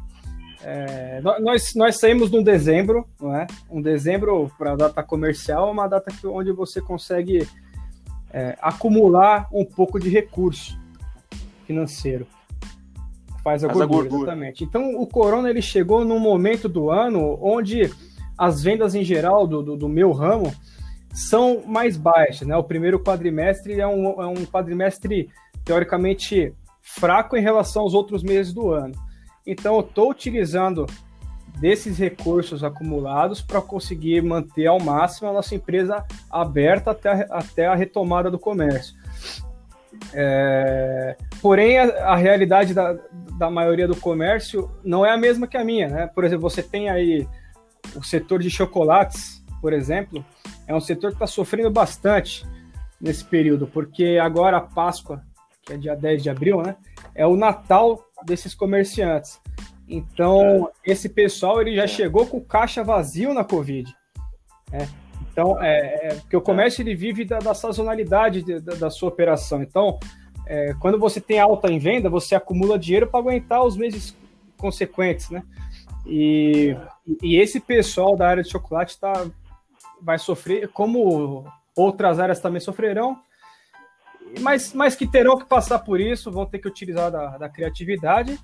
É, 0.62 1.20
nós, 1.40 1.74
nós 1.74 1.98
saímos 1.98 2.30
num 2.30 2.42
dezembro, 2.42 3.08
não 3.20 3.34
é? 3.34 3.46
Um 3.68 3.80
dezembro 3.80 4.50
para 4.56 4.76
data 4.76 5.02
comercial 5.02 5.68
é 5.68 5.72
uma 5.72 5.88
data 5.88 6.12
que, 6.12 6.26
onde 6.26 6.52
você 6.52 6.80
consegue 6.80 7.48
é, 8.32 8.56
acumular 8.60 9.48
um 9.52 9.64
pouco 9.64 9.98
de 9.98 10.08
recurso 10.08 10.78
financeiro. 11.66 12.26
Faz 13.42 13.64
a, 13.64 13.68
Faz 13.68 13.78
gordura, 13.78 13.84
a 13.84 13.86
gordura, 13.86 14.22
exatamente. 14.22 14.64
Então, 14.64 14.96
o 14.96 15.06
Corona 15.06 15.48
ele 15.48 15.62
chegou 15.62 16.04
num 16.04 16.18
momento 16.18 16.68
do 16.68 16.90
ano 16.90 17.38
onde 17.40 17.90
as 18.36 18.62
vendas 18.62 18.94
em 18.94 19.04
geral 19.04 19.46
do, 19.46 19.62
do, 19.62 19.76
do 19.76 19.88
meu 19.88 20.12
ramo 20.12 20.52
são 21.12 21.62
mais 21.66 21.96
baixas. 21.96 22.46
Né? 22.46 22.56
O 22.56 22.64
primeiro 22.64 22.98
quadrimestre 23.00 23.80
é 23.80 23.86
um, 23.86 24.22
é 24.22 24.26
um 24.26 24.46
quadrimestre 24.46 25.28
teoricamente 25.64 26.54
fraco 26.80 27.36
em 27.36 27.42
relação 27.42 27.82
aos 27.82 27.94
outros 27.94 28.22
meses 28.22 28.52
do 28.52 28.70
ano. 28.70 28.94
Então, 29.46 29.76
eu 29.76 29.80
estou 29.80 30.10
utilizando 30.10 30.86
desses 31.58 31.98
recursos 31.98 32.64
acumulados 32.64 33.42
para 33.42 33.60
conseguir 33.60 34.22
manter 34.22 34.66
ao 34.66 34.80
máximo 34.80 35.28
a 35.28 35.32
nossa 35.32 35.54
empresa 35.54 36.04
aberta 36.30 36.92
até 36.92 37.10
a, 37.10 37.26
até 37.30 37.66
a 37.66 37.74
retomada 37.74 38.30
do 38.30 38.38
comércio. 38.38 38.94
É, 40.12 41.16
porém, 41.40 41.78
a, 41.78 41.84
a, 42.12 42.16
realidade 42.16 42.74
da, 42.74 42.98
da 43.38 43.50
maioria 43.50 43.86
do 43.86 43.96
comércio 43.96 44.70
não 44.84 45.04
é 45.04 45.10
a 45.10 45.16
mesma 45.16 45.46
que 45.46 45.56
a 45.56 45.64
minha. 45.64 45.88
Né? 45.88 46.06
Por 46.06 46.24
exemplo, 46.24 46.48
você 46.48 46.62
tem 46.62 46.88
aí 46.88 47.28
o 47.94 48.02
setor 48.02 48.40
de 48.40 48.50
chocolates, 48.50 49.44
por 49.60 49.72
exemplo, 49.72 50.24
é 50.66 50.74
um 50.74 50.80
setor 50.80 51.10
que 51.10 51.16
está 51.16 51.26
sofrendo 51.26 51.70
bastante 51.70 52.46
nesse 53.00 53.24
período, 53.24 53.66
porque 53.66 54.18
agora 54.20 54.58
a 54.58 54.60
Páscoa, 54.60 55.22
que 55.62 55.72
é 55.72 55.76
dia 55.76 55.94
10 55.94 56.22
de 56.22 56.30
abril, 56.30 56.62
né, 56.62 56.76
é 57.14 57.26
o 57.26 57.36
Natal 57.36 58.04
desses 58.24 58.54
comerciantes. 58.54 59.40
Então, 59.88 60.70
esse 60.84 61.08
pessoal 61.08 61.60
ele 61.60 61.74
já 61.74 61.86
chegou 61.86 62.26
com 62.26 62.40
caixa 62.40 62.84
vazio 62.84 63.34
na 63.34 63.42
Covid. 63.42 63.92
Né? 64.70 64.88
Então, 65.32 65.62
é, 65.62 66.08
é, 66.08 66.14
porque 66.16 66.36
o 66.36 66.40
comércio 66.40 66.82
ele 66.82 66.94
vive 66.94 67.24
da, 67.24 67.38
da 67.38 67.54
sazonalidade 67.54 68.42
de, 68.42 68.60
da, 68.60 68.74
da, 68.74 68.90
sua 68.90 69.08
operação. 69.08 69.62
Então, 69.62 69.98
é, 70.46 70.74
quando 70.80 70.98
você 70.98 71.20
tem 71.20 71.38
alta 71.38 71.70
em 71.70 71.78
venda, 71.78 72.10
você 72.10 72.34
acumula 72.34 72.78
dinheiro 72.78 73.06
para 73.06 73.20
aguentar 73.20 73.64
os 73.64 73.76
meses 73.76 74.16
consequentes, 74.56 75.30
né? 75.30 75.42
E, 76.06 76.76
e 77.22 77.36
esse 77.36 77.60
pessoal 77.60 78.16
da 78.16 78.28
área 78.28 78.42
de 78.42 78.50
chocolate 78.50 78.98
tá, 78.98 79.26
vai 80.02 80.18
sofrer, 80.18 80.68
como 80.68 81.44
outras 81.76 82.18
áreas 82.18 82.40
também 82.40 82.60
sofrerão, 82.60 83.18
mas, 84.40 84.72
mas 84.72 84.94
que 84.94 85.06
terão 85.06 85.38
que 85.38 85.44
passar 85.44 85.80
por 85.80 86.00
isso, 86.00 86.30
vão 86.30 86.46
ter 86.46 86.58
que 86.58 86.68
utilizar 86.68 87.10
da, 87.10 87.38
da 87.38 87.48
criatividade. 87.48 88.38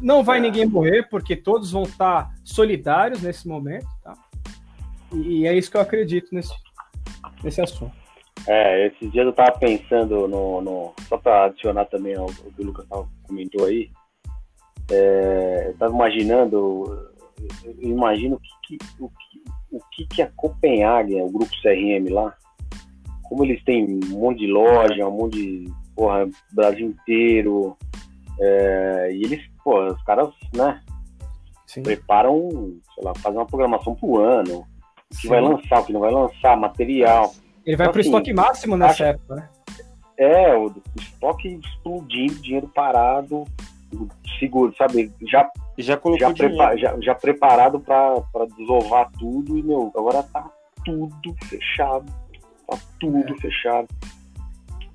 Não 0.00 0.22
vai 0.22 0.40
ninguém 0.40 0.66
morrer, 0.66 1.08
porque 1.08 1.36
todos 1.36 1.70
vão 1.70 1.84
estar 1.84 2.32
solidários 2.44 3.22
nesse 3.22 3.46
momento, 3.46 3.86
tá? 4.02 4.14
E, 5.12 5.46
é 5.46 5.54
isso 5.54 5.70
que 5.70 5.76
eu 5.76 5.80
acredito 5.80 6.34
nesse, 6.34 6.54
nesse 7.42 7.60
assunto. 7.60 7.94
É, 8.46 8.86
esses 8.86 9.10
dias 9.10 9.26
eu 9.26 9.32
tava 9.32 9.58
pensando 9.58 10.28
no. 10.28 10.60
no 10.60 10.94
só 11.08 11.16
para 11.16 11.46
adicionar 11.46 11.86
também 11.86 12.14
ao, 12.14 12.26
que 12.26 12.62
o 12.62 12.64
Lucas 12.64 12.86
comentou 13.26 13.66
aí. 13.66 13.90
É, 14.90 15.66
eu 15.68 15.76
tava 15.76 15.94
imaginando. 15.94 17.10
Eu 17.64 17.74
imagino 17.82 18.36
o 18.36 18.40
que, 18.40 18.78
o 18.98 19.08
que, 19.08 19.44
o 19.70 19.80
que, 19.92 20.06
que 20.06 20.22
a 20.22 20.30
Copenhague, 20.36 21.20
o 21.20 21.30
grupo 21.30 21.50
CRM 21.62 22.08
lá, 22.10 22.34
como 23.24 23.44
eles 23.44 23.62
têm 23.64 23.84
um 23.84 24.18
monte 24.18 24.38
de 24.40 24.46
loja, 24.46 25.06
um 25.06 25.16
monte 25.16 25.36
de. 25.36 25.72
Porra, 25.94 26.28
Brasil 26.52 26.88
inteiro. 26.88 27.76
É, 28.38 29.10
e 29.12 29.22
eles, 29.24 29.42
pô, 29.64 29.82
os 29.86 30.02
caras, 30.04 30.28
né? 30.54 30.82
Sim. 31.66 31.82
Preparam, 31.82 32.78
sei 32.94 33.04
lá, 33.04 33.12
fazem 33.16 33.38
uma 33.38 33.46
programação 33.46 33.94
pro 33.94 34.18
ano. 34.18 34.66
O 35.12 35.16
que 35.16 35.22
Sim. 35.22 35.28
vai 35.28 35.40
lançar, 35.40 35.80
o 35.80 35.84
que 35.84 35.92
não 35.92 36.00
vai 36.00 36.10
lançar, 36.10 36.56
material. 36.56 37.32
Ele 37.64 37.76
vai 37.76 37.86
então, 37.86 37.92
pro 37.92 38.00
assim, 38.00 38.10
estoque 38.10 38.32
máximo 38.32 38.76
nessa 38.76 38.92
acho, 38.92 39.04
época, 39.04 39.34
né? 39.34 39.48
É, 40.18 40.54
o, 40.54 40.66
o 40.66 40.82
estoque 40.98 41.60
explodindo, 41.62 42.34
dinheiro 42.36 42.68
parado, 42.68 43.44
seguro, 44.38 44.74
sabe? 44.76 45.12
Já, 45.28 45.50
já, 45.78 46.00
já, 46.18 46.32
prepa 46.32 46.76
já, 46.76 47.00
já 47.00 47.14
preparado 47.14 47.80
para 47.80 48.46
desovar 48.56 49.10
tudo 49.18 49.58
e, 49.58 49.62
meu, 49.62 49.92
agora 49.94 50.22
tá 50.22 50.50
tudo 50.84 51.34
fechado 51.44 52.06
tá 52.66 52.78
tudo 53.00 53.32
é. 53.32 53.36
fechado. 53.38 53.88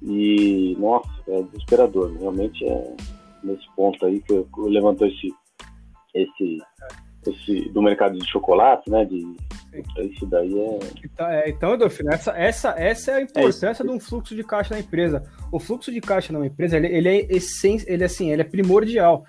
E, 0.02 0.76
nossa, 0.80 1.10
é 1.28 1.42
desesperador. 1.44 2.16
Realmente 2.20 2.66
é 2.66 2.96
nesse 3.44 3.66
ponto 3.76 4.06
aí 4.06 4.22
que 4.22 4.34
eu, 4.34 4.48
eu 4.58 4.66
levantou 4.66 5.08
esse, 5.08 5.34
esse, 6.14 6.58
esse 7.28 7.70
do 7.70 7.82
mercado 7.82 8.18
de 8.18 8.30
chocolate, 8.30 8.90
né? 8.90 9.06
De, 9.06 9.22
isso 10.00 10.26
daí 10.26 10.54
é. 10.60 10.80
Então, 11.04 11.28
é, 11.28 11.50
então 11.50 11.78
essa, 12.12 12.32
essa, 12.32 12.70
essa 12.78 13.12
é 13.12 13.16
a 13.16 13.22
importância 13.22 13.84
é 13.84 13.86
de 13.86 13.92
um 13.92 14.00
fluxo 14.00 14.36
de 14.36 14.44
caixa 14.44 14.74
na 14.74 14.80
empresa. 14.82 15.24
O 15.52 15.60
fluxo 15.60 15.92
de 15.92 16.02
caixa 16.02 16.34
numa 16.34 16.46
empresa, 16.46 16.78
ele, 16.78 16.88
ele 16.88 17.10
é 17.10 17.36
essência, 17.36 17.92
ele, 17.92 18.04
assim, 18.04 18.32
ele 18.32 18.42
é 18.42 18.46
primordial. 18.46 19.26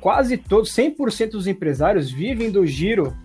Quase 0.00 0.36
todos, 0.36 0.70
100% 0.74 1.30
dos 1.30 1.46
empresários 1.46 2.10
vivem 2.10 2.50
do 2.50 2.66
giro 2.66 3.16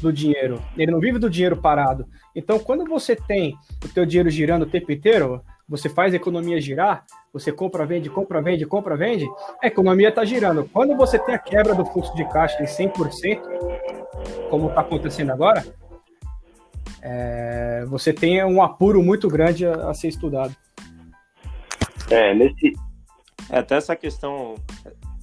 do 0.00 0.12
dinheiro. 0.12 0.62
Ele 0.76 0.90
não 0.90 1.00
vive 1.00 1.18
do 1.18 1.30
dinheiro 1.30 1.56
parado. 1.56 2.06
Então, 2.34 2.58
quando 2.58 2.84
você 2.84 3.14
tem 3.14 3.54
o 3.84 3.88
teu 3.88 4.04
dinheiro 4.04 4.30
girando 4.30 4.62
o 4.62 4.70
tempo 4.70 4.90
inteiro, 4.90 5.42
você 5.68 5.88
faz 5.88 6.12
a 6.12 6.16
economia 6.16 6.60
girar, 6.60 7.04
você 7.32 7.50
compra, 7.52 7.84
vende, 7.84 8.08
compra, 8.08 8.40
vende, 8.40 8.64
compra, 8.66 8.96
vende, 8.96 9.26
a 9.62 9.66
economia 9.66 10.08
está 10.08 10.24
girando. 10.24 10.68
Quando 10.72 10.96
você 10.96 11.18
tem 11.18 11.34
a 11.34 11.38
quebra 11.38 11.74
do 11.74 11.84
fluxo 11.84 12.14
de 12.14 12.24
caixa 12.28 12.62
em 12.62 12.66
100%, 12.66 13.40
como 14.48 14.68
está 14.68 14.80
acontecendo 14.80 15.32
agora, 15.32 15.64
é, 17.02 17.84
você 17.88 18.12
tem 18.12 18.44
um 18.44 18.62
apuro 18.62 19.02
muito 19.02 19.28
grande 19.28 19.66
a, 19.66 19.90
a 19.90 19.94
ser 19.94 20.08
estudado. 20.08 20.54
É, 22.10 22.34
nesse... 22.34 22.72
É, 23.50 23.58
até 23.58 23.76
essa 23.76 23.94
questão 23.94 24.54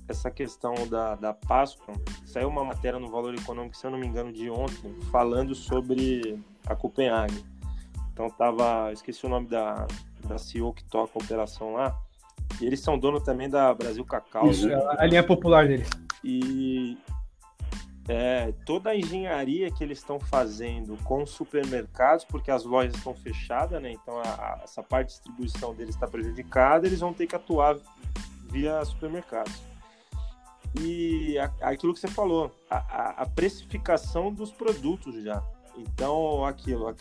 essa 0.07 0.29
questão 0.29 0.73
da, 0.89 1.15
da 1.15 1.33
Páscoa, 1.33 1.93
saiu 2.25 2.49
uma 2.49 2.63
matéria 2.63 2.99
no 2.99 3.09
Valor 3.09 3.33
Econômico, 3.33 3.75
se 3.75 3.85
eu 3.85 3.91
não 3.91 3.97
me 3.97 4.05
engano, 4.05 4.31
de 4.31 4.49
ontem, 4.49 4.93
falando 5.11 5.55
sobre 5.55 6.39
a 6.65 6.75
Copenhague. 6.75 7.43
Então 8.11 8.29
tava, 8.29 8.91
esqueci 8.91 9.25
o 9.25 9.29
nome 9.29 9.47
da, 9.47 9.87
da 10.27 10.37
CEO 10.37 10.73
que 10.73 10.83
toca 10.83 11.11
a 11.15 11.23
operação 11.23 11.73
lá, 11.73 11.95
e 12.61 12.65
eles 12.65 12.79
são 12.79 12.97
dono 12.97 13.19
também 13.19 13.49
da 13.49 13.73
Brasil 13.73 14.03
Cacau. 14.05 14.49
Isso, 14.49 14.67
né? 14.67 14.75
a 14.97 15.05
linha 15.05 15.23
popular 15.23 15.67
deles. 15.67 15.89
E 16.23 16.97
é, 18.07 18.53
toda 18.65 18.91
a 18.91 18.95
engenharia 18.95 19.71
que 19.71 19.83
eles 19.83 19.99
estão 19.99 20.19
fazendo 20.19 20.97
com 21.03 21.25
supermercados, 21.25 22.25
porque 22.25 22.51
as 22.51 22.63
lojas 22.63 22.95
estão 22.95 23.13
fechadas, 23.13 23.81
né? 23.81 23.91
Então 23.91 24.17
a, 24.19 24.21
a, 24.21 24.61
essa 24.63 24.83
parte 24.83 25.09
de 25.09 25.13
distribuição 25.15 25.73
deles 25.73 25.95
está 25.95 26.07
prejudicada, 26.07 26.85
eles 26.87 26.99
vão 26.99 27.13
ter 27.13 27.27
que 27.27 27.35
atuar 27.35 27.77
via 28.49 28.83
supermercados 28.85 29.73
e 30.79 31.37
aquilo 31.61 31.93
que 31.93 31.99
você 31.99 32.07
falou, 32.07 32.51
a, 32.69 33.21
a, 33.21 33.25
precificação 33.27 34.33
dos 34.33 34.51
produtos 34.51 35.23
já. 35.23 35.43
Então, 35.75 36.45
aquilo, 36.45 36.93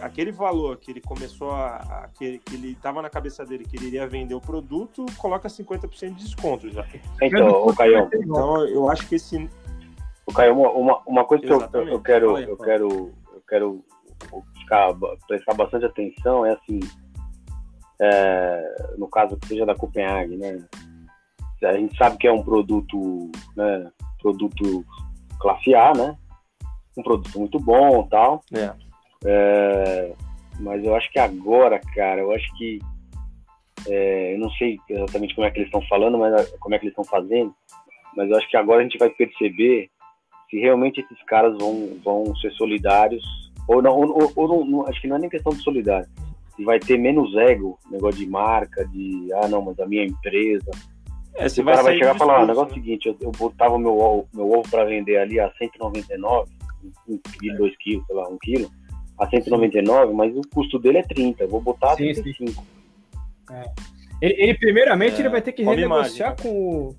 aquele 0.00 0.30
valor 0.30 0.76
que 0.76 0.90
ele 0.90 1.00
começou 1.00 1.50
a. 1.50 1.76
a 1.76 2.08
que, 2.08 2.38
que, 2.38 2.54
ele 2.54 2.72
estava 2.72 3.02
na 3.02 3.10
cabeça 3.10 3.44
dele 3.44 3.64
que 3.64 3.76
ele 3.76 3.86
iria 3.86 4.06
vender 4.06 4.34
o 4.34 4.40
produto, 4.40 5.04
coloca 5.18 5.48
50% 5.48 6.14
de 6.14 6.24
desconto 6.24 6.70
já. 6.70 6.86
Então, 7.20 7.66
o 7.66 7.74
Caio. 7.74 8.08
Então, 8.14 8.66
eu 8.68 8.88
acho 8.88 9.08
que 9.08 9.16
esse. 9.16 9.48
O 10.26 10.32
Caio, 10.32 10.56
uma, 10.56 11.00
uma 11.06 11.24
coisa 11.24 11.44
que 11.44 11.52
eu, 11.52 11.88
eu, 11.88 12.00
quero, 12.00 12.38
eu 12.38 12.56
quero. 12.56 13.12
Eu 13.32 13.42
quero 13.48 13.84
ficar, 14.60 14.94
prestar 15.26 15.54
bastante 15.54 15.86
atenção 15.86 16.46
é 16.46 16.52
assim. 16.52 16.80
É, 18.02 18.94
no 18.96 19.08
caso 19.08 19.36
que 19.36 19.48
seja 19.48 19.66
da 19.66 19.74
Copenhague, 19.74 20.36
né? 20.36 20.64
a 21.62 21.76
gente 21.76 21.96
sabe 21.96 22.16
que 22.16 22.26
é 22.26 22.32
um 22.32 22.42
produto, 22.42 23.30
né, 23.54 23.90
produto 24.22 24.84
classe 25.38 25.74
A, 25.74 25.92
né? 25.92 26.16
Um 27.00 27.02
produto 27.02 27.38
muito 27.38 27.58
bom 27.58 28.06
tal. 28.08 28.42
É. 28.54 28.72
É, 29.24 30.12
mas 30.60 30.84
eu 30.84 30.94
acho 30.94 31.10
que 31.10 31.18
agora, 31.18 31.80
cara, 31.94 32.20
eu 32.20 32.32
acho 32.32 32.46
que 32.56 32.78
é, 33.86 34.34
eu 34.34 34.38
não 34.38 34.50
sei 34.52 34.78
exatamente 34.88 35.34
como 35.34 35.46
é 35.46 35.50
que 35.50 35.58
eles 35.58 35.68
estão 35.68 35.82
falando, 35.88 36.18
mas 36.18 36.50
como 36.58 36.74
é 36.74 36.78
que 36.78 36.84
eles 36.84 36.92
estão 36.92 37.04
fazendo, 37.04 37.54
mas 38.16 38.30
eu 38.30 38.36
acho 38.36 38.48
que 38.48 38.56
agora 38.56 38.80
a 38.80 38.82
gente 38.82 38.98
vai 38.98 39.10
perceber 39.10 39.90
se 40.50 40.58
realmente 40.58 41.00
esses 41.00 41.22
caras 41.24 41.56
vão, 41.58 41.98
vão 42.04 42.36
ser 42.36 42.50
solidários 42.52 43.22
ou 43.68 43.80
não, 43.80 43.96
ou, 43.96 44.32
ou 44.34 44.64
não, 44.64 44.86
acho 44.86 45.00
que 45.00 45.06
não 45.06 45.16
é 45.16 45.20
nem 45.20 45.30
questão 45.30 45.52
de 45.52 45.62
solidário, 45.62 46.08
se 46.56 46.64
vai 46.64 46.78
ter 46.78 46.98
menos 46.98 47.34
ego, 47.36 47.78
negócio 47.90 48.18
de 48.18 48.26
marca, 48.26 48.84
de 48.86 49.28
ah 49.34 49.48
não, 49.48 49.62
mas 49.62 49.78
a 49.78 49.86
minha 49.86 50.04
empresa, 50.04 50.70
é, 51.36 51.46
o 51.46 51.64
cara 51.64 51.82
vai 51.82 51.96
chegar 51.96 52.14
e 52.14 52.18
falar, 52.18 52.42
o 52.42 52.46
negócio 52.46 52.70
é 52.70 52.72
o 52.72 52.74
seguinte, 52.74 53.08
eu, 53.08 53.16
eu 53.20 53.30
botava 53.30 53.78
meu 53.78 53.96
ovo, 53.96 54.28
meu 54.34 54.50
ovo 54.50 54.68
para 54.68 54.84
vender 54.84 55.16
ali 55.18 55.38
a 55.38 55.50
199, 55.52 56.50
um 57.08 57.18
quilo, 57.18 57.58
dois 57.58 57.76
quilos, 57.76 58.06
sei 58.06 58.16
lá, 58.16 58.28
um 58.28 58.38
quilo, 58.38 58.70
a 59.18 59.28
199, 59.28 60.12
mas 60.14 60.34
o 60.36 60.40
custo 60.52 60.78
dele 60.78 60.98
é 60.98 61.02
30, 61.02 61.44
eu 61.44 61.48
vou 61.48 61.60
botar 61.60 61.92
a 61.92 61.96
35. 61.96 62.64
É. 63.50 63.70
Ele, 64.20 64.34
ele, 64.42 64.54
primeiramente, 64.54 65.16
é, 65.16 65.20
ele 65.20 65.28
vai 65.28 65.42
ter 65.42 65.52
que 65.52 65.62
renegociar 65.62 66.34
imagem, 66.34 66.36
com, 66.42 66.94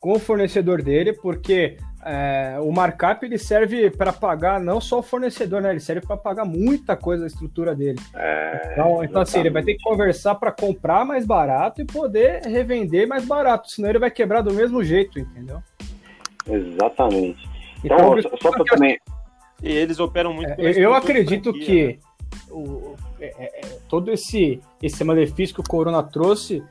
com 0.00 0.12
o 0.12 0.18
fornecedor 0.18 0.82
dele, 0.82 1.12
porque 1.12 1.76
é, 2.04 2.56
o 2.60 2.70
markup 2.70 3.26
ele 3.26 3.36
serve 3.36 3.90
para 3.90 4.12
pagar 4.12 4.60
não 4.60 4.80
só 4.80 5.00
o 5.00 5.02
fornecedor, 5.02 5.60
né? 5.60 5.70
Ele 5.70 5.80
serve 5.80 6.06
para 6.06 6.16
pagar 6.16 6.44
muita 6.44 6.96
coisa 6.96 7.22
da 7.22 7.26
estrutura 7.26 7.74
dele. 7.74 7.98
É, 8.14 8.70
então, 8.72 9.04
então 9.04 9.22
assim, 9.22 9.40
ele 9.40 9.50
vai 9.50 9.62
ter 9.62 9.74
que 9.74 9.82
conversar 9.82 10.36
para 10.36 10.52
comprar 10.52 11.04
mais 11.04 11.26
barato 11.26 11.82
e 11.82 11.84
poder 11.84 12.42
revender 12.42 13.08
mais 13.08 13.24
barato, 13.24 13.70
senão 13.70 13.88
ele 13.88 13.98
vai 13.98 14.10
quebrar 14.10 14.40
do 14.42 14.52
mesmo 14.52 14.84
jeito, 14.84 15.18
entendeu? 15.18 15.60
Exatamente. 16.48 17.48
Então, 17.84 18.18
então 18.18 18.30
só, 18.30 18.36
só 18.40 18.50
para 18.50 18.64
também. 18.64 18.98
E 19.66 19.72
eles 19.72 19.98
operam 19.98 20.32
muito. 20.32 20.50
É, 20.60 20.78
eu 20.78 20.94
acredito 20.94 21.52
que 21.52 21.98
o, 22.50 22.94
é, 23.20 23.26
é, 23.36 23.60
é, 23.60 23.78
todo 23.88 24.10
esse, 24.12 24.60
esse 24.82 25.02
malefício 25.02 25.54
que 25.54 25.60
o 25.60 25.68
corona 25.68 26.02
trouxe 26.02 26.62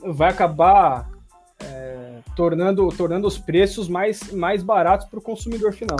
vai 0.00 0.30
acabar 0.30 1.08
é, 1.62 2.18
tornando, 2.34 2.88
tornando 2.88 3.26
os 3.28 3.38
preços 3.38 3.88
mais, 3.88 4.32
mais 4.32 4.62
baratos 4.62 5.06
para 5.06 5.18
o 5.18 5.22
consumidor 5.22 5.72
final. 5.72 5.98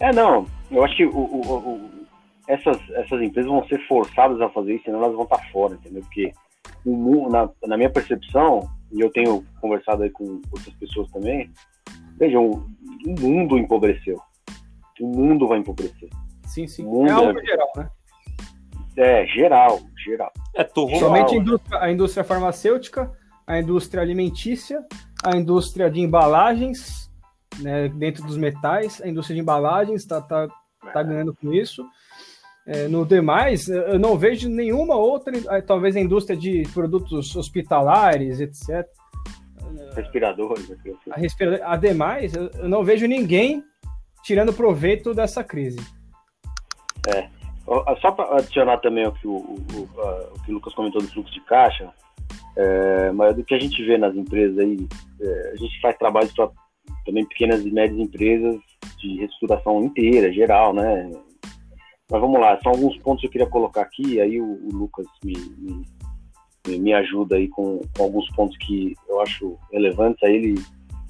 É, 0.00 0.12
não. 0.12 0.46
Eu 0.70 0.84
acho 0.84 0.96
que 0.96 1.04
o, 1.04 1.16
o, 1.16 1.56
o, 1.58 1.90
essas, 2.48 2.78
essas 2.90 3.22
empresas 3.22 3.50
vão 3.50 3.64
ser 3.68 3.78
forçadas 3.86 4.40
a 4.40 4.48
fazer 4.48 4.74
isso, 4.74 4.84
senão 4.84 4.98
elas 4.98 5.14
vão 5.14 5.22
estar 5.22 5.38
fora, 5.52 5.74
entendeu? 5.74 6.02
Porque 6.02 6.32
o, 6.84 7.28
na, 7.28 7.48
na 7.64 7.76
minha 7.76 7.90
percepção, 7.90 8.68
e 8.90 9.00
eu 9.00 9.10
tenho 9.10 9.44
conversado 9.60 10.02
aí 10.02 10.10
com 10.10 10.40
outras 10.50 10.74
pessoas 10.74 11.08
também, 11.12 11.50
vejam, 12.18 12.66
o 13.06 13.20
mundo 13.20 13.56
empobreceu. 13.56 14.20
O 15.00 15.06
mundo 15.06 15.46
vai 15.48 15.58
empobrecer. 15.58 16.08
Sim, 16.46 16.66
sim. 16.66 16.84
é 17.06 17.10
algo 17.10 17.38
é... 17.38 17.44
geral, 17.44 17.72
né? 17.76 17.90
É, 18.96 19.26
geral, 19.26 19.80
geral. 20.04 20.32
É, 20.54 20.68
Somente 20.98 21.34
a 21.34 21.38
indústria, 21.38 21.78
a 21.80 21.90
indústria 21.90 22.24
farmacêutica, 22.24 23.10
a 23.46 23.58
indústria 23.58 24.02
alimentícia, 24.02 24.84
a 25.24 25.34
indústria 25.36 25.90
de 25.90 26.00
embalagens, 26.00 27.10
né, 27.58 27.88
dentro 27.88 28.22
dos 28.26 28.36
metais, 28.36 29.00
a 29.00 29.08
indústria 29.08 29.34
de 29.34 29.40
embalagens 29.40 30.02
está 30.02 30.20
tá, 30.20 30.46
tá 30.92 31.00
é. 31.00 31.04
ganhando 31.04 31.34
com 31.34 31.52
isso. 31.54 31.84
É, 32.66 32.86
no 32.86 33.04
demais, 33.04 33.66
eu 33.68 33.98
não 33.98 34.16
vejo 34.16 34.48
nenhuma 34.48 34.94
outra, 34.94 35.32
talvez 35.62 35.96
a 35.96 36.00
indústria 36.00 36.36
de 36.36 36.62
produtos 36.72 37.34
hospitalares, 37.34 38.40
etc. 38.40 38.86
Respiradores. 39.96 40.70
A 41.10 41.16
respirador, 41.16 41.60
ademais, 41.64 42.34
eu 42.34 42.68
não 42.68 42.84
vejo 42.84 43.06
ninguém 43.06 43.64
tirando 44.22 44.52
proveito 44.52 45.14
dessa 45.14 45.42
crise. 45.42 45.78
É. 47.08 47.28
Só 48.00 48.10
para 48.10 48.38
adicionar 48.38 48.78
também 48.78 49.06
o 49.06 49.12
que 49.12 49.26
o, 49.26 49.36
o, 49.36 49.88
o, 50.34 50.42
que 50.44 50.50
o 50.50 50.54
Lucas 50.54 50.74
comentou 50.74 51.00
do 51.00 51.08
fluxo 51.08 51.32
de 51.32 51.40
caixa, 51.42 51.92
é, 52.56 53.10
mas 53.12 53.36
do 53.36 53.44
que 53.44 53.54
a 53.54 53.58
gente 53.58 53.82
vê 53.84 53.96
nas 53.96 54.14
empresas 54.16 54.58
aí, 54.58 54.86
é, 55.20 55.52
a 55.52 55.56
gente 55.56 55.80
faz 55.80 55.96
trabalho 55.96 56.28
para 56.34 56.50
também 57.06 57.24
pequenas 57.24 57.64
e 57.64 57.70
médias 57.70 57.98
empresas 57.98 58.60
de 58.98 59.18
reestruturação 59.18 59.82
inteira, 59.82 60.32
geral, 60.32 60.72
né? 60.72 61.10
Mas 62.10 62.20
vamos 62.20 62.40
lá, 62.40 62.58
são 62.62 62.72
alguns 62.72 62.96
pontos 62.98 63.22
que 63.22 63.26
eu 63.28 63.30
queria 63.30 63.46
colocar 63.46 63.82
aqui, 63.82 64.20
aí 64.20 64.40
o, 64.40 64.44
o 64.44 64.68
Lucas 64.72 65.06
me, 65.24 65.34
me, 66.66 66.78
me, 66.78 66.92
ajuda 66.92 67.36
aí 67.36 67.48
com, 67.48 67.80
com, 67.96 68.02
alguns 68.02 68.28
pontos 68.34 68.56
que 68.58 68.94
eu 69.08 69.20
acho 69.20 69.56
relevantes. 69.72 70.22
Aí 70.22 70.34
ele 70.34 70.54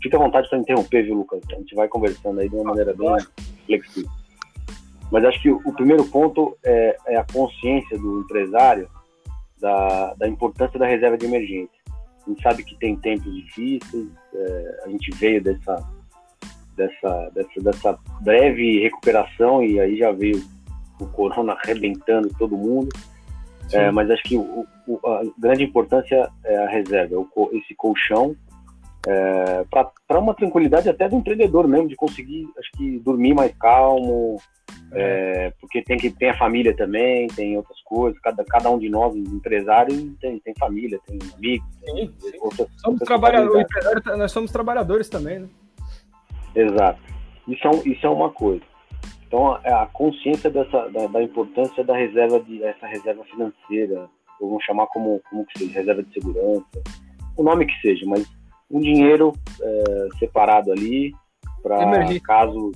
fica 0.03 0.17
à 0.17 0.21
vontade 0.21 0.49
para 0.49 0.59
interromper, 0.59 1.05
viu, 1.05 1.15
Lucas? 1.15 1.41
A 1.51 1.55
gente 1.55 1.75
vai 1.75 1.89
conversando 1.89 2.41
aí 2.41 2.49
de 2.49 2.55
uma 2.55 2.65
maneira 2.65 2.93
bem 2.95 3.09
flexível. 3.67 4.11
Mas 5.11 5.25
acho 5.27 5.43
que 5.43 5.51
o, 5.51 5.73
primeiro 5.75 6.05
ponto 6.07 6.57
é, 6.65 6.97
é, 7.07 7.17
a 7.17 7.25
consciência 7.25 7.99
do 7.99 8.21
empresário 8.21 8.89
da, 9.61 10.15
da 10.15 10.27
importância 10.27 10.79
da 10.79 10.87
reserva 10.87 11.19
de 11.19 11.27
emergência. 11.27 11.83
A 12.27 12.31
gente 12.31 12.43
sabe 12.43 12.65
que 12.65 12.75
tem 12.77 12.97
tempos 12.97 13.33
difíceis, 13.33 14.09
é, 14.35 14.83
a 14.85 14.89
gente 14.89 15.11
veio 15.17 15.43
dessa, 15.43 15.87
dessa, 16.75 17.31
dessa, 17.35 17.61
dessa 17.61 17.99
breve 18.23 18.81
recuperação 18.81 19.63
e 19.63 19.79
aí 19.79 19.99
já 19.99 20.13
veio 20.13 20.43
o 20.99 21.07
corona 21.07 21.53
arrebentando 21.53 22.31
todo 22.39 22.57
mundo. 22.57 22.89
É, 23.73 23.91
mas 23.91 24.11
acho 24.11 24.23
que 24.23 24.37
o, 24.37 24.67
o, 24.87 25.07
a 25.07 25.23
grande 25.39 25.65
importância 25.65 26.31
é 26.45 26.57
a 26.57 26.69
reserva, 26.69 27.17
o, 27.19 27.51
esse 27.53 27.75
colchão, 27.75 28.35
é, 29.07 29.65
para 29.71 30.19
uma 30.19 30.35
tranquilidade 30.35 30.89
até 30.89 31.09
do 31.09 31.17
empreendedor 31.17 31.67
mesmo, 31.67 31.89
de 31.89 31.97
conseguir, 31.97 32.49
acho 32.59 32.71
que, 32.77 32.99
dormir 33.01 33.35
mais 33.35 33.53
calmo, 33.57 34.37
é, 34.93 35.53
porque 35.61 35.83
tem 35.83 35.97
que 35.97 36.11
tem 36.11 36.31
a 36.31 36.39
família 36.39 36.77
também, 36.77 37.27
tem 37.29 37.57
outras 37.57 37.81
coisas, 37.83 38.21
cada, 38.21 38.45
cada 38.45 38.71
um 38.71 38.79
de 38.79 38.89
nós, 38.89 39.15
empresários, 39.17 39.99
tem, 40.21 40.39
tem 40.39 40.55
família, 40.59 41.01
tem 41.07 41.19
amigos, 41.37 41.67
tem 41.81 41.97
sim, 41.97 42.15
sim. 42.19 42.39
Outras, 42.41 42.69
somos 42.77 43.01
trabalhadores, 43.01 43.67
tá, 44.05 44.17
nós 44.17 44.33
somos 44.33 44.53
trabalhadores 44.53 45.09
também, 45.09 45.41
né? 45.41 45.49
Exato. 46.55 47.01
Isso 47.49 47.67
é, 47.67 47.89
isso 47.89 48.07
é 48.07 48.11
uma 48.11 48.31
coisa. 48.31 48.63
Então, 49.27 49.59
é 49.65 49.73
a 49.73 49.87
consciência 49.87 50.51
dessa, 50.51 50.89
da, 50.91 51.07
da, 51.07 51.23
importância 51.23 51.83
da 51.83 51.97
reserva, 51.97 52.39
de, 52.41 52.63
essa 52.63 52.87
reserva 52.87 53.25
financeira, 53.25 54.09
ou 54.39 54.49
vamos 54.49 54.65
chamar 54.65 54.87
como, 54.89 55.21
como 55.31 55.47
que 55.47 55.59
seja, 55.59 55.79
reserva 55.79 56.03
de 56.03 56.13
segurança, 56.13 56.83
o 57.37 57.43
nome 57.43 57.65
que 57.65 57.81
seja, 57.81 58.05
mas 58.07 58.31
um 58.73 58.81
dinheiro 58.81 59.33
é, 59.61 60.09
separado 60.19 60.73
ali 60.73 61.13
para 61.63 62.21
casos 62.21 62.75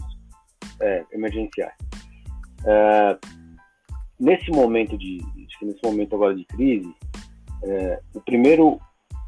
é, 0.80 1.04
emergenciais. 1.12 1.74
É, 2.64 3.18
nesse 4.20 4.50
momento 4.50 4.96
de, 4.96 5.20
nesse 5.62 5.80
momento 5.82 6.14
agora 6.14 6.34
de 6.34 6.44
crise, 6.44 6.94
é, 7.64 8.00
o 8.14 8.20
primeiro, 8.20 8.78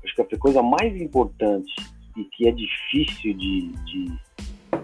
acho 0.05 0.15
que 0.15 0.35
a 0.35 0.39
coisa 0.39 0.63
mais 0.63 0.95
importante 1.01 1.75
e 2.17 2.25
que 2.25 2.47
é 2.47 2.53
difícil 2.53 3.35
de, 3.35 3.73
de 3.85 4.19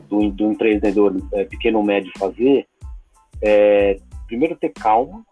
do, 0.08 0.30
do 0.30 0.52
empreendedor 0.52 1.14
é, 1.32 1.44
pequeno 1.44 1.78
ou 1.78 1.84
médio 1.84 2.10
fazer 2.18 2.66
é, 3.42 3.98
primeiro, 4.26 4.56
ter 4.56 4.70
calma 4.70 5.24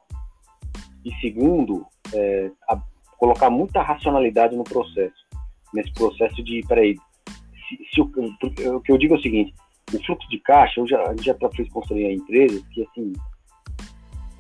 e, 1.05 1.13
segundo, 1.21 1.87
é, 2.15 2.51
a, 2.69 2.81
colocar 3.19 3.51
muita 3.51 3.83
racionalidade 3.83 4.55
no 4.57 4.65
processo. 4.65 5.22
Nesse 5.73 5.93
processo 5.93 6.43
de, 6.43 6.63
peraí, 6.67 6.97
se, 7.69 7.95
se 7.95 8.01
o, 8.01 8.05
o, 8.05 8.81
que 8.81 8.93
eu 8.93 8.99
digo 8.99 9.15
é 9.15 9.19
o 9.19 9.23
seguinte, 9.23 9.55
o 9.93 10.05
fluxo 10.05 10.29
de 10.29 10.39
caixa, 10.41 10.81
eu 10.81 10.87
já, 10.87 11.03
a 11.03 11.11
gente 11.11 11.25
já 11.25 11.37
fez 11.55 11.69
consultoria 11.71 12.13
em 12.13 12.17
empresas 12.17 12.63
que, 12.69 12.83
assim, 12.83 13.13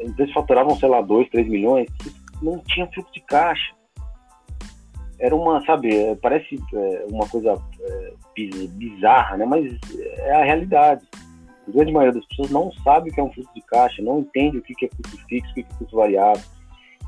empresas 0.00 0.34
faturavam, 0.34 0.76
sei 0.76 0.88
lá, 0.88 1.00
2, 1.00 1.28
3 1.30 1.48
milhões, 1.48 1.88
não 2.42 2.58
tinha 2.58 2.86
fluxo 2.92 3.12
de 3.12 3.20
caixa 3.20 3.74
era 5.22 5.36
uma, 5.36 5.64
sabe, 5.64 5.96
é, 5.96 6.16
parece 6.16 6.58
é, 6.74 7.06
uma 7.08 7.28
coisa 7.28 7.56
é, 7.80 8.12
bizarra, 8.70 9.36
né? 9.36 9.46
Mas 9.46 9.72
é 10.18 10.34
a 10.34 10.44
realidade. 10.44 11.06
A 11.68 11.70
grande 11.70 11.92
maioria 11.92 12.18
das 12.18 12.26
pessoas 12.26 12.50
não 12.50 12.72
sabe 12.82 13.08
o 13.08 13.14
que 13.14 13.20
é 13.20 13.22
um 13.22 13.32
fluxo 13.32 13.54
de 13.54 13.62
caixa, 13.62 14.02
não 14.02 14.18
entende 14.18 14.58
o 14.58 14.62
que 14.62 14.84
é 14.84 14.88
custo 14.88 15.16
fixo, 15.28 15.52
o 15.52 15.54
que 15.54 15.60
é 15.60 15.78
custo 15.78 15.96
variável. 15.96 16.42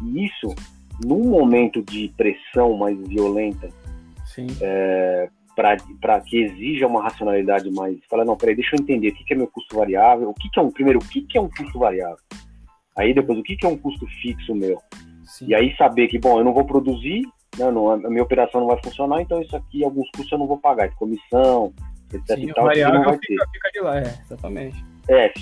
E 0.00 0.26
isso, 0.26 0.54
num 1.04 1.28
momento 1.28 1.82
de 1.82 2.14
pressão 2.16 2.76
mais 2.76 2.96
violenta, 3.08 3.68
é, 4.60 5.28
para 5.54 6.20
que 6.20 6.42
exija 6.42 6.86
uma 6.86 7.02
racionalidade 7.02 7.70
mais. 7.70 7.98
Fala, 8.08 8.24
não, 8.24 8.36
peraí, 8.36 8.54
deixa 8.54 8.76
eu 8.76 8.80
entender 8.80 9.08
o 9.08 9.14
que, 9.14 9.24
que 9.24 9.34
é 9.34 9.36
meu 9.36 9.48
custo 9.48 9.76
variável, 9.76 10.30
o 10.30 10.34
que, 10.34 10.50
que 10.50 10.58
é 10.58 10.62
um. 10.62 10.70
Primeiro, 10.70 10.98
o 10.98 11.08
que, 11.08 11.22
que 11.22 11.38
é 11.38 11.40
um 11.40 11.48
custo 11.48 11.78
variável? 11.78 12.18
Aí 12.96 13.12
depois, 13.12 13.38
o 13.38 13.42
que, 13.42 13.56
que 13.56 13.66
é 13.66 13.68
um 13.68 13.78
custo 13.78 14.06
fixo 14.22 14.54
meu? 14.54 14.80
Sim. 15.24 15.46
E 15.48 15.54
aí 15.54 15.74
saber 15.76 16.08
que, 16.08 16.18
bom, 16.18 16.38
eu 16.38 16.44
não 16.44 16.52
vou 16.52 16.64
produzir, 16.64 17.22
não, 17.58 17.72
não, 17.72 17.90
a 17.90 18.10
minha 18.10 18.22
operação 18.22 18.60
não 18.60 18.68
vai 18.68 18.80
funcionar, 18.82 19.20
então 19.20 19.40
isso 19.40 19.56
aqui, 19.56 19.84
alguns 19.84 20.08
custos 20.10 20.32
eu 20.32 20.38
não 20.38 20.46
vou 20.46 20.58
pagar, 20.58 20.88
de 20.88 20.96
comissão, 20.96 21.72
etc 22.12 22.36
Sim, 22.36 22.50
e 22.50 22.52
tal, 22.52 22.64
variável 22.64 22.98
não 22.98 23.04
vai 23.04 23.18
fica, 23.18 23.44
ter. 23.44 23.52
fica 23.52 23.70
de 23.72 23.80
lá, 23.80 23.98
é, 23.98 24.20
exatamente. 24.20 24.84
É, 25.08 25.32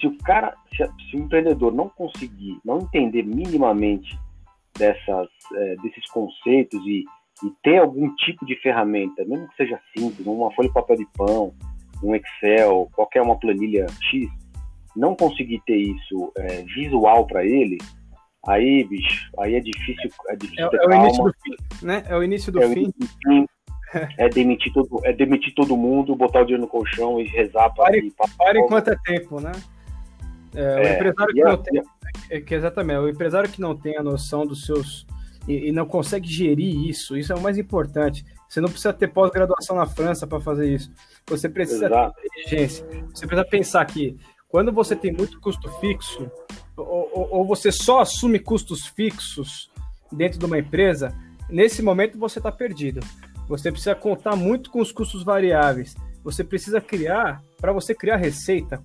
se 0.00 0.06
o 0.06 0.18
cara, 0.18 0.54
se, 0.74 0.84
se, 1.10 1.16
o 1.16 1.20
empreendedor 1.20 1.72
não 1.72 1.88
conseguir, 1.88 2.58
não 2.64 2.78
entender 2.78 3.22
minimamente 3.22 4.18
dessas, 4.78 5.28
é, 5.54 5.76
desses 5.82 6.06
conceitos 6.10 6.80
e, 6.86 7.04
e 7.44 7.50
ter 7.62 7.78
algum 7.78 8.14
tipo 8.16 8.44
de 8.46 8.56
ferramenta, 8.56 9.24
mesmo 9.24 9.48
que 9.48 9.56
seja 9.56 9.80
simples, 9.96 10.26
uma 10.26 10.52
folha 10.52 10.68
de 10.68 10.74
papel 10.74 10.96
de 10.96 11.06
pão, 11.16 11.54
um 12.02 12.14
Excel, 12.14 12.88
qualquer 12.94 13.22
uma 13.22 13.38
planilha 13.38 13.86
X, 14.00 14.28
não 14.94 15.14
conseguir 15.14 15.60
ter 15.66 15.76
isso 15.76 16.32
é, 16.36 16.62
visual 16.62 17.26
para 17.26 17.44
ele, 17.44 17.78
Aí, 18.46 18.82
bicho, 18.82 19.30
aí 19.38 19.54
é 19.54 19.60
difícil, 19.60 20.10
é 20.28 20.34
difícil 20.34 20.68
é, 20.72 20.76
é 20.76 20.88
o 20.88 20.92
início 20.92 21.22
do 21.22 21.32
fim, 21.32 21.86
né? 21.86 22.04
É 22.08 22.16
o 22.16 22.22
início 22.24 22.52
do 22.52 22.60
é 22.60 22.68
fim. 22.68 22.92
fim. 23.24 23.46
É 24.16 24.26
demitir, 24.28 24.72
todo, 24.72 25.00
é 25.04 25.12
demitir 25.12 25.54
todo 25.54 25.76
mundo, 25.76 26.16
botar 26.16 26.40
o 26.40 26.44
dinheiro 26.44 26.62
no 26.62 26.68
colchão 26.68 27.20
e 27.20 27.24
rezar 27.24 27.68
para 27.74 27.84
pare, 27.84 28.12
pare 28.38 28.58
enquanto 28.58 28.88
é 28.88 28.96
tempo, 29.04 29.38
né? 29.38 29.52
É, 30.54 30.76
o 30.76 30.78
é, 30.78 30.94
empresário 30.94 31.34
que 31.34 31.42
não 31.42 31.56
tem, 31.58 31.82
é, 32.30 32.40
que 32.40 32.54
exatamente, 32.54 32.98
o 32.98 33.08
empresário 33.08 33.50
que 33.50 33.60
não 33.60 33.76
tem 33.76 33.98
a 33.98 34.02
noção 34.02 34.46
dos 34.46 34.64
seus 34.64 35.06
e, 35.46 35.68
e 35.68 35.72
não 35.72 35.86
consegue 35.86 36.28
gerir 36.28 36.88
isso, 36.88 37.16
isso 37.16 37.32
é 37.32 37.36
o 37.36 37.40
mais 37.40 37.58
importante. 37.58 38.24
Você 38.48 38.60
não 38.60 38.68
precisa 38.68 38.92
ter 38.92 39.08
pós-graduação 39.08 39.76
na 39.76 39.86
França 39.86 40.26
para 40.26 40.40
fazer 40.40 40.72
isso. 40.72 40.90
Você 41.26 41.48
precisa 41.48 41.86
Exato. 41.86 42.14
ter 42.14 42.26
inteligência. 42.26 42.86
Você 43.12 43.26
precisa 43.26 43.48
pensar 43.48 43.84
que 43.86 44.16
quando 44.48 44.70
você 44.70 44.94
tem 44.94 45.10
muito 45.12 45.40
custo 45.40 45.70
fixo, 45.80 46.30
ou, 46.76 47.28
ou 47.30 47.46
você 47.46 47.72
só 47.72 48.00
assume 48.00 48.38
custos 48.38 48.86
fixos 48.86 49.70
dentro 50.12 50.38
de 50.38 50.44
uma 50.44 50.58
empresa, 50.58 51.16
nesse 51.48 51.82
momento 51.82 52.18
você 52.18 52.38
está 52.38 52.52
perdido. 52.52 53.00
Você 53.48 53.72
precisa 53.72 53.94
contar 53.94 54.36
muito 54.36 54.70
com 54.70 54.80
os 54.80 54.92
custos 54.92 55.22
variáveis. 55.24 55.94
Você 56.22 56.44
precisa 56.44 56.80
criar, 56.80 57.42
para 57.58 57.72
você 57.72 57.94
criar 57.94 58.16
receita, 58.16 58.82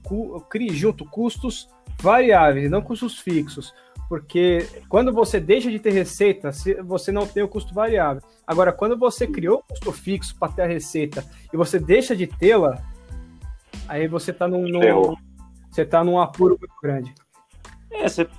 crie 0.49 0.69
junto 0.69 1.05
custos 1.05 1.67
variáveis 1.99 2.65
e 2.65 2.69
não 2.69 2.81
custos 2.81 3.19
fixos. 3.19 3.73
Porque 4.09 4.65
quando 4.87 5.11
você 5.11 5.39
deixa 5.39 5.69
de 5.69 5.79
ter 5.79 5.91
receita, 5.91 6.51
você 6.85 7.11
não 7.11 7.27
tem 7.27 7.43
o 7.43 7.47
custo 7.47 7.73
variável. 7.73 8.23
Agora, 8.45 8.71
quando 8.71 8.97
você 8.97 9.27
criou 9.27 9.59
o 9.59 9.63
custo 9.63 9.91
fixo 9.91 10.35
para 10.39 10.51
ter 10.53 10.61
a 10.61 10.67
receita 10.67 11.25
e 11.51 11.57
você 11.57 11.77
deixa 11.77 12.15
de 12.15 12.25
tê-la, 12.25 12.81
aí 13.87 14.07
você 14.07 14.31
está 14.31 14.47
num, 14.47 14.67
num, 14.67 15.15
você 15.69 15.85
tá 15.85 16.03
num 16.03 16.19
apuro 16.19 16.57
muito 16.59 16.73
grande. 16.81 17.13
É, 17.91 18.07
você, 18.07 18.29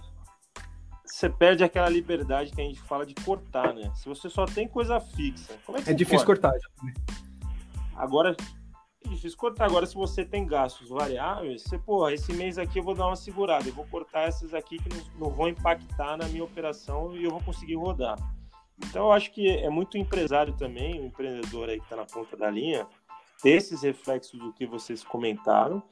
você 1.05 1.29
perde 1.29 1.63
aquela 1.63 1.89
liberdade 1.89 2.51
que 2.51 2.61
a 2.61 2.65
gente 2.65 2.81
fala 2.81 3.05
de 3.05 3.15
cortar, 3.15 3.75
né? 3.75 3.91
Se 3.95 4.09
você 4.09 4.31
só 4.31 4.47
tem 4.47 4.67
coisa 4.67 4.99
fixa, 5.01 5.55
como 5.67 5.77
é 5.77 5.83
que 5.83 5.91
É 5.91 5.93
difícil 5.93 6.25
corta? 6.25 6.51
cortar. 6.51 6.69
Agora, 7.95 8.35
é 9.05 9.09
difícil 9.09 9.39
cortar. 9.39 9.67
Agora, 9.67 9.87
se 9.87 9.95
você 9.95 10.25
tem 10.25 10.47
gastos 10.47 10.89
variáveis, 10.89 11.63
você, 11.63 11.79
pô, 11.79 12.09
esse 12.09 12.33
mês 12.33 12.59
aqui 12.59 12.79
eu 12.79 12.83
vou 12.83 12.95
dar 12.95 13.07
uma 13.07 13.17
segurada, 13.17 13.69
eu 13.69 13.73
vou 13.73 13.87
cortar 13.87 14.23
essas 14.23 14.55
aqui 14.55 14.79
que 14.79 14.89
não, 14.89 15.29
não 15.29 15.31
vão 15.35 15.49
impactar 15.49 16.17
na 16.17 16.27
minha 16.27 16.45
operação 16.45 17.15
e 17.17 17.25
eu 17.25 17.31
vou 17.31 17.41
conseguir 17.43 17.77
rodar. 17.77 18.17
Então, 18.79 19.07
eu 19.07 19.13
acho 19.13 19.33
que 19.33 19.49
é 19.49 19.69
muito 19.69 19.99
empresário 19.99 20.53
também, 20.55 21.01
o 21.01 21.07
empreendedor 21.07 21.69
aí 21.69 21.79
que 21.79 21.85
está 21.85 21.97
na 21.97 22.05
ponta 22.05 22.37
da 22.37 22.49
linha, 22.49 22.87
ter 23.43 23.51
esses 23.51 23.83
reflexos 23.83 24.39
do 24.39 24.53
que 24.53 24.67
vocês 24.67 25.03
comentaram, 25.03 25.83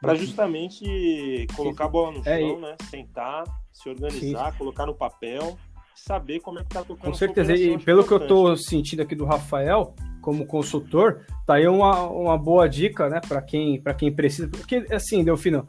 para 0.00 0.14
justamente 0.16 1.46
colocar 1.54 1.84
a 1.84 1.88
bola 1.88 2.10
no 2.10 2.18
Uhum. 2.18 2.24
É, 2.26 2.40
chão, 2.40 2.58
e- 2.58 2.60
né? 2.60 2.76
Sentar, 2.90 3.44
se 3.72 3.88
organizar, 3.88 4.56
colocar 4.58 4.84
no 4.84 4.94
papel, 4.94 5.56
saber 5.94 6.40
como 6.40 6.58
é 6.58 6.62
que 6.64 6.70
tá 6.70 6.82
tocando 6.82 7.12
Com 7.12 7.14
certeza. 7.14 7.54
E 7.54 7.78
pelo 7.78 8.04
que 8.04 8.12
eu 8.12 8.26
tô 8.26 8.56
sentindo 8.56 9.00
aqui 9.02 9.14
do 9.14 9.24
Rafael, 9.24 9.94
como 10.22 10.46
consultor, 10.46 11.20
tá 11.44 11.54
aí 11.54 11.66
uma, 11.66 12.04
uma 12.08 12.38
boa 12.38 12.68
dica, 12.68 13.08
né, 13.10 13.20
para 13.28 13.42
quem, 13.42 13.78
para 13.78 13.92
quem 13.92 14.10
precisa. 14.10 14.48
Porque, 14.48 14.86
assim, 14.90 15.22
Delfino, 15.22 15.68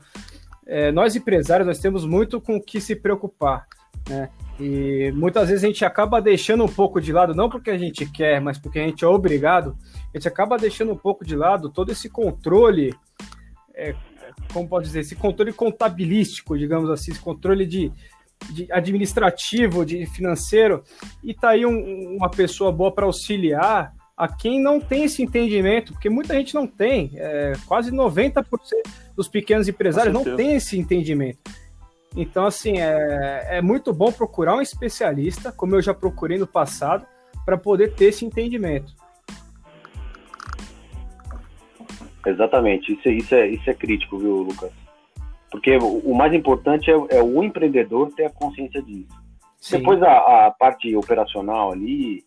é, 0.66 0.92
nós 0.92 1.16
empresários, 1.16 1.68
nós 1.68 1.80
temos 1.80 2.06
muito 2.06 2.40
com 2.40 2.56
o 2.56 2.62
que 2.62 2.80
se 2.80 2.96
preocupar, 2.96 3.68
né? 4.08 4.30
E 4.60 5.12
muitas 5.16 5.50
vezes 5.50 5.64
a 5.64 5.68
gente 5.68 5.84
acaba 5.84 6.22
deixando 6.22 6.64
um 6.64 6.68
pouco 6.68 7.02
de 7.02 7.12
lado, 7.12 7.34
não 7.34 7.50
porque 7.50 7.72
a 7.72 7.78
gente 7.78 8.06
quer, 8.06 8.40
mas 8.40 8.60
porque 8.60 8.80
a 8.80 8.84
gente 8.84 9.04
é 9.04 9.08
obrigado, 9.08 9.76
a 10.14 10.18
gente 10.18 10.28
acaba 10.28 10.58
deixando 10.58 10.94
um 10.94 10.98
pouco 10.98 11.26
de 11.26 11.36
lado 11.36 11.70
todo 11.72 11.92
esse 11.92 12.08
controle, 12.08 12.96
é, 13.74 13.96
como 14.54 14.70
pode 14.70 14.86
dizer, 14.86 15.00
esse 15.00 15.16
controle 15.16 15.52
contabilístico, 15.52 16.58
digamos 16.58 16.90
assim, 16.92 17.12
esse 17.12 17.20
controle 17.20 17.66
de, 17.66 17.92
de 18.52 18.72
administrativo, 18.72 19.84
de 19.84 20.06
financeiro, 20.06 20.84
e 21.24 21.34
tá 21.34 21.50
aí 21.50 21.66
um- 21.66 22.16
uma 22.16 22.30
pessoa 22.30 22.72
boa 22.72 22.92
para 22.92 23.06
auxiliar 23.06 23.92
a 24.16 24.28
quem 24.28 24.62
não 24.62 24.80
tem 24.80 25.06
esse 25.06 25.24
entendimento, 25.24 25.94
porque 25.94 26.10
muita 26.10 26.36
gente 26.36 26.54
não 26.54 26.68
tem, 26.68 27.12
é, 27.16 27.54
quase 27.68 27.92
90% 27.92 28.46
dos 29.16 29.28
pequenos 29.28 29.68
empresários 29.68 30.14
não 30.14 30.24
tem 30.36 30.56
esse 30.56 30.78
entendimento. 30.78 31.40
Então, 32.16 32.46
assim, 32.46 32.80
é, 32.80 33.58
é 33.58 33.62
muito 33.62 33.92
bom 33.92 34.12
procurar 34.12 34.56
um 34.56 34.62
especialista, 34.62 35.52
como 35.52 35.76
eu 35.76 35.82
já 35.82 35.94
procurei 35.94 36.38
no 36.38 36.46
passado, 36.46 37.06
para 37.44 37.58
poder 37.58 37.96
ter 37.96 38.06
esse 38.06 38.24
entendimento. 38.24 38.94
Exatamente, 42.26 42.94
isso, 42.94 43.10
é- 43.10 43.12
isso, 43.12 43.36
é, 43.36 43.48
isso 43.48 43.70
é 43.70 43.74
crítico, 43.74 44.18
viu, 44.18 44.44
Lucas? 44.44 44.72
Porque 45.52 45.76
o, 45.76 46.00
o 46.00 46.16
mais 46.16 46.34
importante 46.34 46.90
é, 46.90 46.94
é 46.94 47.22
o 47.22 47.44
empreendedor 47.44 48.12
ter 48.14 48.26
a 48.26 48.30
consciência 48.30 48.82
disso. 48.82 49.12
Sim. 49.60 49.78
Depois 49.80 50.02
a, 50.02 50.48
a 50.48 50.52
parte 50.52 50.96
operacional 50.96 51.72
ali, 51.72 52.24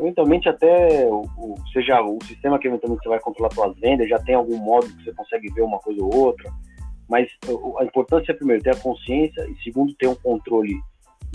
eventualmente 0.00 0.48
até 0.48 1.06
o, 1.06 1.22
o- 1.38 1.54
seja 1.72 2.00
o 2.02 2.18
sistema 2.24 2.58
que 2.58 2.66
eventualmente 2.68 3.02
você 3.02 3.08
vai 3.08 3.20
controlar 3.20 3.52
suas 3.52 3.76
vendas, 3.78 4.08
já 4.08 4.18
tem 4.18 4.34
algum 4.34 4.56
modo 4.58 4.86
que 4.88 5.04
você 5.04 5.12
consegue 5.12 5.52
ver 5.52 5.62
uma 5.62 5.78
coisa 5.78 6.02
ou 6.02 6.14
outra, 6.14 6.50
mas 7.08 7.28
o- 7.48 7.78
a 7.78 7.84
importância 7.84 8.32
é 8.32 8.34
primeiro 8.34 8.62
ter 8.62 8.70
a 8.70 8.76
consciência 8.80 9.46
e 9.48 9.62
segundo 9.62 9.94
ter 9.94 10.08
um 10.08 10.14
controle 10.14 10.74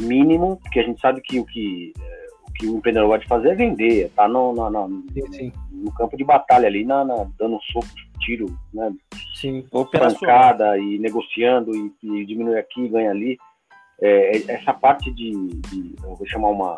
mínimo, 0.02 0.58
porque 0.58 0.80
a 0.80 0.84
gente 0.84 1.00
sabe 1.00 1.22
que 1.22 1.40
o 1.40 1.46
que, 1.46 1.94
eh, 2.00 2.28
o, 2.48 2.52
que 2.54 2.68
o 2.68 2.78
empreendedor 2.78 3.08
vai 3.10 3.22
fazer 3.28 3.50
é 3.50 3.56
vender, 3.56 4.10
tá 4.16 4.28
no, 4.28 4.54
Sim, 5.14 5.32
sim, 5.32 5.52
no 5.72 5.92
campo 5.94 6.18
de 6.18 6.24
batalha 6.24 6.68
ali, 6.68 6.84
na, 6.84 7.06
na- 7.06 7.28
dando 7.40 7.60
soco, 7.72 7.88
tiro, 8.20 8.48
né, 8.74 8.92
sim. 9.36 9.66
Pancada 10.20 10.78
e 10.78 10.98
negociando 11.00 11.72
e, 11.76 11.94
e 12.04 12.26
diminui 12.26 12.58
aqui, 12.58 12.88
ganha 12.90 13.12
ali. 13.12 13.38
É, 14.02 14.38
é- 14.38 14.44
essa 14.52 14.74
parte 14.74 15.10
de, 15.12 15.32
de- 15.32 15.96
eu 16.04 16.16
vou 16.16 16.28
chamar 16.28 16.50
uma 16.50 16.78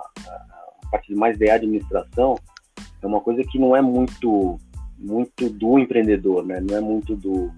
parte 0.90 1.14
mais 1.14 1.38
de 1.38 1.50
administração, 1.50 2.36
é 3.02 3.08
uma 3.08 3.22
coisa 3.22 3.44
que 3.44 3.60
não 3.60 3.76
é 3.76 3.82
muito 3.82 4.60
muito 4.98 5.50
do 5.50 5.78
empreendedor, 5.78 6.46
né? 6.46 6.60
Não 6.60 6.76
é 6.76 6.82
muito 6.82 7.16
do, 7.16 7.52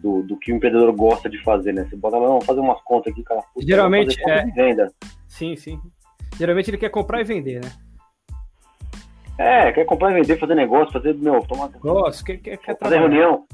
do, 0.00 0.22
do 0.22 0.36
que 0.38 0.52
o 0.52 0.56
empreendedor 0.56 0.92
gosta 0.94 1.28
de 1.28 1.42
fazer, 1.42 1.72
né? 1.72 1.84
Você 1.84 1.96
bota 1.96 2.16
lá, 2.16 2.28
vamos 2.28 2.46
fazer 2.46 2.60
umas 2.60 2.80
contas 2.82 3.12
aqui, 3.12 3.22
cara. 3.22 3.42
putz, 3.52 3.66
Geralmente, 3.66 4.16
de 4.16 4.52
venda. 4.52 4.92
Sim, 5.26 5.56
sim. 5.56 5.80
Geralmente 6.38 6.70
ele 6.70 6.78
quer 6.78 6.90
comprar 6.90 7.20
e 7.20 7.24
vender, 7.24 7.60
né? 7.60 7.72
É, 9.38 9.72
quer 9.72 9.84
comprar 9.84 10.10
e 10.10 10.20
vender, 10.20 10.38
fazer 10.38 10.54
negócio, 10.54 10.92
fazer, 10.92 11.14
meu, 11.14 11.40
tomar, 11.42 11.68
Gosto, 11.68 12.24
quer, 12.24 12.38
quer, 12.38 12.56
quer 12.58 12.78
fazer 12.78 12.96
trabalhar. 12.96 13.00
reunião. 13.00 13.46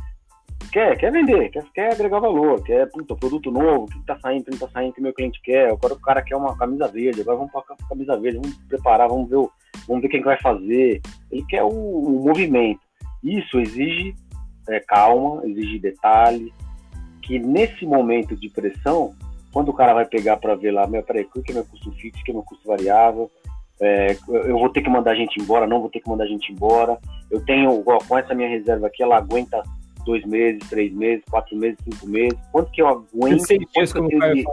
Quer, 0.72 0.96
quer 0.98 1.12
vender, 1.12 1.50
quer, 1.50 1.64
quer 1.72 1.92
agregar 1.92 2.18
valor, 2.18 2.62
quer 2.62 2.90
puta, 2.90 3.14
produto 3.14 3.50
novo, 3.50 3.84
o 3.84 3.86
que 3.86 4.06
tá 4.06 4.18
saindo, 4.20 4.42
o 4.42 4.44
que 4.44 4.50
não 4.52 4.58
tá 4.58 4.68
saindo, 4.68 4.92
que 4.92 5.00
meu 5.00 5.12
cliente 5.12 5.40
quer. 5.42 5.70
Agora 5.70 5.94
o 5.94 6.00
cara 6.00 6.22
quer 6.22 6.36
uma 6.36 6.56
camisa 6.56 6.88
verde, 6.88 7.20
agora 7.20 7.36
vamos 7.38 7.52
pra 7.52 7.62
camisa 7.88 8.16
verde, 8.16 8.38
vamos 8.38 8.56
preparar, 8.68 9.08
vamos 9.08 9.28
ver, 9.28 9.36
o- 9.36 9.50
vamos 9.86 10.02
ver 10.02 10.08
quem 10.08 10.20
que 10.20 10.26
vai 10.26 10.40
fazer. 10.40 11.00
Ele 11.30 11.44
quer 11.48 11.62
o, 11.62 11.68
o 11.68 12.24
movimento. 12.24 12.80
Isso 13.22 13.58
exige 13.60 14.14
é, 14.68 14.80
calma, 14.80 15.42
exige 15.44 15.78
detalhe, 15.78 16.52
que 17.22 17.38
nesse 17.38 17.86
momento 17.86 18.36
de 18.36 18.48
pressão, 18.48 19.14
quando 19.52 19.68
o 19.68 19.74
cara 19.74 19.94
vai 19.94 20.06
pegar 20.06 20.36
para 20.36 20.54
ver 20.54 20.72
lá, 20.72 20.86
meu, 20.86 21.02
peraí, 21.02 21.26
o 21.34 21.42
que 21.42 21.52
é 21.52 21.54
meu 21.54 21.64
custo 21.64 21.92
fixo, 21.92 22.20
o 22.20 22.24
que 22.24 22.30
é 22.30 22.34
meu 22.34 22.42
custo 22.42 22.66
variável, 22.66 23.30
é, 23.80 24.16
eu 24.28 24.58
vou 24.58 24.68
ter 24.70 24.82
que 24.82 24.90
mandar 24.90 25.12
a 25.12 25.14
gente 25.14 25.40
embora, 25.40 25.66
não 25.66 25.80
vou 25.80 25.90
ter 25.90 26.00
que 26.00 26.08
mandar 26.08 26.24
a 26.24 26.28
gente 26.28 26.52
embora, 26.52 26.98
eu 27.30 27.44
tenho, 27.44 27.82
com 27.82 28.18
essa 28.18 28.34
minha 28.34 28.48
reserva 28.48 28.86
aqui, 28.86 29.02
ela 29.02 29.16
aguenta 29.16 29.62
dois 30.04 30.24
meses, 30.26 30.68
três 30.68 30.92
meses, 30.92 31.24
quatro 31.30 31.56
meses, 31.56 31.78
cinco 31.84 32.06
meses, 32.08 32.38
quanto 32.52 32.70
que 32.70 32.82
eu 32.82 32.88
aguento, 32.88 33.40
100 33.46 33.58
dias, 33.74 33.92
como 33.92 34.12
eu 34.12 34.18
tenho 34.20 34.44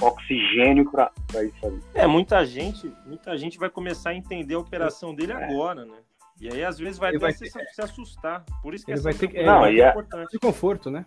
oxigênio 0.00 0.90
para 0.90 1.10
isso 1.44 1.66
aí. 1.66 1.78
É, 1.94 2.06
muita 2.06 2.44
gente, 2.44 2.90
muita 3.06 3.36
gente 3.36 3.58
vai 3.58 3.68
começar 3.68 4.10
a 4.10 4.14
entender 4.14 4.54
a 4.54 4.58
operação 4.58 5.14
dele 5.14 5.32
É. 5.32 5.44
agora, 5.44 5.84
né? 5.84 5.96
E 6.40 6.48
aí, 6.48 6.64
às 6.64 6.78
vezes, 6.78 6.98
vai 6.98 7.10
Ele 7.10 7.16
até 7.18 7.26
vai 7.26 7.32
se, 7.34 7.46
se 7.50 7.82
assustar. 7.82 8.44
Por 8.62 8.74
isso 8.74 8.86
que 8.86 8.92
Ele 8.92 9.00
vai 9.00 9.12
ter 9.12 9.26
que- 9.28 9.34
preocupação 9.34 9.60
Não, 9.60 9.66
é 9.66 9.74
e 9.74 9.80
é- 9.82 9.90
importante. 9.90 10.30
De 10.30 10.38
conforto, 10.38 10.90
né? 10.90 11.04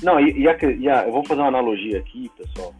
Não, 0.00 0.20
e, 0.20 0.38
e 0.42 0.48
a- 0.48 0.56
e 0.78 0.88
a- 0.88 1.06
eu 1.06 1.12
vou 1.12 1.24
fazer 1.24 1.40
uma 1.40 1.48
analogia 1.48 1.98
aqui, 1.98 2.30
pessoal, 2.36 2.72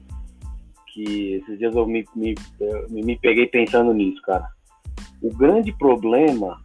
que 0.92 1.34
esses 1.34 1.58
dias 1.58 1.74
eu 1.74 1.84
me, 1.86 2.04
me, 2.14 2.34
eu 2.60 2.86
me 2.90 3.18
peguei 3.18 3.46
pensando 3.48 3.92
nisso, 3.92 4.22
cara. 4.22 4.46
O 5.20 5.34
grande 5.34 5.72
problema, 5.76 6.60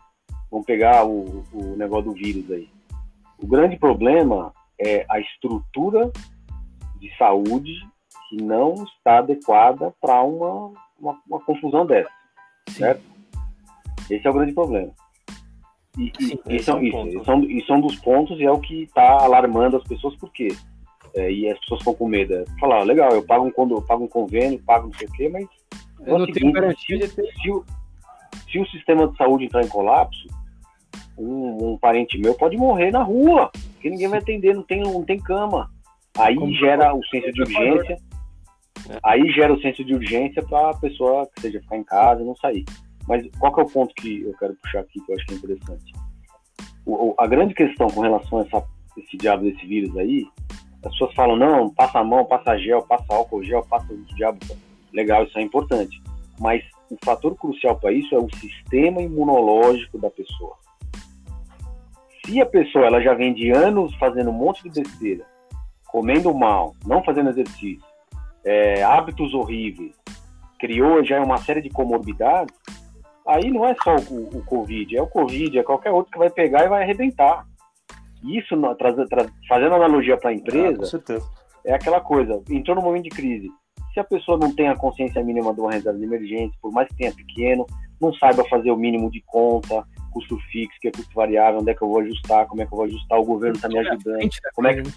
vamos 0.52 0.68
pegar 0.68 1.04
o, 1.04 1.44
o 1.52 1.76
negócio 1.76 2.12
do 2.12 2.14
vírus 2.14 2.52
aí. 2.52 2.70
O 3.42 3.48
grande 3.48 3.78
problema 3.78 4.54
é 4.80 5.06
a 5.10 5.20
estrutura 5.20 6.12
de 7.00 7.16
saúde 7.18 7.74
que 8.30 8.38
não 8.38 8.74
está 8.84 9.20
adequada 9.20 9.94
para 10.02 10.22
uma, 10.24 10.74
uma, 11.00 11.20
uma 11.28 11.40
confusão 11.42 11.86
dessa. 11.86 12.10
Sim. 12.70 12.80
Certo? 12.80 13.02
Esse 14.10 14.26
é 14.28 14.30
o 14.30 14.34
grande 14.34 14.54
problema. 14.54 14.92
E, 15.98 16.12
Sim, 16.20 16.40
e 16.48 16.56
esse 16.56 16.66
são, 16.66 16.78
é 16.78 16.80
um 16.80 16.84
isso, 16.84 16.92
ponto. 16.98 17.10
e 17.22 17.26
são, 17.26 17.44
e 17.44 17.66
são 17.66 17.82
dos 17.82 17.96
pontos 17.98 18.40
e 18.40 18.44
é 18.44 18.52
o 18.52 18.60
que 18.60 18.84
está 18.84 19.24
alarmando 19.24 19.78
as 19.78 19.84
pessoas, 19.84 20.16
por 20.16 20.32
quê? 20.32 20.50
É, 21.16 21.32
e 21.32 21.50
as 21.50 21.60
pessoas 21.60 21.80
ficam 21.80 21.96
com 21.96 22.08
medo. 22.08 22.34
É 22.36 22.46
falar, 22.60 22.80
ó, 22.80 22.84
legal, 22.84 23.12
eu 23.12 23.24
pago 23.26 23.46
um, 23.46 23.52
condo- 23.52 23.76
eu 23.76 23.82
pago 23.82 24.04
um 24.04 24.08
convênio, 24.08 24.62
pago 24.64 24.88
não 24.88 24.94
sei 24.94 25.08
o 25.08 25.12
quê, 25.14 25.30
mas 25.30 25.48
é 26.06 26.12
Eu 26.12 26.20
não 26.20 26.26
seguinte, 26.26 26.40
tenho 26.42 26.54
garantia 26.54 27.00
de 27.00 27.08
ter. 27.08 27.34
se 27.42 27.52
o, 27.52 27.66
se 28.52 28.60
o 28.60 28.68
sistema 28.68 29.08
de 29.08 29.18
saúde 29.18 29.46
entrar 29.46 29.64
em 29.64 29.68
colapso, 29.70 30.28
um, 31.18 31.74
um 31.74 31.78
parente 31.78 32.18
meu 32.18 32.34
pode 32.36 32.56
morrer 32.58 32.92
na 32.92 33.04
rua, 33.04 33.50
porque 33.74 33.90
ninguém 33.90 34.08
vai 34.08 34.20
atender, 34.20 34.54
não 34.54 34.64
tem, 34.64 34.82
não 34.82 35.04
tem 35.04 35.20
cama. 35.20 35.70
Aí 36.18 36.36
Como- 36.36 36.54
gera 36.54 36.94
o 36.94 37.04
senso 37.08 37.32
de 37.32 37.42
urgência, 37.42 37.98
É. 38.90 39.00
aí 39.04 39.32
gera 39.32 39.54
o 39.54 39.62
senso 39.62 39.84
de 39.84 39.94
urgência 39.94 40.42
para 40.44 40.72
a 40.72 40.78
pessoa, 40.78 41.28
que 41.36 41.42
seja 41.42 41.60
ficar 41.62 41.78
em 41.78 41.84
casa 41.84 42.22
e 42.22 42.26
não 42.26 42.36
sair. 42.36 42.66
Mas 43.08 43.26
qual 43.40 43.54
que 43.54 43.62
é 43.62 43.64
o 43.64 43.70
ponto 43.70 43.94
que 43.96 44.22
eu 44.24 44.34
quero 44.38 44.56
puxar 44.56 44.80
aqui, 44.82 45.00
que 45.00 45.12
eu 45.12 45.16
acho 45.16 45.26
que 45.26 45.34
é 45.34 45.38
interessante? 45.38 45.94
O- 46.86 47.14
a 47.18 47.28
grande 47.28 47.54
questão 47.54 47.88
com 47.90 48.02
relação 48.02 48.40
a 48.40 48.42
essa, 48.44 48.64
esse 48.98 49.18
diabo 49.18 49.44
desse 49.44 49.66
vírus 49.66 49.96
aí, 49.98 50.26
as 50.84 50.92
pessoas 50.92 51.14
falam, 51.16 51.36
não, 51.36 51.70
passa 51.74 52.00
a 52.00 52.04
mão, 52.04 52.26
passa 52.26 52.58
gel, 52.58 52.82
passa 52.84 53.06
álcool 53.14 53.44
gel, 53.44 53.64
passa 53.70 53.92
o 53.94 53.98
diabo. 54.16 54.40
Legal, 54.94 55.24
isso 55.24 55.38
é 55.38 55.42
importante. 55.42 56.02
Mas 56.40 56.64
o 56.90 56.98
fator 57.04 57.36
crucial 57.36 57.78
para 57.78 57.92
isso 57.92 58.14
é 58.16 58.18
o 58.20 58.30
sistema 58.36 59.02
imunológico 59.02 59.98
da 59.98 60.10
pessoa. 60.10 60.56
Se 62.28 62.42
a 62.42 62.46
pessoa 62.46 62.86
ela 62.86 63.00
já 63.02 63.14
vem 63.14 63.34
de 63.34 63.50
anos 63.52 63.96
fazendo 63.96 64.30
um 64.30 64.34
monte 64.34 64.62
de 64.64 64.70
besteira, 64.82 65.24
comendo 65.88 66.34
mal, 66.34 66.76
não 66.86 67.02
fazendo 67.04 67.30
exercício, 67.30 67.82
é, 68.44 68.84
hábitos 68.84 69.34
horríveis, 69.34 69.94
criou 70.60 71.04
já 71.06 71.22
uma 71.24 71.38
série 71.38 71.62
de 71.62 71.70
comorbidades, 71.70 72.54
aí 73.26 73.50
não 73.50 73.66
é 73.66 73.74
só 73.82 73.96
o, 73.96 74.38
o 74.40 74.44
Covid, 74.44 74.98
é 74.98 75.02
o 75.02 75.08
Covid, 75.08 75.58
é 75.58 75.64
qualquer 75.64 75.92
outro 75.92 76.12
que 76.12 76.18
vai 76.20 76.30
pegar 76.30 76.66
e 76.66 76.70
vai 76.70 76.84
arrebentar. 76.84 77.46
Isso, 78.24 78.56
na- 78.58 78.76
traz- 78.76 79.08
traz- 79.08 79.32
fazendo 79.48 79.76
analogia 79.76 80.18
para 80.18 80.32
a 80.32 80.34
empresa, 80.34 80.86
certeza. 80.86 81.26
é 81.66 81.74
aquela 81.74 82.02
coisa, 82.02 82.42
entrou 82.50 82.76
num 82.76 82.82
momento 82.82 83.04
de 83.06 83.10
crise. 83.10 83.50
Se 83.94 84.00
a 84.02 84.04
pessoa 84.04 84.38
não 84.38 84.54
tem 84.54 84.68
a 84.68 84.76
consciência 84.76 85.24
mínima 85.24 85.54
de 85.54 85.62
uma 85.62 85.72
reserva 85.72 85.98
de 85.98 86.04
emergência, 86.06 86.58
por 86.62 86.72
mais 86.74 86.88
que 86.90 86.96
tenha 86.98 87.14
pequeno, 87.14 87.66
não 88.02 88.14
saiba 88.14 88.44
fazer 88.50 88.70
o 88.72 88.76
mínimo 88.78 89.10
de 89.10 89.22
conta, 89.26 89.84
custo 90.18 90.38
fixo, 90.52 90.80
que 90.82 90.88
é 90.88 90.92
custo 90.92 91.14
variável, 91.14 91.60
onde 91.60 91.72
é 91.72 91.74
que 91.74 91.82
eu 91.82 91.88
vou 91.88 92.00
ajustar, 92.00 92.48
como 92.48 92.62
é 92.62 92.66
que 92.66 92.74
eu 92.74 92.78
vou 92.78 92.86
ajustar, 92.86 93.20
o 93.20 93.26
governo 93.26 93.56
está 93.56 93.68
me 93.68 93.80
ajudando, 93.80 94.18
Frente 94.20 94.42
da 94.42 94.52
Como 94.52 94.68
é 94.68 94.82
que- 94.82 94.90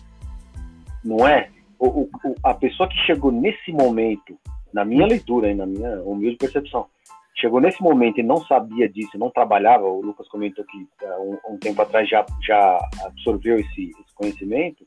não 1.04 1.26
é? 1.26 1.50
o, 1.80 2.02
o, 2.02 2.10
a 2.44 2.52
pessoa 2.52 2.88
que 2.88 2.96
chegou 3.06 3.32
nesse 3.32 3.72
momento, 3.72 4.38
na 4.72 4.84
minha 4.84 5.06
leitura, 5.06 5.52
na 5.54 5.66
minha 5.66 6.02
humilde 6.02 6.36
percepção, 6.36 6.86
chegou 7.34 7.58
nesse 7.58 7.82
momento 7.82 8.20
e 8.20 8.22
não 8.22 8.36
sabia 8.44 8.86
disso, 8.86 9.18
não 9.18 9.30
trabalhava, 9.30 9.86
o 9.86 10.02
Lucas 10.02 10.28
comentou 10.28 10.64
que 10.66 10.76
uh, 10.76 11.40
um, 11.48 11.54
um, 11.54 11.58
tempo 11.58 11.80
atrás 11.80 12.08
já, 12.08 12.24
já 12.46 12.78
absorveu 13.04 13.58
esse, 13.58 13.90
esse, 13.90 14.14
conhecimento, 14.14 14.84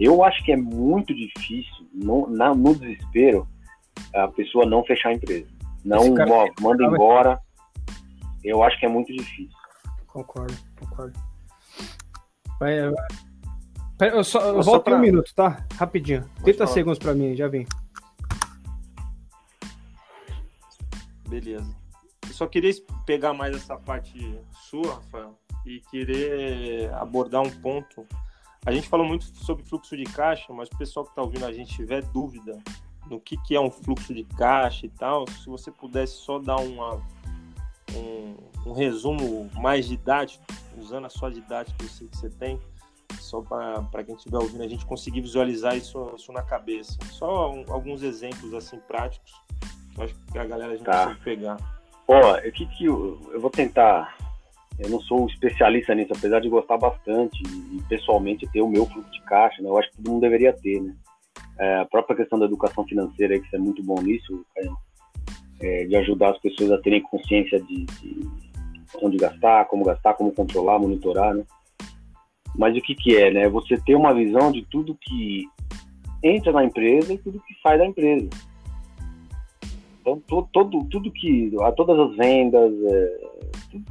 eu 0.00 0.24
acho 0.24 0.42
que 0.42 0.52
é 0.52 0.56
muito 0.56 1.14
difícil, 1.14 1.86
no, 1.92 2.26
na, 2.30 2.54
no 2.54 2.74
desespero, 2.74 3.46
a 4.14 4.26
pessoa 4.28 4.64
não 4.64 4.82
fechar 4.84 5.10
a 5.10 5.14
empresa. 5.14 5.48
Não, 5.84 6.14
ó, 6.30 6.48
manda 6.60 6.84
embora. 6.84 7.38
Eu 8.42 8.62
acho 8.62 8.78
que 8.78 8.86
é 8.86 8.88
muito 8.88 9.12
difícil. 9.12 9.56
Concordo, 10.12 10.54
concordo. 10.78 11.18
Vai, 12.60 12.78
vai. 12.90 14.10
eu, 14.10 14.22
só, 14.22 14.40
eu 14.42 14.62
volto 14.62 14.84
pra... 14.84 14.96
um 14.96 15.00
minuto, 15.00 15.34
tá? 15.34 15.66
Rapidinho. 15.74 16.20
Pode 16.22 16.44
30 16.44 16.58
falar. 16.58 16.70
segundos 16.70 16.98
pra 16.98 17.14
mim, 17.14 17.34
já 17.34 17.48
vim. 17.48 17.66
Beleza. 21.26 21.74
Eu 22.28 22.34
só 22.34 22.46
queria 22.46 22.70
pegar 23.06 23.32
mais 23.32 23.56
essa 23.56 23.74
parte 23.74 24.38
sua, 24.68 24.96
Rafael, 24.96 25.38
e 25.64 25.80
querer 25.90 26.92
abordar 26.92 27.40
um 27.40 27.50
ponto. 27.50 28.06
A 28.66 28.70
gente 28.70 28.90
falou 28.90 29.06
muito 29.06 29.24
sobre 29.38 29.64
fluxo 29.64 29.96
de 29.96 30.04
caixa, 30.04 30.52
mas 30.52 30.68
o 30.68 30.76
pessoal 30.76 31.06
que 31.06 31.12
está 31.12 31.22
ouvindo 31.22 31.46
a 31.46 31.52
gente 31.52 31.74
tiver 31.74 32.02
dúvida 32.02 32.62
no 33.08 33.18
que, 33.18 33.38
que 33.38 33.54
é 33.54 33.60
um 33.60 33.70
fluxo 33.70 34.12
de 34.12 34.24
caixa 34.24 34.84
e 34.84 34.90
tal, 34.90 35.26
se 35.26 35.46
você 35.46 35.70
pudesse 35.70 36.16
só 36.16 36.38
dar 36.38 36.56
uma, 36.56 36.96
um, 37.96 38.51
um 38.66 38.72
resumo 38.72 39.50
mais 39.54 39.86
didático, 39.86 40.44
usando 40.78 41.06
a 41.06 41.10
sua 41.10 41.30
didática 41.30 41.76
que 41.78 41.84
eu 41.84 42.08
você 42.12 42.30
tem, 42.30 42.58
só 43.18 43.40
para 43.40 44.04
quem 44.04 44.14
estiver 44.14 44.38
ouvindo 44.38 44.62
a 44.62 44.68
gente 44.68 44.84
conseguir 44.86 45.20
visualizar 45.20 45.76
isso, 45.76 46.12
isso 46.16 46.32
na 46.32 46.42
cabeça. 46.42 46.98
Só 47.10 47.52
um, 47.52 47.64
alguns 47.68 48.02
exemplos 48.02 48.52
assim 48.54 48.78
práticos, 48.86 49.32
acho 49.98 50.14
que 50.30 50.38
a 50.38 50.44
galera 50.44 50.72
a 50.72 50.76
gente 50.76 50.84
tá. 50.84 51.06
consegue 51.06 51.24
pegar. 51.24 51.82
Ó, 52.08 52.36
o 52.36 52.52
que 52.52 52.66
que 52.66 52.84
eu, 52.86 53.20
eu 53.32 53.40
vou 53.40 53.50
tentar 53.50 54.16
eu 54.78 54.88
não 54.88 55.00
sou 55.00 55.26
especialista 55.26 55.94
nisso, 55.94 56.12
apesar 56.16 56.40
de 56.40 56.48
gostar 56.48 56.78
bastante 56.78 57.42
e, 57.42 57.82
pessoalmente 57.88 58.50
ter 58.50 58.62
o 58.62 58.68
meu 58.68 58.86
fluxo 58.86 59.10
de 59.10 59.20
caixa, 59.22 59.62
né? 59.62 59.68
Eu 59.68 59.78
acho 59.78 59.90
que 59.90 59.96
todo 59.96 60.10
mundo 60.10 60.22
deveria 60.22 60.52
ter, 60.52 60.80
né? 60.80 60.94
É, 61.58 61.76
a 61.80 61.84
própria 61.84 62.16
questão 62.16 62.38
da 62.38 62.46
educação 62.46 62.84
financeira, 62.84 63.38
que 63.38 63.48
você 63.48 63.56
é 63.56 63.58
muito 63.58 63.82
bom 63.82 64.00
nisso, 64.00 64.44
é, 65.60 65.84
de 65.84 65.96
ajudar 65.96 66.30
as 66.30 66.38
pessoas 66.38 66.72
a 66.72 66.78
terem 66.78 67.02
consciência 67.02 67.60
de, 67.60 67.84
de, 67.84 68.20
onde 69.00 69.16
gastar, 69.16 69.66
como 69.66 69.84
gastar, 69.84 70.14
como 70.14 70.32
controlar, 70.32 70.78
monitorar, 70.78 71.34
né? 71.34 71.44
Mas 72.56 72.76
o 72.76 72.80
que 72.80 72.94
que 72.94 73.16
é, 73.16 73.30
né? 73.30 73.48
Você 73.48 73.78
ter 73.78 73.94
uma 73.94 74.12
visão 74.12 74.52
de 74.52 74.62
tudo 74.66 74.96
que 75.00 75.44
entra 76.22 76.52
na 76.52 76.64
empresa 76.64 77.12
e 77.12 77.18
tudo 77.18 77.40
que 77.40 77.54
sai 77.62 77.78
da 77.78 77.86
empresa. 77.86 78.28
Então, 80.00 80.20
todo, 80.26 80.48
todo, 80.52 80.84
tudo 80.90 81.12
que, 81.12 81.52
a 81.60 81.72
todas 81.72 81.98
as 81.98 82.16
vendas, 82.16 82.72
é, 82.84 83.20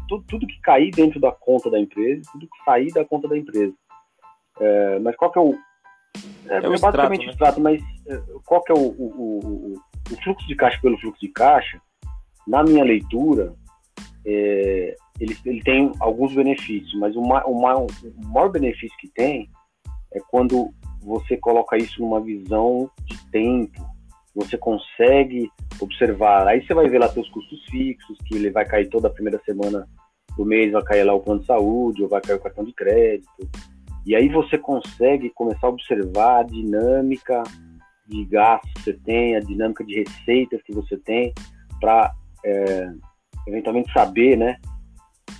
tudo, 0.07 0.23
tudo, 0.27 0.47
que 0.47 0.59
cair 0.61 0.91
dentro 0.91 1.19
da 1.19 1.31
conta 1.31 1.69
da 1.69 1.79
empresa, 1.79 2.21
tudo 2.31 2.47
que 2.47 2.63
sair 2.65 2.91
da 2.91 3.05
conta 3.05 3.27
da 3.27 3.37
empresa. 3.37 3.73
É, 4.59 4.99
mas 4.99 5.15
qual 5.15 5.31
que 5.31 5.39
é 5.39 5.41
o, 5.41 5.55
é, 6.47 6.55
é, 6.55 6.57
é 6.57 6.79
basicamente 6.79 7.29
extrato, 7.29 7.61
né? 7.61 7.73
extrato, 7.75 7.91
mas 8.07 8.07
é, 8.07 8.21
qual 8.45 8.61
que 8.63 8.71
é 8.71 8.75
o, 8.75 8.79
o, 8.79 9.05
o, 9.07 9.73
o, 10.11 10.21
fluxo 10.23 10.47
de 10.47 10.55
caixa 10.55 10.79
pelo 10.81 10.97
fluxo 10.97 11.21
de 11.21 11.29
caixa? 11.29 11.81
Na 12.47 12.63
minha 12.63 12.83
leitura, 12.83 13.53
é, 14.25 14.95
ele, 15.19 15.37
ele 15.45 15.61
tem 15.61 15.91
alguns 15.99 16.33
benefícios, 16.33 16.93
mas 16.99 17.15
o, 17.15 17.21
ma, 17.21 17.43
o, 17.45 17.61
ma, 17.61 17.75
o 17.75 17.87
maior 18.25 18.49
benefício 18.49 18.97
que 18.99 19.07
tem 19.09 19.49
é 20.13 20.19
quando 20.29 20.73
você 21.01 21.37
coloca 21.37 21.77
isso 21.77 22.01
numa 22.01 22.21
visão 22.21 22.89
de 23.05 23.17
tempo, 23.31 23.81
você 24.35 24.57
consegue 24.57 25.49
observar. 25.79 26.47
Aí 26.47 26.65
você 26.65 26.73
vai 26.73 26.87
ver 26.87 26.99
lá 26.99 27.09
seus 27.09 27.29
custos 27.29 27.63
fixos, 27.65 28.17
que 28.25 28.35
ele 28.35 28.49
vai 28.49 28.65
cair 28.65 28.89
toda 28.89 29.07
a 29.07 29.11
primeira 29.11 29.41
semana 29.43 29.87
do 30.37 30.45
mês, 30.45 30.71
vai 30.71 30.83
cair 30.83 31.03
lá 31.03 31.13
o 31.13 31.19
plano 31.19 31.41
de 31.41 31.47
saúde, 31.47 32.03
ou 32.03 32.09
vai 32.09 32.21
cair 32.21 32.35
o 32.35 32.41
cartão 32.41 32.63
de 32.63 32.73
crédito. 32.73 33.49
E 34.05 34.15
aí 34.15 34.29
você 34.29 34.57
consegue 34.57 35.29
começar 35.31 35.67
a 35.67 35.69
observar 35.69 36.39
a 36.39 36.43
dinâmica 36.43 37.43
de 38.07 38.25
gastos 38.25 38.71
que 38.73 38.83
você 38.83 38.93
tem, 38.93 39.35
a 39.35 39.39
dinâmica 39.39 39.83
de 39.83 39.95
receitas 39.95 40.61
que 40.63 40.73
você 40.73 40.97
tem, 40.97 41.33
para 41.79 42.13
é, 42.43 42.91
eventualmente 43.47 43.91
saber, 43.91 44.37
né, 44.37 44.57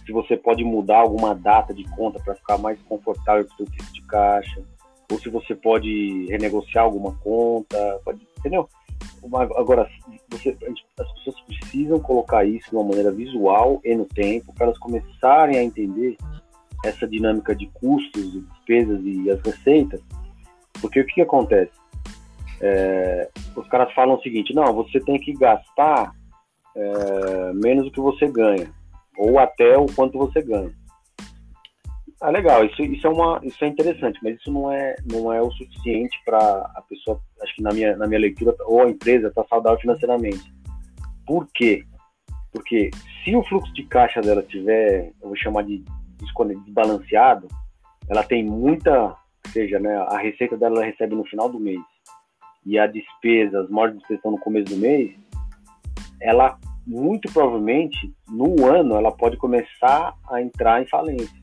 se 0.06 0.12
você 0.12 0.36
pode 0.36 0.64
mudar 0.64 1.00
alguma 1.00 1.36
data 1.36 1.74
de 1.74 1.84
conta 1.96 2.20
para 2.20 2.36
ficar 2.36 2.58
mais 2.58 2.82
confortável 2.84 3.46
para 3.46 3.54
o 3.54 3.58
seu 3.58 3.66
fluxo 3.68 3.94
de 3.94 4.02
caixa, 4.04 4.64
ou 5.12 5.20
se 5.20 5.30
você 5.30 5.54
pode 5.54 6.26
renegociar 6.28 6.86
alguma 6.86 7.14
conta, 7.18 8.00
pode, 8.04 8.26
entendeu? 8.40 8.68
Agora, 9.56 9.88
você, 10.30 10.58
as 11.00 11.14
pessoas 11.14 11.42
precisam 11.42 12.00
colocar 12.00 12.46
isso 12.46 12.70
de 12.70 12.76
uma 12.76 12.86
maneira 12.86 13.12
visual 13.12 13.80
e 13.84 13.96
no 13.96 14.06
tempo 14.06 14.54
para 14.54 14.68
elas 14.68 14.78
começarem 14.80 15.58
a 15.58 15.64
entender 15.64 16.18
essa 16.84 17.08
dinâmica 17.08 17.56
de 17.56 17.68
custos, 17.68 18.32
de 18.32 18.42
despesas 18.42 19.02
e 19.04 19.30
as 19.30 19.42
receitas, 19.42 20.02
porque 20.82 21.02
o 21.02 21.06
que, 21.06 21.16
que 21.16 21.22
acontece? 21.22 21.72
É, 22.60 23.30
os 23.56 23.68
caras 23.68 23.94
falam 23.94 24.16
o 24.16 24.22
seguinte: 24.22 24.54
não, 24.54 24.74
você 24.74 25.00
tem 25.00 25.20
que 25.20 25.34
gastar 25.34 26.14
é, 26.76 27.54
menos 27.54 27.86
do 27.86 27.92
que 27.92 28.00
você 28.00 28.28
ganha, 28.28 28.72
ou 29.18 29.40
até 29.40 29.78
o 29.78 29.86
quanto 29.88 30.18
você 30.18 30.42
ganha. 30.42 30.72
Ah, 32.22 32.30
legal, 32.30 32.64
isso, 32.64 32.84
isso, 32.84 33.08
é 33.08 33.10
uma, 33.10 33.40
isso 33.44 33.64
é 33.66 33.68
interessante, 33.68 34.20
mas 34.22 34.38
isso 34.38 34.52
não 34.52 34.72
é, 34.72 34.96
não 35.12 35.34
é 35.34 35.42
o 35.42 35.52
suficiente 35.52 36.16
para 36.24 36.38
a 36.38 36.84
pessoa, 36.88 37.20
acho 37.42 37.56
que 37.56 37.64
na 37.64 37.72
minha, 37.72 37.98
na 37.98 38.08
minha 38.08 38.20
leitura, 38.20 38.56
ou 38.62 38.84
a 38.84 38.90
empresa 38.90 39.30
está 39.30 39.44
saudável 39.46 39.80
financeiramente. 39.80 40.54
Por 41.26 41.48
quê? 41.52 41.84
Porque 42.52 42.92
se 43.24 43.36
o 43.36 43.44
fluxo 43.44 43.74
de 43.74 43.84
caixa 43.84 44.22
dela 44.22 44.44
tiver, 44.44 45.12
eu 45.20 45.30
vou 45.30 45.36
chamar 45.36 45.64
de 45.64 45.84
desbalanceado, 46.66 47.48
ela 48.08 48.24
tem 48.24 48.44
muita, 48.44 49.16
seja, 49.48 49.80
né, 49.80 49.96
a 50.10 50.18
receita 50.20 50.56
dela 50.56 50.76
ela 50.76 50.86
recebe 50.86 51.16
no 51.16 51.26
final 51.26 51.50
do 51.50 51.60
mês 51.60 51.82
e 52.66 52.78
a 52.78 52.86
despesa, 52.86 53.62
as 53.62 53.70
maiores 53.70 53.96
despesas 53.98 54.20
estão 54.20 54.32
no 54.32 54.40
começo 54.40 54.74
do 54.74 54.78
mês, 54.78 55.12
ela 56.22 56.58
muito 56.86 57.32
provavelmente 57.32 58.14
no 58.30 58.66
ano 58.66 58.96
ela 58.96 59.12
pode 59.12 59.38
começar 59.38 60.14
a 60.30 60.42
entrar 60.42 60.82
em 60.82 60.88
falência, 60.88 61.42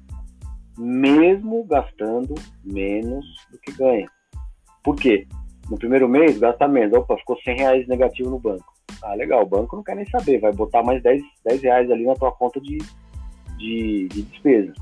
mesmo 0.76 1.64
gastando 1.64 2.35
menos 2.64 3.24
do 3.51 3.59
que 3.59 3.72
ganha. 3.72 4.09
Por 4.83 4.97
quê? 4.97 5.26
No 5.70 5.79
primeiro 5.79 6.09
mês 6.09 6.39
gasta 6.39 6.66
menos, 6.66 6.97
opa, 6.97 7.16
ficou 7.18 7.37
100 7.41 7.57
reais 7.57 7.89
negativo 7.89 8.31
no 8.31 8.39
banco. 8.39 8.72
Ah, 9.03 9.14
legal, 9.14 9.43
o 9.43 9.47
banco 9.47 9.76
não 9.76 9.83
quer 9.83 9.97
nem 9.97 10.09
saber, 10.09 10.41
vai 10.41 10.53
botar 10.53 10.83
mais 10.83 11.03
10, 11.03 11.22
10 11.45 11.62
reais 11.62 11.91
ali 11.91 12.05
na 12.05 12.14
tua 12.14 12.33
conta 12.33 12.61
de, 12.61 12.79
de, 13.59 14.09
de 14.09 14.22
despesa, 14.22 14.72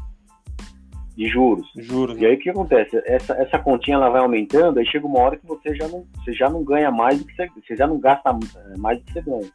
de 1.16 1.28
juros. 1.28 1.68
Juros. 1.76 2.16
E 2.18 2.24
aí 2.24 2.34
o 2.34 2.38
que 2.38 2.50
acontece? 2.50 3.02
Essa, 3.04 3.34
essa 3.34 3.58
continha 3.58 3.96
ela 3.96 4.08
vai 4.08 4.20
aumentando, 4.20 4.78
aí 4.78 4.86
chega 4.86 5.06
uma 5.06 5.18
hora 5.20 5.36
que 5.36 5.46
você 5.46 5.74
já 5.74 5.88
não, 5.88 6.06
você 6.16 6.32
já 6.32 6.48
não 6.48 6.62
ganha 6.62 6.90
mais 6.90 7.18
do 7.18 7.26
que 7.26 7.34
você, 7.34 7.48
você 7.48 7.76
já 7.76 7.86
não 7.86 7.98
gasta 7.98 8.30
eh, 8.30 8.78
mais 8.78 8.98
do 8.98 9.04
que 9.04 9.12
você 9.12 9.22
ganha. 9.22 9.50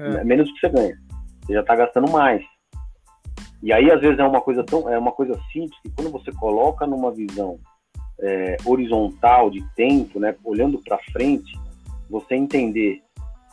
É. 0.00 0.24
Menos 0.24 0.48
do 0.48 0.54
que 0.54 0.60
você 0.60 0.68
ganha. 0.70 0.98
Você 1.44 1.52
já 1.52 1.60
está 1.60 1.76
gastando 1.76 2.10
mais. 2.10 2.42
E 3.62 3.72
aí, 3.72 3.90
às 3.90 4.00
vezes, 4.00 4.18
é 4.18 4.24
uma 4.24 4.40
coisa 4.40 4.64
tão. 4.64 4.88
É 4.88 4.98
uma 4.98 5.12
coisa 5.12 5.38
simples 5.52 5.78
que 5.82 5.90
quando 5.90 6.10
você 6.10 6.32
coloca 6.32 6.86
numa 6.86 7.12
visão 7.12 7.58
é, 8.18 8.56
horizontal 8.64 9.50
de 9.50 9.62
tempo, 9.74 10.18
né? 10.18 10.34
Olhando 10.42 10.80
para 10.82 10.98
frente, 11.12 11.52
você 12.08 12.34
entender. 12.34 13.02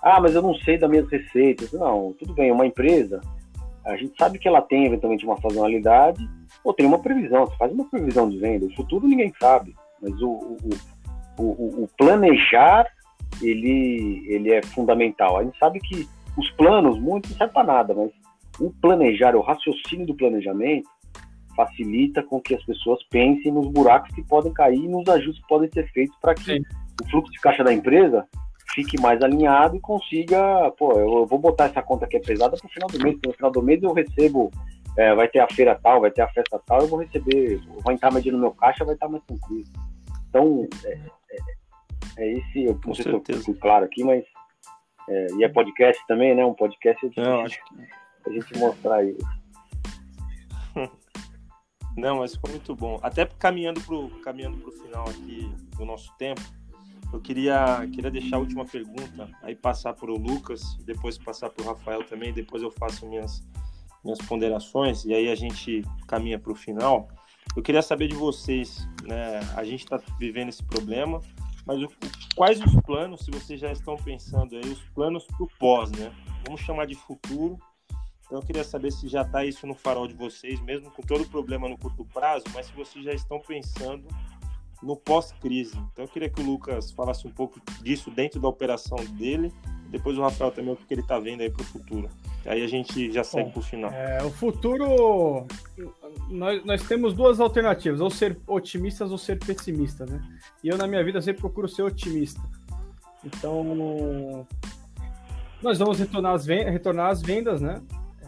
Ah, 0.02 0.22
mas 0.22 0.36
eu 0.36 0.42
não 0.42 0.54
sei 0.56 0.78
das 0.78 0.90
minhas 0.90 1.10
receitas. 1.10 1.72
Não, 1.74 2.14
tudo 2.18 2.34
bem, 2.34 2.52
uma 2.52 2.66
empresa, 2.66 3.20
a 3.86 3.98
gente 3.98 4.16
sabe 4.18 4.40
que 4.40 4.48
ela 4.48 4.62
tem 4.62 4.86
eventualmente 4.86 5.26
uma 5.26 5.40
sazonalidade 5.42 6.26
ou 6.64 6.74
tem 6.74 6.86
uma 6.86 7.00
previsão. 7.00 7.46
Você 7.46 7.58
faz 7.58 7.72
uma 7.72 7.90
previsão 7.90 8.30
de 8.30 8.38
venda. 8.38 8.66
O 8.66 8.76
futuro 8.76 9.08
ninguém 9.08 9.34
sabe, 9.40 9.76
mas 10.02 10.14
o, 10.22 10.30
o, 10.30 10.70
o, 11.38 11.84
o 11.84 11.90
planejar 11.98 12.86
ele, 13.42 14.24
ele 14.28 14.52
é 14.52 14.62
fundamental. 14.62 15.38
A 15.38 15.44
gente 15.44 15.58
sabe 15.58 15.80
que 15.80 16.08
os 16.38 16.50
planos, 16.52 17.00
muito, 17.00 17.30
não 17.30 17.38
serve 17.38 17.54
para 17.54 17.68
nada, 17.68 17.94
mas 17.94 18.12
o 18.60 18.72
planejar, 18.82 19.36
o 19.36 19.42
raciocínio 19.42 20.06
do 20.06 20.16
planejamento, 20.16 20.88
facilita 21.56 22.22
com 22.22 22.40
que 22.40 22.54
as 22.54 22.64
pessoas 22.64 23.04
pensem 23.10 23.52
nos 23.52 23.68
buracos 23.68 24.14
que 24.14 24.22
podem 24.24 24.54
cair 24.54 24.78
e 24.78 24.88
nos 24.88 25.08
ajustes 25.10 25.42
que 25.42 25.48
podem 25.48 25.70
ser 25.72 25.92
feitos 25.92 26.16
para 26.22 26.36
que 26.36 26.44
Sim. 26.44 26.62
o 27.02 27.10
fluxo 27.10 27.32
de 27.32 27.40
caixa 27.40 27.64
da 27.64 27.74
empresa 27.74 28.28
fique 28.76 29.02
mais 29.02 29.22
alinhado 29.24 29.76
e 29.76 29.80
consiga, 29.80 30.72
pô, 30.78 30.92
eu 31.00 31.26
vou 31.26 31.40
botar 31.40 31.66
essa 31.66 31.82
conta 31.82 32.06
que 32.06 32.18
é 32.18 32.20
pesada 32.20 32.56
para 32.56 32.68
o 32.68 32.70
final 32.70 32.88
do 32.88 33.00
mês, 33.00 33.18
no 33.26 33.34
final 33.34 33.52
do 33.52 33.64
mês 33.64 33.82
eu 33.82 33.92
recebo, 33.92 34.52
é, 34.96 35.16
vai 35.16 35.28
ter 35.28 35.40
a 35.40 35.48
feira 35.48 35.74
tal, 35.82 36.02
vai 36.02 36.12
ter 36.12 36.22
a 36.22 36.28
festa 36.28 36.62
tal, 36.64 36.82
eu 36.82 36.88
vou 36.88 37.00
receber, 37.00 37.60
vou 37.84 37.92
entrar 37.92 38.12
mais 38.12 38.24
dinheiro 38.24 38.38
no 38.38 38.48
meu 38.48 38.56
caixa, 38.56 38.86
vai 38.86 38.94
estar 38.94 39.08
mais 39.08 39.24
tranquilo. 39.24 39.66
Então, 40.30 40.68
é, 40.86 40.94
é, 41.32 41.38
é 42.20 42.34
esse, 42.34 42.66
eu 42.66 42.80
não 42.86 42.94
sei 42.94 43.06
se 43.06 43.32
eu 43.32 43.42
fui 43.42 43.56
claro 43.56 43.86
aqui, 43.86 44.04
mas 44.04 44.24
é, 45.10 45.28
e 45.36 45.44
é 45.44 45.50
podcast 45.50 46.06
também, 46.08 46.36
né? 46.36 46.46
Um 46.46 46.54
podcast 46.54 47.06
é 47.06 47.22
não, 47.22 47.42
acho 47.42 47.60
que... 47.66 47.76
a 48.28 48.34
gente 48.34 48.58
mostrar 48.58 49.04
isso. 49.04 49.28
Não, 51.98 52.20
mas 52.20 52.36
ficou 52.36 52.52
muito 52.52 52.76
bom. 52.76 53.00
Até 53.02 53.26
caminhando 53.26 53.82
para 53.82 53.96
o 53.96 54.10
caminhando 54.22 54.58
pro 54.58 54.72
final 54.72 55.10
aqui 55.10 55.52
do 55.76 55.84
nosso 55.84 56.14
tempo, 56.16 56.42
eu 57.12 57.20
queria, 57.20 57.88
queria 57.92 58.12
deixar 58.12 58.36
a 58.36 58.40
última 58.40 58.66
pergunta, 58.66 59.30
aí 59.42 59.56
passar 59.56 59.94
para 59.94 60.12
o 60.12 60.18
Lucas, 60.18 60.78
depois 60.86 61.18
passar 61.18 61.50
para 61.50 61.64
o 61.64 61.68
Rafael 61.68 62.04
também, 62.04 62.34
depois 62.34 62.62
eu 62.62 62.70
faço 62.70 63.08
minhas, 63.08 63.44
minhas 64.04 64.20
ponderações 64.20 65.06
e 65.06 65.14
aí 65.14 65.30
a 65.32 65.36
gente 65.36 65.84
caminha 66.08 66.38
para 66.38 66.52
o 66.52 66.56
final. 66.56 67.08
Eu 67.56 67.64
queria 67.64 67.82
saber 67.82 68.10
de 68.10 68.16
vocês, 68.16 68.88
né? 69.04 69.40
A 69.56 69.64
gente 69.64 69.84
está 69.84 70.00
vivendo 70.20 70.50
esse 70.50 70.64
problema, 70.64 71.22
mas 71.68 71.84
o, 71.84 71.90
quais 72.34 72.62
os 72.62 72.74
planos, 72.82 73.26
se 73.26 73.30
vocês 73.30 73.60
já 73.60 73.72
estão 73.74 73.98
pensando 73.98 74.56
aí, 74.56 74.72
os 74.72 74.82
planos 74.96 75.26
para 75.26 75.44
o 75.44 75.50
pós, 75.60 75.92
né? 75.92 76.16
Vamos 76.46 76.62
chamar 76.62 76.88
de 76.88 76.96
futuro. 76.96 77.60
Então 78.26 78.40
eu 78.40 78.46
queria 78.46 78.64
saber 78.64 78.92
se 78.92 79.08
já 79.08 79.22
está 79.22 79.44
isso 79.46 79.68
no 79.68 79.76
farol 79.76 80.08
de 80.08 80.14
vocês, 80.14 80.62
mesmo 80.62 80.90
com 80.92 81.02
todo 81.02 81.24
o 81.24 81.30
problema 81.30 81.68
no 81.68 81.78
curto 81.78 82.06
prazo, 82.06 82.46
mas 82.54 82.68
se 82.68 82.74
vocês 82.74 83.04
já 83.04 83.14
estão 83.14 83.40
pensando 83.40 84.08
no 84.82 84.96
pós-crise. 84.96 85.78
Então 85.92 86.06
eu 86.06 86.08
queria 86.08 86.30
que 86.30 86.42
o 86.42 86.46
Lucas 86.46 86.92
falasse 86.92 87.28
um 87.28 87.32
pouco 87.32 87.60
disso 87.82 88.12
dentro 88.12 88.40
da 88.40 88.48
operação 88.48 88.98
dele, 89.18 89.52
depois 89.90 90.18
o 90.18 90.22
Rafael 90.22 90.52
também 90.52 90.74
o 90.74 90.76
que 90.76 90.94
ele 90.94 91.02
está 91.02 91.20
vendo 91.20 91.42
aí 91.42 91.50
para 91.50 91.62
o 91.62 91.66
futuro. 91.66 92.10
Aí 92.46 92.64
a 92.64 92.68
gente 92.68 93.12
já 93.12 93.24
segue 93.24 93.52
para 93.52 93.60
o 93.60 93.64
final. 93.64 93.92
É, 93.92 94.24
o 94.24 94.30
futuro, 94.30 95.46
nós, 96.30 96.64
nós 96.64 96.88
temos 96.88 97.14
duas 97.14 97.40
alternativas, 97.40 98.00
ou 98.00 98.10
ser 98.10 98.38
otimistas 98.48 99.12
ou 99.12 99.18
ser 99.18 99.38
pessimistas, 99.38 100.10
né? 100.10 100.22
E 100.64 100.70
eu 100.70 100.78
na 100.78 100.88
minha 100.88 101.04
vida 101.04 101.22
sempre 101.22 101.42
procuro 101.42 101.68
ser 101.68 101.84
otimista. 101.84 102.42
Então, 103.24 104.46
nós 105.62 105.78
vamos 105.78 106.00
retornar 106.00 106.34
as 106.34 106.46
vendas, 106.46 106.72
retornar 106.72 107.10
as 107.10 107.22
vendas 107.22 107.62
né? 107.62 107.82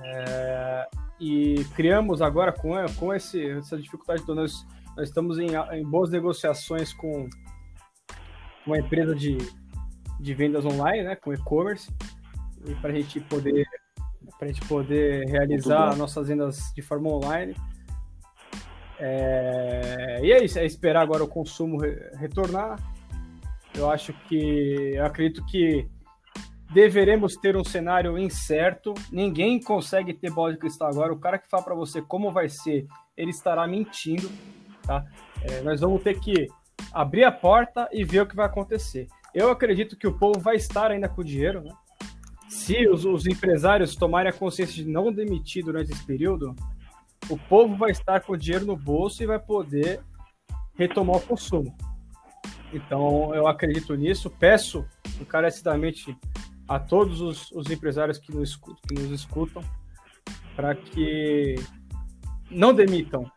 É, 0.04 0.88
e 1.20 1.64
criamos 1.76 2.22
agora 2.22 2.52
com, 2.52 2.74
com 2.98 3.14
esse, 3.14 3.50
essa 3.52 3.78
dificuldade, 3.78 4.22
então 4.22 4.36
nós 4.36 4.66
nós 5.00 5.08
estamos 5.08 5.40
em, 5.40 5.52
em 5.72 5.84
boas 5.84 6.10
negociações 6.10 6.92
com 6.92 7.30
uma 8.66 8.78
empresa 8.78 9.16
de, 9.16 9.38
de 10.20 10.34
vendas 10.34 10.66
online, 10.66 11.04
né, 11.04 11.16
com 11.16 11.34
e-commerce, 11.34 11.90
para 12.82 12.92
a 12.92 12.94
gente 12.94 13.22
poder 13.22 13.66
para 14.38 14.48
a 14.48 14.52
gente 14.52 14.66
poder 14.68 15.26
realizar 15.28 15.96
nossas 15.96 16.28
vendas 16.28 16.72
de 16.76 16.82
forma 16.82 17.10
online. 17.10 17.56
É, 19.00 20.20
e 20.22 20.32
é 20.32 20.44
isso, 20.44 20.60
é 20.60 20.66
esperar 20.66 21.02
agora 21.02 21.24
o 21.24 21.28
consumo 21.28 21.78
re, 21.78 21.98
retornar. 22.16 22.78
Eu 23.74 23.90
acho 23.90 24.14
que, 24.28 24.94
eu 24.96 25.06
acredito 25.06 25.46
que 25.46 25.90
deveremos 26.74 27.36
ter 27.36 27.56
um 27.58 27.64
cenário 27.64 28.18
incerto. 28.18 28.94
Ninguém 29.12 29.62
consegue 29.62 30.14
ter 30.14 30.30
bola 30.30 30.54
de 30.54 30.60
cristal 30.60 30.90
agora. 30.90 31.14
O 31.14 31.20
cara 31.20 31.38
que 31.38 31.50
fala 31.50 31.64
para 31.64 31.76
você 31.76 32.02
como 32.02 32.32
vai 32.32 32.50
ser, 32.50 32.86
ele 33.18 33.32
estará 33.32 33.66
mentindo. 33.68 34.30
Tá? 34.90 35.06
É, 35.44 35.62
nós 35.62 35.82
vamos 35.82 36.02
ter 36.02 36.20
que 36.20 36.48
abrir 36.92 37.24
a 37.24 37.32
porta 37.32 37.88
e 37.92 38.04
ver 38.04 38.22
o 38.22 38.26
que 38.26 38.36
vai 38.36 38.48
acontecer. 38.48 39.08
Eu 39.36 39.52
acredito 39.52 39.96
que 39.96 40.08
o 40.08 40.18
povo 40.18 40.40
vai 40.40 40.56
estar 40.56 40.90
ainda 40.90 41.08
com 41.08 41.22
o 41.22 41.24
dinheiro, 41.24 41.62
né? 41.62 41.72
Se 42.48 42.90
os, 42.90 43.06
os 43.06 43.28
empresários 43.28 43.96
tomarem 43.96 44.32
a 44.32 44.34
consciência 44.34 44.84
de 44.84 44.90
não 44.90 45.14
demitir 45.14 45.64
durante 45.64 45.92
esse 45.92 46.04
período, 46.04 46.56
o 47.30 47.38
povo 47.38 47.78
vai 47.78 47.92
estar 47.92 48.22
com 48.22 48.34
o 48.34 48.38
dinheiro 48.38 48.66
no 48.66 48.76
bolso 48.76 49.22
e 49.22 49.28
vai 49.28 49.38
poder 49.38 50.02
retomar 50.74 51.18
o 51.18 51.22
consumo. 51.22 51.78
Então, 52.74 53.36
eu 53.36 53.46
acredito 53.46 53.94
nisso. 53.94 54.28
Peço 54.40 54.84
encarecidamente 55.22 56.18
a 56.68 56.80
todos 56.80 57.22
os, 57.22 57.52
os 57.52 57.70
empresários 57.70 58.18
que 58.18 58.34
nos, 58.34 58.56
que 58.56 58.96
nos 58.96 59.12
escutam 59.12 59.64
para 60.56 60.74
que 60.74 61.58
não 62.50 62.74
demitam, 62.74 63.32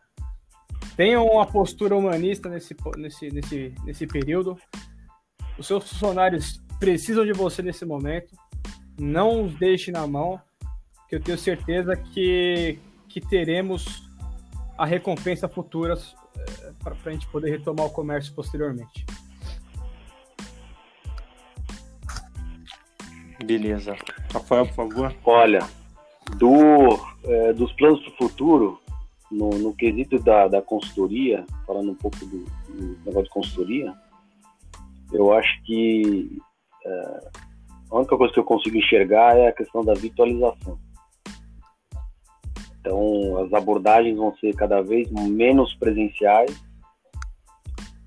Tenham 0.95 1.25
uma 1.25 1.45
postura 1.45 1.95
humanista 1.95 2.49
nesse, 2.49 2.75
nesse, 2.97 3.29
nesse, 3.29 3.75
nesse 3.83 4.07
período. 4.07 4.57
Os 5.57 5.67
seus 5.67 5.89
funcionários 5.89 6.61
precisam 6.79 7.25
de 7.25 7.33
você 7.33 7.61
nesse 7.61 7.85
momento. 7.85 8.35
Não 8.99 9.45
os 9.45 9.55
deixe 9.55 9.91
na 9.91 10.05
mão, 10.05 10.39
que 11.09 11.15
eu 11.15 11.21
tenho 11.21 11.37
certeza 11.37 11.95
que, 11.95 12.77
que 13.09 13.19
teremos 13.19 14.03
a 14.77 14.85
recompensa 14.85 15.47
futura 15.47 15.97
eh, 16.37 16.71
para 16.83 16.95
a 17.05 17.11
gente 17.11 17.27
poder 17.27 17.51
retomar 17.51 17.85
o 17.85 17.89
comércio 17.89 18.33
posteriormente. 18.33 19.05
Beleza. 23.43 23.95
Rafael, 24.31 24.65
por 24.67 24.75
favor. 24.75 25.15
Olha, 25.23 25.59
do, 26.37 26.99
é, 27.23 27.53
dos 27.53 27.71
planos 27.73 28.01
para 28.01 28.13
o 28.13 28.17
futuro, 28.17 28.81
no, 29.33 29.49
no 29.49 29.73
quesito 29.73 30.19
da, 30.19 30.47
da 30.47 30.61
consultoria, 30.61 31.45
falando 31.65 31.91
um 31.91 31.95
pouco 31.95 32.17
do, 32.25 32.45
do, 32.45 32.97
negócio 33.05 33.23
de 33.23 33.29
consultoria, 33.29 33.93
eu 35.11 35.33
acho 35.33 35.61
que 35.63 36.37
é, 36.85 37.29
a 37.89 37.97
única 37.97 38.17
coisa 38.17 38.33
que 38.33 38.39
eu 38.39 38.43
consigo 38.43 38.77
enxergar 38.77 39.37
é 39.37 39.47
a 39.47 39.53
questão 39.53 39.83
da 39.83 39.93
virtualização. 39.93 40.77
Então, 42.79 43.43
as 43.43 43.53
abordagens 43.53 44.17
vão 44.17 44.35
ser 44.37 44.53
cada 44.55 44.81
vez 44.81 45.09
menos 45.11 45.73
presenciais 45.75 46.63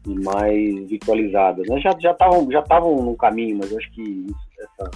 e 0.06 0.14
mais 0.20 0.88
virtualizadas. 0.88 1.66
Né? 1.68 1.80
Já 1.80 1.90
estavam 1.92 2.50
já 2.50 2.60
estavam 2.60 3.02
no 3.02 3.16
caminho, 3.16 3.58
mas 3.58 3.72
eu 3.72 3.78
acho 3.78 3.90
que 3.92 4.02
isso, 4.02 4.46
essa 4.58 4.90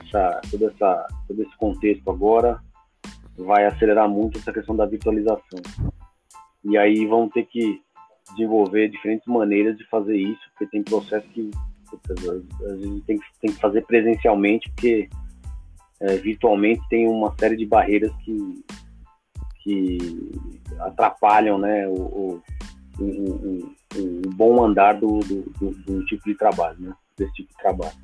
essa 0.00 0.40
essa 0.64 1.06
todo 1.28 1.42
esse 1.42 1.56
contexto 1.58 2.10
agora 2.10 2.60
vai 3.36 3.66
acelerar 3.66 4.08
muito 4.08 4.38
essa 4.38 4.52
questão 4.52 4.74
da 4.74 4.86
virtualização. 4.86 5.60
E 6.64 6.76
aí 6.76 7.06
vão 7.06 7.28
ter 7.28 7.44
que 7.44 7.80
desenvolver 8.30 8.88
diferentes 8.88 9.26
maneiras 9.26 9.76
de 9.76 9.88
fazer 9.88 10.16
isso, 10.16 10.40
porque 10.50 10.66
tem 10.66 10.82
processo 10.82 11.26
que 11.28 11.50
às 12.10 12.20
vezes 12.20 13.04
tem, 13.04 13.20
tem 13.40 13.50
que 13.52 13.60
fazer 13.60 13.86
presencialmente, 13.86 14.70
porque 14.72 15.08
é, 16.00 16.16
virtualmente 16.16 16.82
tem 16.88 17.08
uma 17.08 17.34
série 17.38 17.56
de 17.56 17.64
barreiras 17.64 18.12
que, 18.24 18.64
que 19.62 19.98
atrapalham 20.80 21.58
né, 21.58 21.86
o, 21.86 21.92
o, 21.92 22.42
o, 22.98 23.74
o 23.94 24.30
bom 24.34 24.64
andar 24.64 24.94
do, 24.94 25.20
do, 25.20 25.42
do, 25.58 25.70
do, 25.70 26.04
tipo 26.06 26.24
de 26.24 26.34
trabalho, 26.34 26.76
né, 26.80 26.94
desse 27.16 27.32
tipo 27.34 27.50
de 27.50 27.56
trabalho. 27.58 27.96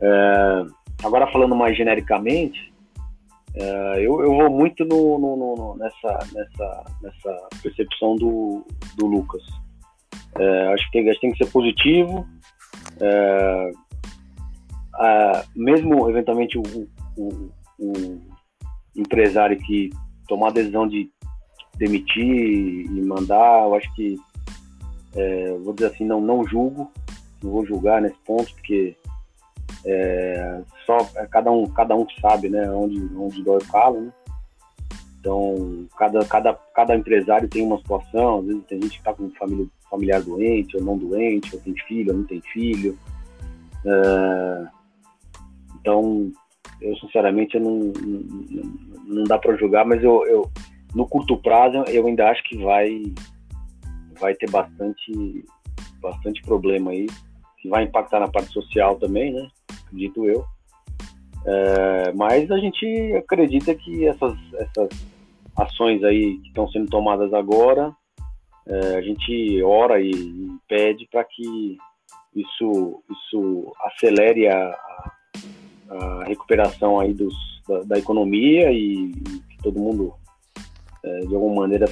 É, 0.00 0.66
agora 1.04 1.30
falando 1.30 1.54
mais 1.54 1.76
genericamente, 1.76 2.71
é, 3.54 3.98
eu, 3.98 4.20
eu 4.22 4.34
vou 4.34 4.50
muito 4.50 4.84
no, 4.84 5.18
no, 5.18 5.36
no, 5.36 5.76
nessa, 5.76 6.18
nessa, 6.32 6.84
nessa 7.02 7.48
percepção 7.62 8.16
do, 8.16 8.64
do 8.96 9.06
Lucas. 9.06 9.42
É, 10.38 10.72
acho 10.72 10.90
que 10.90 10.98
a 10.98 11.02
gente 11.02 11.20
tem 11.20 11.32
que 11.32 11.44
ser 11.44 11.50
positivo. 11.50 12.26
A, 14.94 15.44
mesmo, 15.54 16.08
eventualmente, 16.08 16.56
o, 16.58 16.62
o, 17.16 17.50
o, 17.78 18.20
empresário 18.96 19.58
que 19.58 19.90
tomar 20.28 20.48
a 20.48 20.52
decisão 20.52 20.86
de 20.86 21.10
demitir 21.76 22.24
e 22.24 23.00
mandar, 23.02 23.64
eu 23.64 23.74
acho 23.74 23.92
que, 23.94 24.16
vou 25.62 25.74
dizer 25.74 25.90
assim, 25.90 26.04
não, 26.04 26.20
não 26.20 26.46
julgo, 26.46 26.90
não 27.42 27.50
vou 27.50 27.66
julgar 27.66 28.00
nesse 28.00 28.18
ponto, 28.24 28.52
porque 28.54 28.96
é, 29.84 30.62
só 30.86 30.98
é, 31.16 31.26
cada 31.26 31.50
um 31.50 31.66
cada 31.66 31.96
um 31.96 32.06
sabe 32.20 32.48
né 32.48 32.70
onde 32.70 33.00
onde 33.16 33.42
dói 33.42 33.58
o 33.58 33.68
calo 33.68 34.00
né? 34.00 34.12
Então 35.18 35.86
cada 35.96 36.24
cada 36.24 36.54
cada 36.74 36.96
empresário 36.96 37.48
tem 37.48 37.64
uma 37.64 37.78
situação 37.78 38.40
às 38.40 38.46
vezes 38.46 38.64
tem 38.64 38.82
gente 38.82 38.92
que 38.92 38.98
está 38.98 39.12
com 39.12 39.30
família 39.30 39.66
familiar 39.90 40.22
doente 40.22 40.76
ou 40.76 40.82
não 40.82 40.96
doente 40.96 41.54
ou 41.54 41.60
tem 41.60 41.74
filho 41.86 42.12
ou 42.12 42.18
não 42.18 42.24
tem 42.24 42.40
filho. 42.52 42.98
É, 43.84 44.66
então 45.80 46.30
eu 46.80 46.96
sinceramente 46.96 47.56
eu 47.56 47.60
não, 47.60 47.78
não, 47.78 48.74
não 49.06 49.24
dá 49.24 49.38
para 49.38 49.56
julgar 49.56 49.84
mas 49.84 50.02
eu, 50.02 50.24
eu 50.26 50.50
no 50.94 51.06
curto 51.06 51.36
prazo 51.36 51.84
eu 51.88 52.06
ainda 52.06 52.28
acho 52.30 52.42
que 52.44 52.56
vai 52.62 53.02
vai 54.20 54.34
ter 54.34 54.50
bastante 54.50 55.44
bastante 56.00 56.42
problema 56.42 56.92
aí 56.92 57.06
que 57.58 57.68
vai 57.68 57.84
impactar 57.84 58.20
na 58.20 58.28
parte 58.28 58.52
social 58.52 58.96
também 58.96 59.32
né 59.32 59.48
acredito 59.92 60.26
eu. 60.26 60.44
É, 61.44 62.12
mas 62.12 62.50
a 62.50 62.58
gente 62.58 62.86
acredita 63.16 63.74
que 63.74 64.06
essas, 64.06 64.34
essas 64.54 64.88
ações 65.56 66.02
aí 66.02 66.38
que 66.38 66.48
estão 66.48 66.68
sendo 66.68 66.88
tomadas 66.88 67.32
agora, 67.34 67.92
é, 68.66 68.96
a 68.96 69.02
gente 69.02 69.62
ora 69.62 70.00
e, 70.00 70.10
e 70.10 70.48
pede 70.68 71.06
para 71.10 71.24
que 71.24 71.76
isso, 72.34 73.02
isso 73.10 73.72
acelere 73.84 74.48
a, 74.48 74.78
a 75.90 76.24
recuperação 76.24 77.00
aí 77.00 77.12
dos, 77.12 77.34
da, 77.68 77.80
da 77.80 77.98
economia 77.98 78.70
e, 78.70 79.10
e, 79.10 79.40
que 79.50 79.58
todo 79.62 79.80
mundo, 79.80 80.14
é, 81.04 81.20
de 81.20 81.34
alguma 81.34 81.62
maneira, 81.62 81.86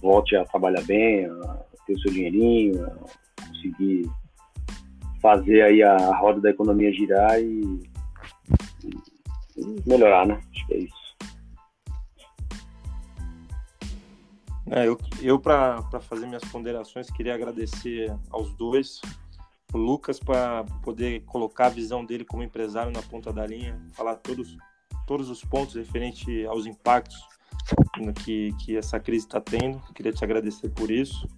volte 0.00 0.36
a 0.36 0.44
trabalhar 0.44 0.82
bem, 0.84 1.26
a 1.26 1.64
ter 1.86 1.94
o 1.94 2.00
seu 2.00 2.12
dinheirinho, 2.12 2.86
a 2.86 3.46
conseguir 3.48 4.08
fazer 5.22 5.62
aí 5.62 5.82
a 5.82 5.96
roda 6.16 6.40
da 6.40 6.50
economia 6.50 6.92
girar 6.92 7.40
e, 7.40 7.80
e 9.56 9.82
melhorar, 9.86 10.26
né? 10.26 10.40
Acho 10.50 10.66
que 10.66 10.74
é 10.74 10.78
isso. 10.78 11.02
É, 14.68 14.88
eu, 14.88 14.98
eu 15.20 15.38
para 15.38 15.82
fazer 16.00 16.26
minhas 16.26 16.44
ponderações, 16.44 17.10
queria 17.10 17.34
agradecer 17.34 18.12
aos 18.30 18.52
dois. 18.54 19.00
o 19.72 19.78
Lucas 19.78 20.18
para 20.18 20.64
poder 20.82 21.20
colocar 21.24 21.66
a 21.66 21.70
visão 21.70 22.04
dele 22.04 22.24
como 22.24 22.42
empresário 22.42 22.90
na 22.90 23.02
ponta 23.02 23.32
da 23.32 23.46
linha, 23.46 23.78
falar 23.92 24.16
todos, 24.16 24.56
todos 25.06 25.30
os 25.30 25.44
pontos 25.44 25.74
referentes 25.74 26.46
aos 26.46 26.66
impactos 26.66 27.16
que, 28.24 28.52
que 28.64 28.76
essa 28.76 28.98
crise 28.98 29.26
está 29.26 29.40
tendo. 29.40 29.78
Queria 29.94 30.12
te 30.12 30.24
agradecer 30.24 30.70
por 30.70 30.90
isso. 30.90 31.28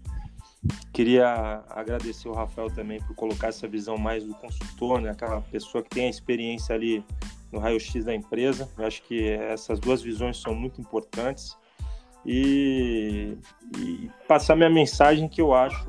Queria 0.93 1.63
agradecer 1.69 2.29
o 2.29 2.33
Rafael 2.33 2.71
também 2.71 3.01
por 3.03 3.15
colocar 3.15 3.49
essa 3.49 3.67
visão 3.67 3.99
mais 3.99 4.25
do 4.25 4.35
consultor, 4.35 5.01
né? 5.01 5.11
aquela 5.11 5.41
pessoa 5.41 5.83
que 5.83 5.91
tem 5.91 6.07
a 6.07 6.11
experiência 6.11 6.75
ali 6.75 7.05
no 7.51 7.59
raio-x 7.59 8.05
da 8.05 8.15
empresa. 8.15 8.69
Eu 8.79 8.87
acho 8.87 9.03
que 9.03 9.29
essas 9.29 9.81
duas 9.81 10.03
visões 10.03 10.41
são 10.41 10.55
muito 10.55 10.81
importantes. 10.81 11.57
E, 12.25 13.37
e 13.79 14.11
passar 14.27 14.57
minha 14.57 14.71
mensagem 14.71 15.29
que 15.29 15.43
eu 15.43 15.53
acho 15.53 15.87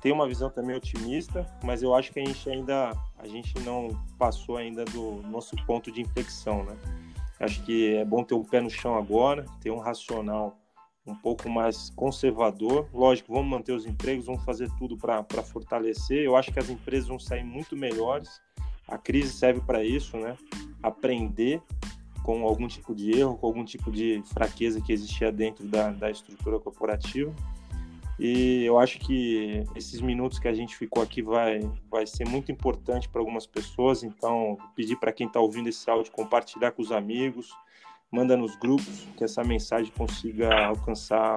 tem 0.00 0.12
uma 0.12 0.28
visão 0.28 0.50
também 0.50 0.76
otimista, 0.76 1.46
mas 1.62 1.82
eu 1.82 1.94
acho 1.94 2.12
que 2.12 2.20
a 2.20 2.24
gente 2.24 2.50
ainda 2.50 2.90
a 3.18 3.26
gente 3.26 3.58
não 3.60 3.88
passou 4.18 4.58
ainda 4.58 4.84
do 4.84 5.22
nosso 5.30 5.56
ponto 5.64 5.90
de 5.90 6.02
inflexão, 6.02 6.62
né? 6.62 6.76
Acho 7.40 7.62
que 7.62 7.94
é 7.94 8.04
bom 8.04 8.22
ter 8.22 8.34
um 8.34 8.44
pé 8.44 8.60
no 8.60 8.68
chão 8.68 8.96
agora, 8.96 9.46
ter 9.62 9.70
um 9.70 9.78
racional 9.78 10.58
um 11.06 11.14
pouco 11.14 11.48
mais 11.48 11.90
conservador. 11.90 12.88
Lógico, 12.92 13.32
vamos 13.32 13.50
manter 13.50 13.72
os 13.72 13.86
empregos, 13.86 14.26
vamos 14.26 14.44
fazer 14.44 14.70
tudo 14.78 14.96
para 14.96 15.24
fortalecer. 15.42 16.22
Eu 16.22 16.36
acho 16.36 16.52
que 16.52 16.58
as 16.58 16.70
empresas 16.70 17.08
vão 17.08 17.18
sair 17.18 17.44
muito 17.44 17.76
melhores. 17.76 18.40
A 18.88 18.98
crise 18.98 19.32
serve 19.32 19.60
para 19.60 19.84
isso, 19.84 20.16
né? 20.16 20.36
Aprender 20.82 21.62
com 22.22 22.44
algum 22.46 22.66
tipo 22.66 22.94
de 22.94 23.18
erro, 23.18 23.36
com 23.36 23.46
algum 23.46 23.64
tipo 23.64 23.90
de 23.90 24.22
fraqueza 24.32 24.80
que 24.80 24.92
existia 24.92 25.30
dentro 25.30 25.66
da, 25.66 25.90
da 25.90 26.10
estrutura 26.10 26.58
corporativa. 26.58 27.34
E 28.18 28.64
eu 28.64 28.78
acho 28.78 28.98
que 29.00 29.64
esses 29.74 30.00
minutos 30.00 30.38
que 30.38 30.46
a 30.46 30.54
gente 30.54 30.76
ficou 30.76 31.02
aqui 31.02 31.20
vai, 31.20 31.60
vai 31.90 32.06
ser 32.06 32.26
muito 32.26 32.52
importante 32.52 33.08
para 33.08 33.20
algumas 33.20 33.46
pessoas. 33.46 34.02
Então, 34.02 34.56
pedir 34.74 34.96
para 34.96 35.12
quem 35.12 35.26
está 35.26 35.40
ouvindo 35.40 35.68
esse 35.68 35.88
áudio 35.90 36.12
compartilhar 36.12 36.70
com 36.70 36.80
os 36.80 36.92
amigos, 36.92 37.50
manda 38.14 38.36
nos 38.36 38.54
grupos, 38.56 39.08
que 39.16 39.24
essa 39.24 39.42
mensagem 39.42 39.92
consiga 39.96 40.66
alcançar 40.66 41.36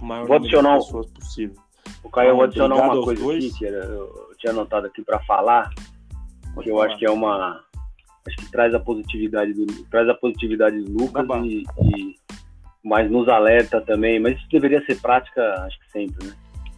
o 0.00 0.04
maior 0.04 0.26
vou 0.26 0.40
número 0.40 0.62
de 0.62 0.84
pessoas 0.84 1.06
possível. 1.10 1.56
O 2.02 2.08
Caio, 2.08 2.30
eu 2.30 2.36
vou 2.36 2.44
adicionar 2.44 2.76
uma 2.76 3.04
coisa 3.04 3.22
dois. 3.22 3.44
aqui, 3.44 3.58
que 3.58 3.64
eu 3.66 4.34
tinha 4.38 4.52
anotado 4.52 4.86
aqui 4.86 5.02
para 5.02 5.20
falar, 5.20 5.70
Pode 6.54 6.64
que 6.64 6.70
eu 6.70 6.80
acho 6.80 6.96
que 6.98 7.04
é 7.04 7.10
uma. 7.10 7.62
Acho 8.26 8.36
que 8.36 8.50
traz 8.50 8.74
a 8.74 8.80
positividade 8.80 9.52
do, 9.52 9.66
traz 9.90 10.08
a 10.08 10.14
positividade 10.14 10.80
do 10.80 10.92
Lucas 10.92 11.26
e, 11.44 11.64
e, 11.82 12.14
mas 12.82 13.10
nos 13.10 13.28
alerta 13.28 13.80
também. 13.80 14.18
Mas 14.18 14.38
isso 14.38 14.48
deveria 14.50 14.84
ser 14.86 15.00
prática, 15.00 15.42
acho 15.64 15.78
que 15.80 15.90
sempre, 15.90 16.26
né? 16.26 16.34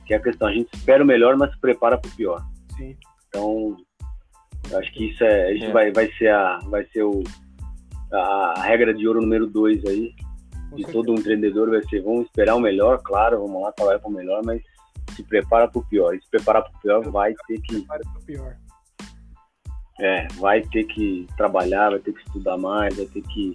Que 0.06 0.14
é 0.14 0.16
a 0.16 0.22
questão, 0.22 0.48
a 0.48 0.52
gente 0.52 0.68
espera 0.74 1.02
o 1.02 1.06
melhor, 1.06 1.36
mas 1.36 1.52
se 1.52 1.60
prepara 1.60 1.96
para 1.96 2.10
o 2.10 2.14
pior. 2.14 2.42
Sim. 2.76 2.96
Então, 3.28 3.76
acho 4.74 4.92
que 4.92 5.10
isso 5.10 5.22
é, 5.22 5.54
isso 5.54 5.66
é. 5.66 5.72
vai, 5.72 5.92
vai 5.92 6.10
ser 6.12 6.30
a, 6.30 6.58
vai 6.68 6.84
ser 6.86 7.02
o, 7.02 7.22
a 8.12 8.62
regra 8.62 8.92
de 8.92 9.06
ouro 9.06 9.20
número 9.20 9.46
dois 9.46 9.84
aí, 9.86 10.14
de 10.74 10.84
todo 10.84 11.12
um 11.12 11.14
empreendedor 11.14 11.70
vai 11.70 11.82
ser, 11.84 12.02
vamos 12.02 12.26
esperar 12.26 12.54
o 12.54 12.60
melhor, 12.60 13.00
claro, 13.02 13.40
vamos 13.40 13.62
lá 13.62 13.72
trabalhar 13.72 13.98
para 13.98 14.08
o 14.08 14.12
melhor, 14.12 14.42
mas 14.44 14.62
se 15.14 15.22
prepara 15.22 15.68
para 15.68 15.78
o 15.78 15.84
pior. 15.84 16.14
E 16.14 16.20
se 16.20 16.28
preparar 16.30 16.62
para 16.62 16.72
o 16.76 16.80
pior, 16.80 17.10
vai 17.10 17.34
ter 17.46 17.60
que. 17.60 17.86
pior. 18.24 18.56
É, 20.00 20.26
vai 20.38 20.62
ter 20.62 20.84
que 20.84 21.26
trabalhar, 21.36 21.90
vai 21.90 21.98
ter 21.98 22.12
que 22.12 22.22
estudar 22.26 22.56
mais, 22.56 22.96
vai 22.96 23.06
ter 23.06 23.22
que 23.22 23.54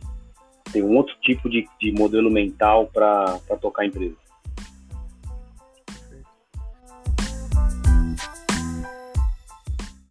ter 0.72 0.84
um 0.84 0.96
outro 0.96 1.16
tipo 1.22 1.50
de, 1.50 1.68
de 1.80 1.92
modelo 1.92 2.30
mental 2.30 2.88
para 2.88 3.40
tocar 3.60 3.84
a 3.84 3.86
empresa. 3.86 4.16